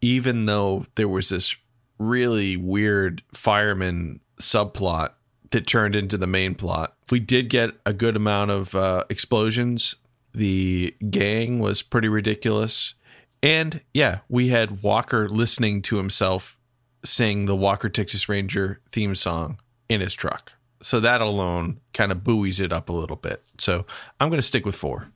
even 0.00 0.46
though 0.46 0.86
there 0.96 1.08
was 1.08 1.28
this 1.28 1.54
really 1.98 2.56
weird 2.56 3.22
fireman 3.32 4.20
subplot 4.40 5.10
that 5.50 5.66
turned 5.68 5.94
into 5.94 6.18
the 6.18 6.26
main 6.26 6.56
plot. 6.56 6.96
We 7.10 7.20
did 7.20 7.48
get 7.48 7.70
a 7.86 7.92
good 7.92 8.16
amount 8.16 8.50
of 8.50 8.74
uh, 8.74 9.04
explosions. 9.08 9.94
The 10.32 10.96
gang 11.10 11.60
was 11.60 11.82
pretty 11.82 12.08
ridiculous. 12.08 12.94
And 13.40 13.82
yeah, 13.92 14.20
we 14.28 14.48
had 14.48 14.82
Walker 14.82 15.28
listening 15.28 15.82
to 15.82 15.96
himself 15.96 16.58
sing 17.04 17.46
the 17.46 17.56
Walker 17.56 17.88
Texas 17.88 18.28
Ranger 18.28 18.80
theme 18.90 19.14
song 19.14 19.58
in 19.88 20.00
his 20.00 20.14
truck. 20.14 20.52
So 20.82 21.00
that 21.00 21.20
alone 21.20 21.80
kind 21.92 22.12
of 22.12 22.24
buoys 22.24 22.60
it 22.60 22.72
up 22.72 22.88
a 22.88 22.92
little 22.92 23.16
bit. 23.16 23.42
So 23.58 23.86
I'm 24.20 24.28
going 24.28 24.38
to 24.38 24.46
stick 24.46 24.66
with 24.66 24.74
four. 24.74 25.08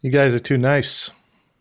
You 0.00 0.10
guys 0.10 0.32
are 0.32 0.38
too 0.38 0.56
nice. 0.56 1.10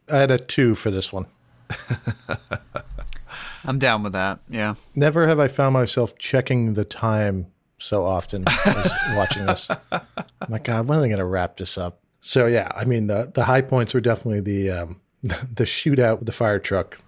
I 0.10 0.18
had 0.18 0.32
a 0.32 0.38
two 0.38 0.76
for 0.76 0.92
this 0.92 1.12
one. 1.12 1.26
I'm 3.66 3.80
down 3.80 4.04
with 4.04 4.14
that. 4.14 4.40
Yeah. 4.50 4.76
Never 4.96 5.28
have 5.28 5.40
I 5.40 5.50
found 5.50 5.74
myself 5.74 6.18
checking 6.18 6.74
the 6.74 6.86
time 6.86 7.48
so 7.78 8.06
often 8.06 8.46
as 8.66 8.92
watching 9.16 9.46
this. 9.46 9.70
I'm 9.92 10.02
like, 10.48 10.64
God, 10.64 10.88
when 10.88 10.98
are 10.98 11.02
they 11.02 11.08
going 11.08 11.20
to 11.20 11.26
wrap 11.26 11.58
this 11.58 11.78
up? 11.78 12.00
So 12.22 12.48
yeah, 12.48 12.72
I 12.76 12.86
mean 12.86 13.08
the 13.08 13.32
the 13.34 13.46
high 13.46 13.62
points 13.62 13.94
were 13.94 14.02
definitely 14.02 14.42
the 14.42 14.72
um, 14.72 15.02
the 15.24 15.64
shootout 15.64 16.18
with 16.20 16.26
the 16.26 16.32
fire 16.32 16.60
truck. 16.60 17.00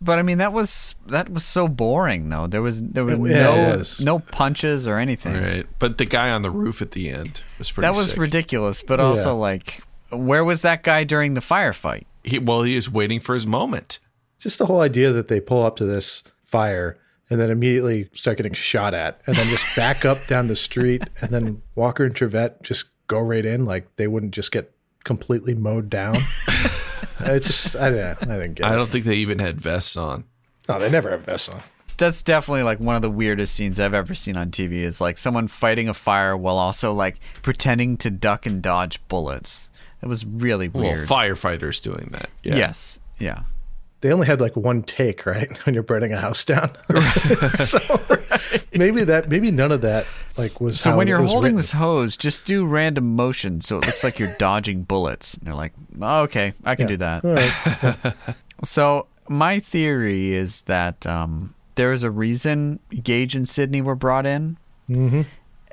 But 0.00 0.18
I 0.18 0.22
mean 0.22 0.38
that 0.38 0.52
was 0.52 0.94
that 1.06 1.28
was 1.28 1.44
so 1.44 1.66
boring 1.66 2.28
though. 2.28 2.46
There 2.46 2.62
was 2.62 2.80
there 2.82 3.04
was 3.04 3.18
Yeah, 3.18 3.42
no 3.42 3.82
no 4.00 4.18
punches 4.20 4.86
or 4.86 4.96
anything. 4.98 5.34
Right. 5.42 5.66
But 5.80 5.98
the 5.98 6.04
guy 6.04 6.30
on 6.30 6.42
the 6.42 6.50
roof 6.50 6.80
at 6.80 6.92
the 6.92 7.10
end 7.10 7.42
was 7.58 7.72
pretty 7.72 7.86
That 7.86 7.96
was 7.96 8.10
sick. 8.10 8.18
ridiculous, 8.20 8.80
but 8.82 9.00
also 9.00 9.30
Yeah. 9.30 9.40
like 9.40 9.82
where 10.10 10.44
was 10.44 10.62
that 10.62 10.82
guy 10.84 11.02
during 11.04 11.34
the 11.34 11.40
firefight? 11.40 12.04
He, 12.24 12.38
well, 12.38 12.62
he 12.62 12.76
is 12.76 12.90
waiting 12.90 13.20
for 13.20 13.34
his 13.34 13.46
moment. 13.46 13.98
Just 14.38 14.58
the 14.58 14.66
whole 14.66 14.80
idea 14.80 15.12
that 15.12 15.28
they 15.28 15.40
pull 15.40 15.64
up 15.66 15.76
to 15.76 15.84
this 15.84 16.22
fire 16.44 16.96
and 17.28 17.40
then 17.40 17.50
immediately 17.50 18.08
start 18.14 18.36
getting 18.38 18.54
shot 18.54 18.94
at, 18.94 19.20
and 19.26 19.36
then 19.36 19.46
just 19.48 19.76
back 19.76 20.04
up 20.06 20.18
down 20.26 20.48
the 20.48 20.56
street, 20.56 21.02
and 21.20 21.30
then 21.30 21.60
Walker 21.74 22.04
and 22.04 22.14
Trivette 22.14 22.62
just 22.62 22.86
go 23.06 23.18
right 23.18 23.44
in 23.44 23.66
like 23.66 23.86
they 23.96 24.06
wouldn't 24.06 24.32
just 24.32 24.50
get 24.52 24.72
completely 25.04 25.54
mowed 25.54 25.90
down. 25.90 26.16
I 27.20 27.38
just 27.38 27.76
I 27.76 27.90
didn't 27.90 28.18
I 28.30 28.38
didn't 28.38 28.54
get 28.54 28.66
I 28.66 28.72
it. 28.72 28.76
don't 28.76 28.90
think 28.90 29.04
they 29.04 29.16
even 29.16 29.38
had 29.38 29.60
vests 29.60 29.96
on. 29.96 30.24
No, 30.68 30.78
they 30.78 30.90
never 30.90 31.10
have 31.10 31.22
vests 31.22 31.48
on. 31.48 31.60
That's 31.96 32.22
definitely 32.22 32.62
like 32.62 32.78
one 32.78 32.94
of 32.94 33.02
the 33.02 33.10
weirdest 33.10 33.54
scenes 33.54 33.80
I've 33.80 33.94
ever 33.94 34.14
seen 34.14 34.36
on 34.36 34.50
TV 34.50 34.74
is 34.74 35.00
like 35.00 35.18
someone 35.18 35.48
fighting 35.48 35.88
a 35.88 35.94
fire 35.94 36.36
while 36.36 36.56
also 36.58 36.92
like 36.92 37.18
pretending 37.42 37.96
to 37.98 38.10
duck 38.10 38.46
and 38.46 38.62
dodge 38.62 39.00
bullets. 39.08 39.68
It 40.00 40.06
was 40.06 40.24
really 40.24 40.68
Well, 40.68 40.84
weird. 40.84 41.08
firefighters 41.08 41.82
doing 41.82 42.10
that. 42.12 42.30
Yeah. 42.44 42.54
Yes. 42.56 43.00
Yeah. 43.18 43.40
They 44.00 44.12
only 44.12 44.26
had 44.28 44.40
like 44.40 44.56
one 44.56 44.82
take, 44.82 45.26
right? 45.26 45.50
When 45.66 45.74
you're 45.74 45.82
burning 45.82 46.12
a 46.12 46.20
house 46.20 46.44
down. 46.44 46.70
so 47.64 47.78
maybe 48.74 49.04
that 49.04 49.28
maybe 49.28 49.50
none 49.50 49.72
of 49.72 49.80
that 49.82 50.06
like 50.36 50.60
was 50.60 50.80
So 50.80 50.96
when 50.96 51.08
you're 51.08 51.18
holding 51.22 51.42
written. 51.42 51.56
this 51.56 51.72
hose, 51.72 52.16
just 52.16 52.44
do 52.44 52.64
random 52.64 53.16
motions 53.16 53.66
so 53.66 53.78
it 53.78 53.86
looks 53.86 54.04
like 54.04 54.18
you're 54.18 54.34
dodging 54.38 54.82
bullets. 54.84 55.34
And 55.34 55.46
they're 55.46 55.54
like, 55.54 55.72
oh, 56.00 56.20
okay, 56.22 56.52
I 56.64 56.74
can 56.76 56.86
do 56.86 56.96
that. 56.98 57.24
Right. 57.24 58.14
So 58.64 59.06
my 59.28 59.60
theory 59.60 60.32
is 60.32 60.62
that 60.62 61.06
um, 61.06 61.54
there 61.76 61.92
is 61.92 62.02
a 62.02 62.10
reason 62.10 62.80
Gage 62.90 63.36
and 63.36 63.48
Sydney 63.48 63.80
were 63.82 63.94
brought 63.94 64.26
in, 64.26 64.56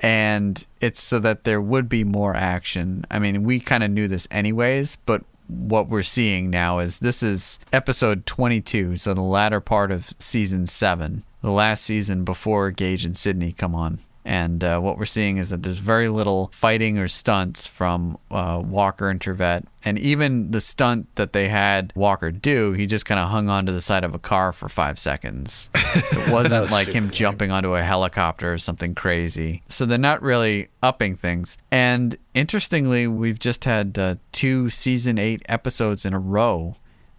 and 0.00 0.66
it's 0.80 1.00
so 1.02 1.18
that 1.18 1.42
there 1.42 1.60
would 1.60 1.88
be 1.88 2.04
more 2.04 2.34
action. 2.36 3.04
I 3.10 3.18
mean, 3.18 3.42
we 3.42 3.58
kind 3.58 3.82
of 3.82 3.90
knew 3.90 4.06
this 4.06 4.28
anyways, 4.30 4.96
but 5.04 5.22
what 5.48 5.88
we're 5.88 6.02
seeing 6.02 6.50
now 6.50 6.78
is 6.78 6.98
this 6.98 7.22
is 7.22 7.58
episode 7.72 8.26
22, 8.26 8.96
so 8.96 9.14
the 9.14 9.20
latter 9.20 9.60
part 9.60 9.90
of 9.90 10.12
season 10.18 10.66
seven, 10.66 11.22
the 11.42 11.50
last 11.50 11.84
season 11.84 12.24
before 12.24 12.70
Gage 12.70 13.04
and 13.04 13.16
Sydney 13.16 13.52
come 13.52 13.74
on. 13.74 13.98
And 14.26 14.64
uh, 14.64 14.80
what 14.80 14.98
we're 14.98 15.04
seeing 15.04 15.38
is 15.38 15.50
that 15.50 15.62
there's 15.62 15.78
very 15.78 16.08
little 16.08 16.50
fighting 16.52 16.98
or 16.98 17.06
stunts 17.06 17.64
from 17.64 18.18
uh, 18.28 18.60
Walker 18.62 19.08
and 19.08 19.20
Trivette. 19.20 19.64
And 19.84 20.00
even 20.00 20.50
the 20.50 20.60
stunt 20.60 21.06
that 21.14 21.32
they 21.32 21.46
had 21.46 21.92
Walker 21.94 22.32
do, 22.32 22.72
he 22.72 22.86
just 22.86 23.06
kind 23.06 23.20
of 23.20 23.28
hung 23.28 23.48
onto 23.48 23.70
the 23.70 23.80
side 23.80 24.02
of 24.02 24.16
a 24.16 24.18
car 24.18 24.52
for 24.52 24.68
five 24.68 24.98
seconds. 24.98 25.70
It 25.76 26.28
wasn't 26.32 26.62
was 26.62 26.72
like 26.72 26.88
him 26.88 27.04
lame. 27.04 27.12
jumping 27.12 27.50
onto 27.52 27.76
a 27.76 27.82
helicopter 27.82 28.52
or 28.52 28.58
something 28.58 28.96
crazy. 28.96 29.62
So 29.68 29.86
they're 29.86 29.96
not 29.96 30.22
really 30.22 30.70
upping 30.82 31.14
things. 31.14 31.56
And 31.70 32.16
interestingly, 32.34 33.06
we've 33.06 33.38
just 33.38 33.64
had 33.64 33.96
uh, 33.96 34.16
two 34.32 34.70
season 34.70 35.20
eight 35.20 35.42
episodes 35.48 36.04
in 36.04 36.12
a 36.12 36.18
row 36.18 36.74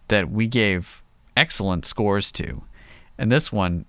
that 0.09 0.29
we 0.29 0.47
gave 0.47 1.03
excellent 1.37 1.85
scores 1.85 2.33
to. 2.33 2.63
And 3.17 3.31
this 3.31 3.49
one 3.49 3.85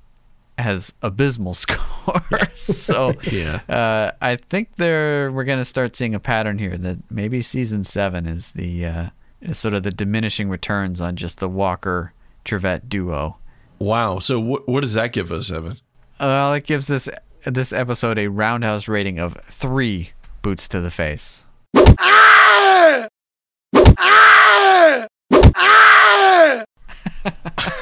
has 0.59 0.95
abysmal 1.03 1.55
scores. 1.55 2.63
so 2.63 3.15
Yeah. 3.31 3.61
uh, 3.69 4.13
I 4.21 4.37
think 4.37 4.77
there 4.77 5.31
we're 5.33 5.45
going 5.45 5.59
to 5.59 5.65
start 5.65 5.97
seeing 5.97 6.15
a 6.15 6.21
pattern 6.21 6.59
here 6.59 6.77
that 6.77 6.99
maybe 7.11 7.43
season 7.43 7.85
seven 7.85 8.27
is 8.27 8.53
the 8.53 8.87
uh, 8.87 9.09
is 9.41 9.59
sort 9.59 9.75
of 9.75 9.83
the 9.85 9.91
diminishing 9.91 10.49
returns 10.49 11.01
on 11.01 11.17
just 11.17 11.39
the 11.39 11.49
Walker 11.49 12.13
Trivette 12.45 12.89
duo. 12.89 13.37
Wow. 13.79 14.19
So 14.19 14.41
wh- 14.43 14.69
what 14.69 14.81
does 14.81 14.95
that 14.95 15.13
give 15.13 15.31
us, 15.31 15.51
Evan? 15.51 15.79
Well, 16.21 16.53
it 16.55 16.65
gives 16.65 16.87
this 16.89 17.09
this 17.45 17.73
episode 17.73 18.19
a 18.19 18.27
roundhouse 18.29 18.89
rating 18.89 19.19
of 19.21 19.35
three 19.45 20.11
boots 20.43 20.67
to 20.69 20.81
the 20.81 20.91
face. 20.91 21.45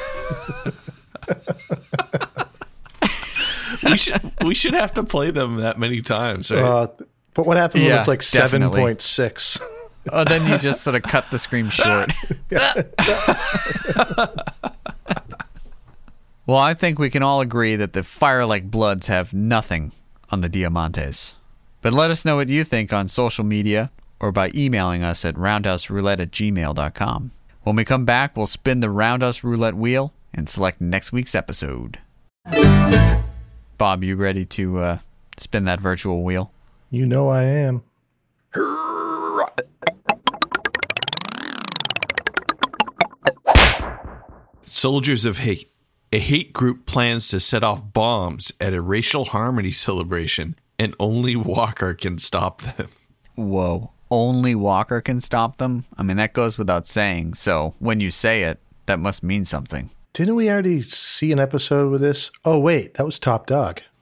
We 3.89 3.97
should 3.97 4.21
we 4.45 4.53
should 4.55 4.73
have 4.73 4.93
to 4.95 5.03
play 5.03 5.31
them 5.31 5.57
that 5.57 5.77
many 5.79 6.01
times. 6.01 6.51
Right? 6.51 6.63
Uh, 6.63 6.87
but 7.33 7.45
what 7.45 7.57
happened 7.57 7.83
when 7.83 7.91
Yeah, 7.91 7.99
it's 7.99 8.07
like 8.07 8.23
seven 8.23 8.61
definitely. 8.61 8.81
point? 8.81 9.57
Oh, 10.11 10.23
then 10.23 10.47
you 10.49 10.57
just 10.57 10.81
sort 10.83 10.95
of 10.95 11.03
cut 11.03 11.25
the 11.31 11.37
scream 11.37 11.69
short. 11.69 12.13
well, 16.45 16.59
I 16.59 16.73
think 16.73 16.97
we 16.97 17.09
can 17.09 17.23
all 17.23 17.41
agree 17.41 17.75
that 17.75 17.93
the 17.93 18.03
Fire 18.03 18.45
Lake 18.45 18.71
Bloods 18.71 19.07
have 19.07 19.33
nothing 19.33 19.91
on 20.29 20.41
the 20.41 20.49
Diamantes. 20.49 21.33
But 21.81 21.93
let 21.93 22.09
us 22.09 22.23
know 22.25 22.35
what 22.37 22.49
you 22.49 22.63
think 22.63 22.93
on 22.93 23.07
social 23.07 23.43
media 23.43 23.91
or 24.19 24.31
by 24.31 24.49
emailing 24.55 25.03
us 25.03 25.23
at 25.25 25.35
roundhouseroulette 25.35 26.19
at 26.19 26.31
gmail.com. 26.31 27.31
When 27.63 27.75
we 27.75 27.83
come 27.85 28.05
back, 28.05 28.35
we'll 28.37 28.47
spin 28.47 28.79
the 28.79 28.89
Roundhouse 28.89 29.43
Roulette 29.43 29.75
wheel 29.75 30.13
and 30.33 30.49
select 30.49 30.79
next 30.79 31.11
week's 31.11 31.35
episode. 31.35 31.99
Bob, 33.77 34.03
you 34.03 34.15
ready 34.15 34.43
to 34.43 34.79
uh, 34.79 34.97
spin 35.37 35.65
that 35.65 35.79
virtual 35.79 36.23
wheel? 36.23 36.51
You 36.89 37.05
know 37.05 37.29
I 37.29 37.43
am. 37.43 37.83
Soldiers 44.65 45.25
of 45.25 45.37
Hate. 45.39 45.69
A 46.11 46.19
hate 46.19 46.53
group 46.53 46.85
plans 46.85 47.27
to 47.29 47.39
set 47.39 47.63
off 47.63 47.93
bombs 47.93 48.51
at 48.61 48.73
a 48.73 48.81
racial 48.81 49.25
harmony 49.25 49.71
celebration, 49.71 50.55
and 50.79 50.95
only 50.99 51.35
Walker 51.35 51.93
can 51.93 52.17
stop 52.17 52.61
them. 52.61 52.87
Whoa. 53.35 53.91
Only 54.09 54.55
Walker 54.55 55.01
can 55.01 55.19
stop 55.19 55.57
them? 55.57 55.83
I 55.97 56.03
mean, 56.03 56.17
that 56.17 56.33
goes 56.33 56.57
without 56.57 56.87
saying. 56.87 57.33
So 57.33 57.75
when 57.79 57.99
you 57.99 58.09
say 58.09 58.43
it, 58.43 58.59
that 58.85 58.99
must 58.99 59.21
mean 59.21 59.43
something. 59.45 59.91
Didn't 60.17 60.33
we 60.33 60.49
already 60.49 60.81
see 60.81 61.31
an 61.31 61.39
episode 61.39 61.91
with 61.91 62.01
this? 62.01 62.31
Oh 62.43 62.57
wait, 62.57 62.95
that 62.95 63.05
was 63.05 63.19
Top 63.19 63.45
Dog. 63.45 63.81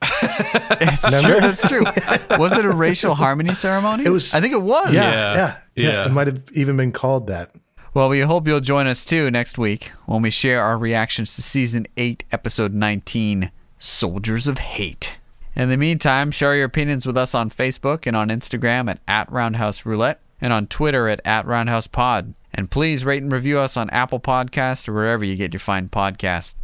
It's 0.78 1.22
true. 1.22 1.40
That's 1.40 1.68
true. 1.68 1.84
Was 2.38 2.56
it 2.56 2.64
a 2.64 2.70
racial 2.70 3.14
harmony 3.14 3.52
ceremony? 3.54 4.04
It 4.06 4.08
was- 4.10 4.32
I 4.34 4.40
think 4.40 4.52
it 4.54 4.62
was. 4.62 4.94
Yeah, 4.94 5.00
Yeah, 5.10 5.34
yeah, 5.34 5.56
yeah. 5.74 5.90
yeah. 5.90 6.06
It 6.06 6.12
might 6.12 6.26
have 6.26 6.42
even 6.52 6.76
been 6.78 6.92
called 6.92 7.26
that. 7.26 7.50
Well, 7.92 8.08
we 8.08 8.20
hope 8.20 8.46
you'll 8.48 8.60
join 8.60 8.86
us 8.86 9.04
too 9.04 9.30
next 9.30 9.58
week 9.58 9.92
when 10.06 10.22
we 10.22 10.30
share 10.30 10.62
our 10.62 10.76
reactions 10.78 11.34
to 11.36 11.42
season 11.42 11.86
8, 11.98 12.24
episode 12.32 12.72
19 12.74 13.50
Soldiers 13.78 14.46
of 14.46 14.58
Hate. 14.58 15.18
In 15.54 15.68
the 15.70 15.76
meantime, 15.76 16.30
share 16.30 16.54
your 16.56 16.64
opinions 16.66 17.04
with 17.06 17.16
us 17.16 17.34
on 17.34 17.50
Facebook 17.50 18.06
and 18.06 18.16
on 18.16 18.28
Instagram 18.28 18.90
at, 18.90 19.00
at 19.08 19.30
Roundhouse 19.30 19.84
Roulette 19.86 20.20
and 20.40 20.52
on 20.52 20.66
Twitter 20.66 21.08
at, 21.08 21.20
at 21.26 21.46
Roundhouse 21.46 21.86
Pod. 21.86 22.34
And 22.56 22.70
please 22.70 23.04
rate 23.04 23.22
and 23.22 23.30
review 23.30 23.58
us 23.58 23.76
on 23.76 23.90
Apple 23.90 24.18
Podcasts 24.18 24.88
or 24.88 24.94
wherever 24.94 25.24
you 25.24 25.36
get 25.36 25.52
your 25.52 25.60
fine 25.60 25.90
podcasts. 25.90 26.56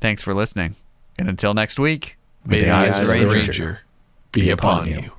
Thanks 0.00 0.24
for 0.24 0.32
listening. 0.32 0.76
And 1.18 1.28
until 1.28 1.52
next 1.52 1.78
week, 1.78 2.16
May 2.46 2.62
the 2.62 2.70
eyes 2.70 2.98
of 2.98 3.08
the 3.08 3.12
Ranger 3.12 3.36
Ranger 3.36 3.80
be 4.32 4.50
upon 4.50 4.86
you. 4.86 5.12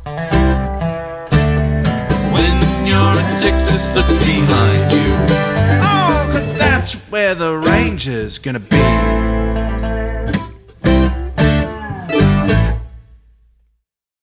When 2.33 2.87
you're 2.87 3.13
in 3.13 3.37
Texas, 3.37 3.93
look 3.95 4.07
behind 4.07 4.91
you. 4.91 5.13
Oh, 5.83 6.29
cause 6.31 6.57
that's 6.57 6.95
where 7.11 7.35
the 7.35 7.55
Ranger's 7.57 8.39
gonna 8.39 8.59
be. 8.59 9.46